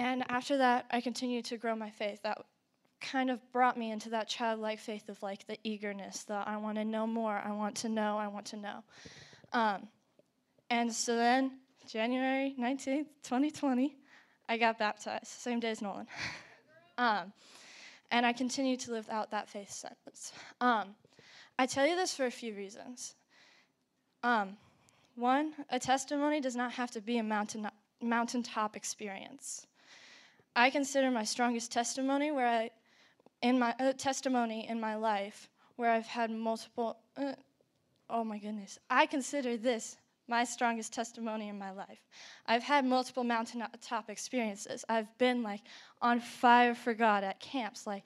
And 0.00 0.24
after 0.30 0.56
that, 0.56 0.86
I 0.90 1.02
continued 1.02 1.44
to 1.46 1.58
grow 1.58 1.76
my 1.76 1.90
faith. 1.90 2.22
That 2.22 2.38
kind 3.02 3.30
of 3.30 3.38
brought 3.52 3.76
me 3.76 3.90
into 3.90 4.08
that 4.08 4.28
childlike 4.28 4.78
faith 4.78 5.10
of 5.10 5.22
like 5.22 5.46
the 5.46 5.58
eagerness, 5.62 6.22
the 6.22 6.36
I 6.36 6.56
want 6.56 6.78
to 6.78 6.86
know 6.86 7.06
more, 7.06 7.38
I 7.44 7.52
want 7.52 7.76
to 7.76 7.90
know, 7.90 8.16
I 8.16 8.26
want 8.26 8.46
to 8.46 8.56
know. 8.56 8.82
Um, 9.52 9.88
and 10.70 10.90
so 10.90 11.16
then 11.16 11.58
January 11.86 12.54
19th, 12.58 13.08
2020, 13.24 13.94
I 14.48 14.56
got 14.56 14.78
baptized, 14.78 15.26
same 15.26 15.60
day 15.60 15.70
as 15.70 15.82
Nolan. 15.82 16.06
um, 16.98 17.34
and 18.10 18.24
I 18.24 18.32
continue 18.32 18.78
to 18.78 18.92
live 18.92 19.08
out 19.10 19.30
that 19.32 19.50
faith 19.50 19.70
sentence. 19.70 20.32
Um, 20.62 20.94
I 21.58 21.66
tell 21.66 21.86
you 21.86 21.94
this 21.94 22.14
for 22.14 22.24
a 22.24 22.30
few 22.30 22.54
reasons. 22.54 23.16
Um, 24.22 24.56
one, 25.14 25.52
a 25.68 25.78
testimony 25.78 26.40
does 26.40 26.56
not 26.56 26.72
have 26.72 26.90
to 26.92 27.02
be 27.02 27.18
a 27.18 27.22
mountain 27.22 27.68
mountaintop 28.00 28.76
experience. 28.76 29.66
I 30.56 30.70
consider 30.70 31.10
my 31.10 31.24
strongest 31.24 31.72
testimony 31.72 32.30
where 32.30 32.46
I, 32.46 32.70
in 33.42 33.58
my 33.58 33.74
uh, 33.78 33.92
testimony 33.92 34.68
in 34.68 34.80
my 34.80 34.96
life, 34.96 35.48
where 35.76 35.90
I've 35.90 36.06
had 36.06 36.30
multiple. 36.30 36.98
Uh, 37.16 37.34
oh 38.08 38.24
my 38.24 38.38
goodness, 38.38 38.78
I 38.88 39.06
consider 39.06 39.56
this 39.56 39.96
my 40.30 40.44
strongest 40.44 40.92
testimony 40.92 41.48
in 41.48 41.58
my 41.58 41.72
life. 41.72 41.98
I've 42.46 42.62
had 42.62 42.84
multiple 42.84 43.24
mountaintop 43.24 44.08
experiences. 44.08 44.84
I've 44.88 45.18
been 45.18 45.42
like 45.42 45.62
on 46.00 46.20
fire 46.20 46.74
for 46.74 46.94
God 46.94 47.24
at 47.24 47.40
camps. 47.40 47.86
Like, 47.86 48.04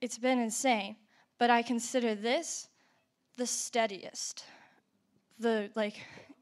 it's 0.00 0.18
been 0.18 0.38
insane. 0.38 0.96
But 1.38 1.50
I 1.50 1.62
consider 1.62 2.14
this 2.14 2.68
the 3.36 3.46
steadiest. 3.46 4.44
The, 5.38 5.70
like, 5.74 5.94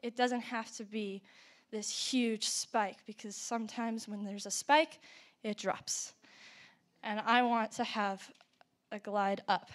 it 0.02 0.16
doesn't 0.16 0.42
have 0.42 0.74
to 0.76 0.84
be 0.84 1.22
this 1.70 1.90
huge 1.90 2.48
spike 2.48 2.98
because 3.06 3.34
sometimes 3.34 4.08
when 4.08 4.24
there's 4.24 4.46
a 4.46 4.50
spike, 4.50 5.00
it 5.44 5.58
drops. 5.58 6.14
And 7.04 7.20
I 7.20 7.42
want 7.42 7.70
to 7.72 7.84
have 7.84 8.28
a 8.90 8.98
glide 8.98 9.42
up. 9.46 9.70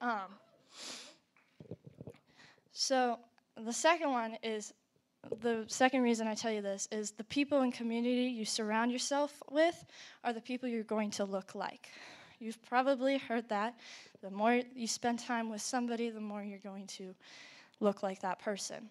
Um, 0.00 0.32
so 2.72 3.18
the 3.62 3.72
second 3.72 4.10
one 4.10 4.38
is 4.42 4.72
the 5.42 5.64
second 5.66 6.00
reason 6.02 6.26
I 6.26 6.34
tell 6.34 6.50
you 6.50 6.62
this 6.62 6.88
is 6.90 7.10
the 7.10 7.24
people 7.24 7.60
and 7.60 7.74
community 7.74 8.22
you 8.22 8.46
surround 8.46 8.90
yourself 8.90 9.42
with 9.50 9.84
are 10.24 10.32
the 10.32 10.40
people 10.40 10.68
you're 10.68 10.82
going 10.84 11.10
to 11.12 11.24
look 11.24 11.54
like. 11.54 11.88
You've 12.38 12.62
probably 12.62 13.18
heard 13.18 13.48
that. 13.50 13.74
The 14.22 14.30
more 14.30 14.62
you 14.74 14.86
spend 14.86 15.18
time 15.18 15.50
with 15.50 15.60
somebody, 15.60 16.08
the 16.08 16.20
more 16.20 16.42
you're 16.42 16.58
going 16.58 16.86
to 16.86 17.14
look 17.80 18.02
like 18.02 18.20
that 18.22 18.38
person. 18.38 18.88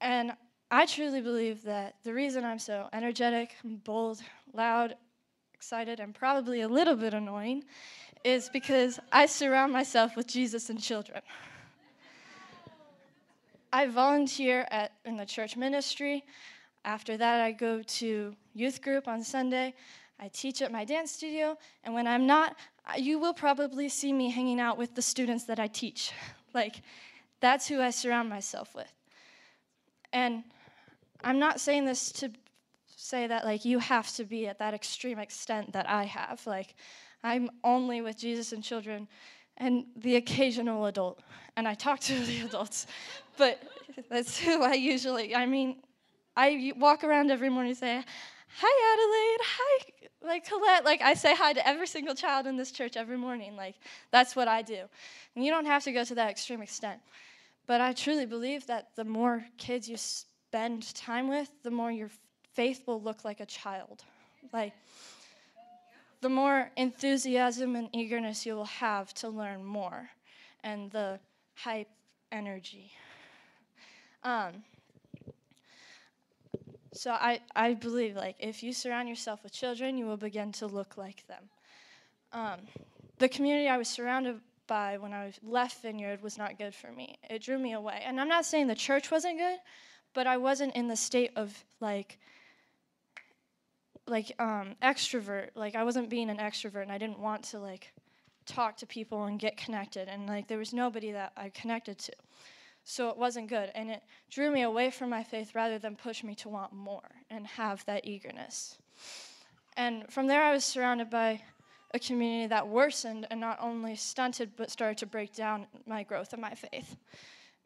And 0.00 0.32
I 0.70 0.84
truly 0.84 1.22
believe 1.22 1.62
that 1.62 1.94
the 2.04 2.12
reason 2.12 2.44
I'm 2.44 2.58
so 2.58 2.88
energetic, 2.92 3.56
bold, 3.64 4.20
loud, 4.52 4.96
excited, 5.54 5.98
and 5.98 6.14
probably 6.14 6.60
a 6.60 6.68
little 6.68 6.94
bit 6.94 7.14
annoying 7.14 7.64
is 8.22 8.50
because 8.50 9.00
I 9.10 9.24
surround 9.26 9.72
myself 9.72 10.14
with 10.14 10.26
Jesus 10.26 10.68
and 10.68 10.78
children. 10.80 11.22
I 13.72 13.86
volunteer 13.86 14.66
at, 14.70 14.92
in 15.06 15.16
the 15.16 15.24
church 15.24 15.56
ministry. 15.56 16.24
After 16.84 17.16
that, 17.16 17.40
I 17.40 17.52
go 17.52 17.82
to 17.82 18.34
youth 18.54 18.82
group 18.82 19.08
on 19.08 19.24
Sunday. 19.24 19.74
I 20.20 20.28
teach 20.28 20.60
at 20.60 20.70
my 20.70 20.84
dance 20.84 21.12
studio. 21.12 21.56
And 21.84 21.94
when 21.94 22.06
I'm 22.06 22.26
not, 22.26 22.56
you 22.96 23.18
will 23.18 23.34
probably 23.34 23.88
see 23.88 24.12
me 24.12 24.30
hanging 24.30 24.60
out 24.60 24.76
with 24.76 24.94
the 24.94 25.02
students 25.02 25.44
that 25.44 25.58
I 25.58 25.66
teach. 25.66 26.12
Like, 26.54 26.76
that's 27.40 27.68
who 27.68 27.82
I 27.82 27.90
surround 27.90 28.30
myself 28.30 28.74
with. 28.74 28.90
And 30.14 30.44
I'm 31.22 31.38
not 31.38 31.60
saying 31.60 31.84
this 31.84 32.12
to 32.12 32.30
say 32.96 33.26
that, 33.26 33.44
like, 33.44 33.64
you 33.64 33.78
have 33.78 34.12
to 34.16 34.24
be 34.24 34.46
at 34.46 34.58
that 34.58 34.74
extreme 34.74 35.18
extent 35.18 35.72
that 35.72 35.88
I 35.88 36.04
have. 36.04 36.46
Like, 36.46 36.74
I'm 37.22 37.50
only 37.64 38.00
with 38.00 38.16
Jesus 38.16 38.52
and 38.52 38.62
children 38.62 39.08
and 39.56 39.86
the 39.96 40.16
occasional 40.16 40.86
adult. 40.86 41.20
And 41.56 41.66
I 41.66 41.74
talk 41.74 42.00
to 42.00 42.18
the 42.24 42.40
adults 42.42 42.86
but 43.38 43.62
that's 44.10 44.38
who 44.38 44.62
I 44.62 44.74
usually, 44.74 45.34
I 45.34 45.46
mean, 45.46 45.76
I 46.36 46.72
walk 46.76 47.04
around 47.04 47.30
every 47.30 47.48
morning 47.48 47.70
and 47.70 47.78
say, 47.78 48.04
Hi, 48.60 48.92
Adelaide. 48.92 49.40
Hi, 49.42 49.84
like 50.22 50.48
Colette. 50.48 50.84
Like, 50.84 51.00
I 51.02 51.14
say 51.14 51.34
hi 51.34 51.52
to 51.52 51.66
every 51.66 51.86
single 51.86 52.14
child 52.14 52.46
in 52.46 52.56
this 52.56 52.72
church 52.72 52.96
every 52.96 53.16
morning. 53.16 53.56
Like, 53.56 53.76
that's 54.10 54.34
what 54.34 54.48
I 54.48 54.62
do. 54.62 54.80
And 55.34 55.44
you 55.44 55.50
don't 55.50 55.66
have 55.66 55.84
to 55.84 55.92
go 55.92 56.02
to 56.02 56.14
that 56.16 56.30
extreme 56.30 56.62
extent. 56.62 57.00
But 57.66 57.80
I 57.80 57.92
truly 57.92 58.24
believe 58.24 58.66
that 58.66 58.88
the 58.96 59.04
more 59.04 59.44
kids 59.58 59.88
you 59.88 59.96
spend 60.48 60.94
time 60.94 61.28
with, 61.28 61.50
the 61.62 61.70
more 61.70 61.92
your 61.92 62.10
faith 62.54 62.84
will 62.86 63.02
look 63.02 63.22
like 63.22 63.40
a 63.40 63.46
child. 63.46 64.02
Like, 64.50 64.72
the 66.22 66.30
more 66.30 66.70
enthusiasm 66.76 67.76
and 67.76 67.88
eagerness 67.92 68.46
you 68.46 68.54
will 68.54 68.64
have 68.64 69.12
to 69.14 69.28
learn 69.28 69.62
more, 69.62 70.08
and 70.64 70.90
the 70.90 71.20
hype 71.54 71.90
energy. 72.32 72.92
Um, 74.22 74.64
so 76.92 77.10
I, 77.12 77.40
I 77.54 77.74
believe 77.74 78.16
like 78.16 78.36
if 78.40 78.62
you 78.62 78.72
surround 78.72 79.08
yourself 79.08 79.42
with 79.42 79.52
children, 79.52 79.98
you 79.98 80.06
will 80.06 80.16
begin 80.16 80.50
to 80.52 80.66
look 80.66 80.96
like 80.96 81.26
them. 81.26 81.44
Um, 82.32 82.60
the 83.18 83.28
community 83.28 83.68
I 83.68 83.76
was 83.76 83.88
surrounded 83.88 84.40
by 84.66 84.98
when 84.98 85.12
I 85.12 85.32
left 85.42 85.82
Vineyard 85.82 86.22
was 86.22 86.36
not 86.38 86.58
good 86.58 86.74
for 86.74 86.90
me. 86.90 87.18
It 87.28 87.42
drew 87.42 87.58
me 87.58 87.74
away. 87.74 88.02
And 88.04 88.20
I'm 88.20 88.28
not 88.28 88.44
saying 88.44 88.66
the 88.66 88.74
church 88.74 89.10
wasn't 89.10 89.38
good, 89.38 89.58
but 90.18 90.26
I 90.26 90.36
wasn't 90.36 90.74
in 90.74 90.88
the 90.88 90.96
state 90.96 91.30
of 91.36 91.64
like 91.78 92.18
like 94.08 94.32
um, 94.40 94.74
extrovert. 94.82 95.50
Like 95.54 95.76
I 95.76 95.84
wasn't 95.84 96.10
being 96.10 96.28
an 96.28 96.38
extrovert, 96.38 96.82
and 96.82 96.90
I 96.90 96.98
didn't 96.98 97.20
want 97.20 97.44
to 97.50 97.60
like 97.60 97.92
talk 98.44 98.76
to 98.78 98.86
people 98.86 99.26
and 99.26 99.38
get 99.38 99.56
connected. 99.56 100.08
And 100.08 100.26
like 100.26 100.48
there 100.48 100.58
was 100.58 100.72
nobody 100.72 101.12
that 101.12 101.30
I 101.36 101.50
connected 101.50 101.98
to, 102.00 102.12
so 102.82 103.10
it 103.10 103.16
wasn't 103.16 103.48
good. 103.48 103.70
And 103.76 103.90
it 103.90 104.02
drew 104.28 104.50
me 104.50 104.62
away 104.62 104.90
from 104.90 105.08
my 105.08 105.22
faith 105.22 105.54
rather 105.54 105.78
than 105.78 105.94
push 105.94 106.24
me 106.24 106.34
to 106.42 106.48
want 106.48 106.72
more 106.72 107.08
and 107.30 107.46
have 107.46 107.84
that 107.84 108.04
eagerness. 108.04 108.76
And 109.76 110.10
from 110.10 110.26
there, 110.26 110.42
I 110.42 110.52
was 110.52 110.64
surrounded 110.64 111.10
by 111.10 111.40
a 111.94 112.00
community 112.00 112.48
that 112.48 112.66
worsened 112.66 113.28
and 113.30 113.38
not 113.38 113.58
only 113.60 113.94
stunted 113.94 114.50
but 114.56 114.68
started 114.68 114.98
to 114.98 115.06
break 115.06 115.32
down 115.32 115.68
my 115.86 116.02
growth 116.02 116.34
in 116.34 116.40
my 116.40 116.56
faith. 116.56 116.96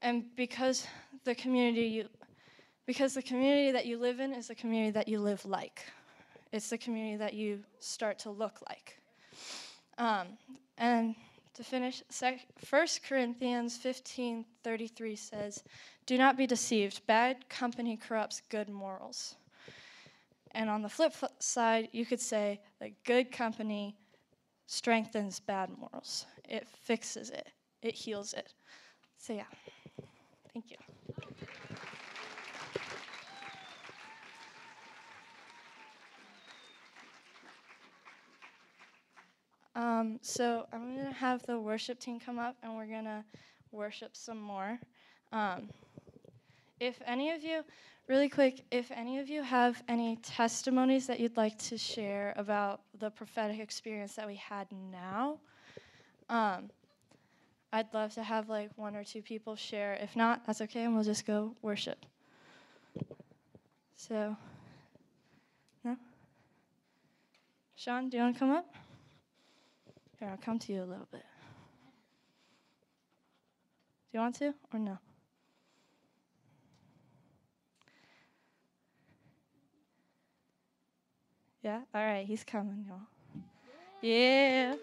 And 0.03 0.25
because 0.37 0.87
the 1.25 1.35
community 1.35 2.05
because 2.87 3.15
the 3.15 3.23
community 3.23 3.73
that 3.73 3.87
you 3.87 3.99
live 3.99 4.21
in 4.21 4.33
is 4.33 4.49
the 4.49 4.55
community 4.55 4.91
that 4.93 5.09
you 5.09 5.21
live 5.21 5.45
like. 5.45 5.83
It's 6.53 6.71
the 6.71 6.79
community 6.79 7.17
that 7.17 7.35
you 7.35 7.61
start 7.79 8.19
to 8.21 8.31
look 8.31 8.59
like. 8.69 8.99
Um, 9.99 10.39
and 10.79 11.15
to 11.55 11.65
finish, 11.65 12.03
1 12.11 13.03
Corinthians 13.07 13.79
15:33 13.79 15.17
says, 15.17 15.63
"Do 16.07 16.19
not 16.19 16.37
be 16.37 16.47
deceived. 16.47 17.07
Bad 17.07 17.49
company 17.49 17.97
corrupts 17.97 18.41
good 18.49 18.69
morals." 18.69 19.37
And 20.53 20.69
on 20.69 20.83
the 20.83 20.89
flip 20.89 21.15
side, 21.39 21.89
you 21.93 22.05
could 22.05 22.21
say 22.21 22.61
that 22.79 23.05
good 23.05 23.33
company 23.33 23.97
strengthens 24.67 25.41
bad 25.41 25.71
morals. 25.79 26.27
It 26.45 26.67
fixes 26.67 27.31
it. 27.31 27.49
It 27.81 27.95
heals 27.95 28.35
it. 28.35 28.53
So 29.17 29.33
yeah. 29.33 29.45
Thank 30.53 30.71
you. 30.71 30.77
Um, 39.75 40.19
so 40.21 40.67
I'm 40.73 40.95
going 40.95 41.07
to 41.07 41.13
have 41.13 41.45
the 41.47 41.59
worship 41.59 41.99
team 41.99 42.21
come 42.21 42.39
up 42.39 42.57
and 42.63 42.77
we're 42.77 42.87
going 42.87 43.05
to 43.05 43.25
worship 43.71 44.17
some 44.17 44.41
more. 44.41 44.79
Um, 45.33 45.71
if 46.79 47.01
any 47.07 47.31
of 47.31 47.43
you, 47.43 47.63
really 48.07 48.29
quick, 48.29 48.65
if 48.71 48.91
any 48.91 49.19
of 49.19 49.31
you 49.31 49.43
have 49.43 49.83
any 49.89 50.17
testimonies 50.17 51.07
that 51.07 51.21
you'd 51.21 51.37
like 51.37 51.57
to 51.59 51.79
share 51.79 52.35
about 52.37 52.81
the 52.99 53.11
prophetic 53.11 53.61
experience 53.61 54.15
that 54.15 54.27
we 54.27 54.35
had 54.35 54.67
now, 54.91 55.39
um, 56.29 56.71
I'd 57.73 57.93
love 57.95 58.13
to 58.15 58.23
have 58.23 58.51
like 58.51 58.71
one 58.77 58.95
or 58.95 59.05
two 59.05 59.23
people 59.23 59.57
share. 59.57 59.95
If 59.95 60.15
not, 60.15 60.47
that's 60.47 60.61
okay, 60.61 60.85
and 60.85 60.95
we'll 60.95 61.05
just 61.05 61.25
go 61.25 61.57
worship. 61.63 62.05
So, 63.97 64.37
no? 65.83 65.97
Sean, 67.77 68.11
do 68.11 68.19
you 68.19 68.23
want 68.25 68.35
to 68.35 68.39
come 68.39 68.51
up? 68.51 68.75
Here, 70.23 70.31
I'll 70.31 70.37
come 70.37 70.61
to 70.61 70.73
you 70.73 70.85
a 70.85 70.87
little 70.87 71.09
bit. 71.11 71.25
Do 74.13 74.19
you 74.19 74.21
want 74.21 74.37
to 74.37 74.55
or 74.73 74.79
no? 74.79 74.97
Yeah? 81.65 81.81
All 81.93 82.05
right, 82.05 82.25
he's 82.25 82.45
coming, 82.45 82.85
y'all. 82.87 83.01
Yeah. 84.01 84.77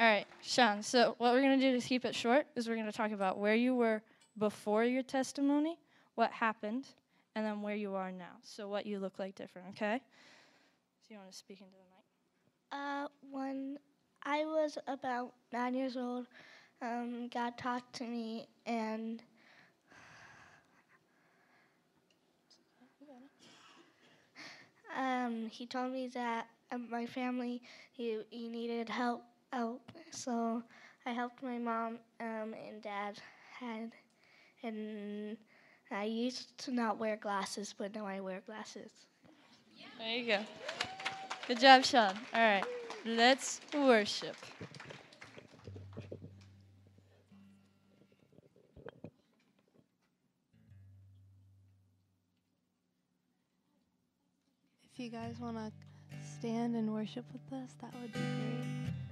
All 0.00 0.06
right, 0.06 0.24
Sean. 0.40 0.82
So, 0.82 1.14
what 1.18 1.34
we're 1.34 1.42
going 1.42 1.60
to 1.60 1.70
do 1.70 1.78
to 1.78 1.86
keep 1.86 2.06
it 2.06 2.14
short 2.14 2.46
is 2.56 2.66
we're 2.66 2.76
going 2.76 2.86
to 2.86 2.92
talk 2.92 3.12
about 3.12 3.38
where 3.38 3.54
you 3.54 3.74
were 3.74 4.00
before 4.38 4.86
your 4.86 5.02
testimony, 5.02 5.78
what 6.14 6.30
happened, 6.30 6.86
and 7.34 7.44
then 7.44 7.60
where 7.60 7.76
you 7.76 7.94
are 7.94 8.10
now. 8.10 8.36
So, 8.42 8.68
what 8.68 8.86
you 8.86 8.98
look 9.00 9.18
like 9.18 9.34
different, 9.34 9.68
okay? 9.72 10.00
So, 11.02 11.08
you 11.10 11.18
want 11.18 11.30
to 11.30 11.36
speak 11.36 11.60
into 11.60 11.72
the 11.72 11.76
mic? 11.76 11.93
Uh, 12.74 13.08
when 13.30 13.78
I 14.24 14.44
was 14.46 14.78
about 14.88 15.34
nine 15.52 15.74
years 15.74 15.96
old, 15.96 16.26
um, 16.82 17.28
God 17.28 17.56
talked 17.58 17.94
to 17.96 18.04
me 18.04 18.48
and 18.66 19.22
um, 24.96 25.48
he 25.50 25.66
told 25.66 25.92
me 25.92 26.08
that 26.08 26.48
um, 26.72 26.88
my 26.90 27.06
family 27.06 27.62
he, 27.92 28.20
he 28.30 28.48
needed 28.48 28.88
help 28.90 29.24
help. 29.52 29.92
So 30.10 30.62
I 31.06 31.12
helped 31.12 31.42
my 31.42 31.58
mom 31.58 31.98
um, 32.20 32.54
and 32.54 32.82
dad 32.82 33.18
had 33.58 33.92
and 34.62 35.36
I 35.90 36.04
used 36.04 36.58
to 36.58 36.72
not 36.72 36.98
wear 36.98 37.16
glasses, 37.16 37.74
but 37.76 37.94
now 37.94 38.06
I 38.06 38.20
wear 38.20 38.42
glasses. 38.46 38.90
There 39.98 40.16
you 40.18 40.26
go. 40.26 40.40
Good 41.46 41.60
job, 41.60 41.84
Sean. 41.84 42.14
All 42.32 42.40
right, 42.40 42.64
let's 43.04 43.60
worship. 43.74 44.36
If 54.92 54.98
you 54.98 55.10
guys 55.10 55.34
want 55.40 55.56
to 55.56 55.70
stand 56.38 56.76
and 56.76 56.92
worship 56.94 57.24
with 57.32 57.52
us, 57.52 57.74
that 57.82 57.92
would 58.00 58.12
be 58.12 58.20
great. 58.20 59.03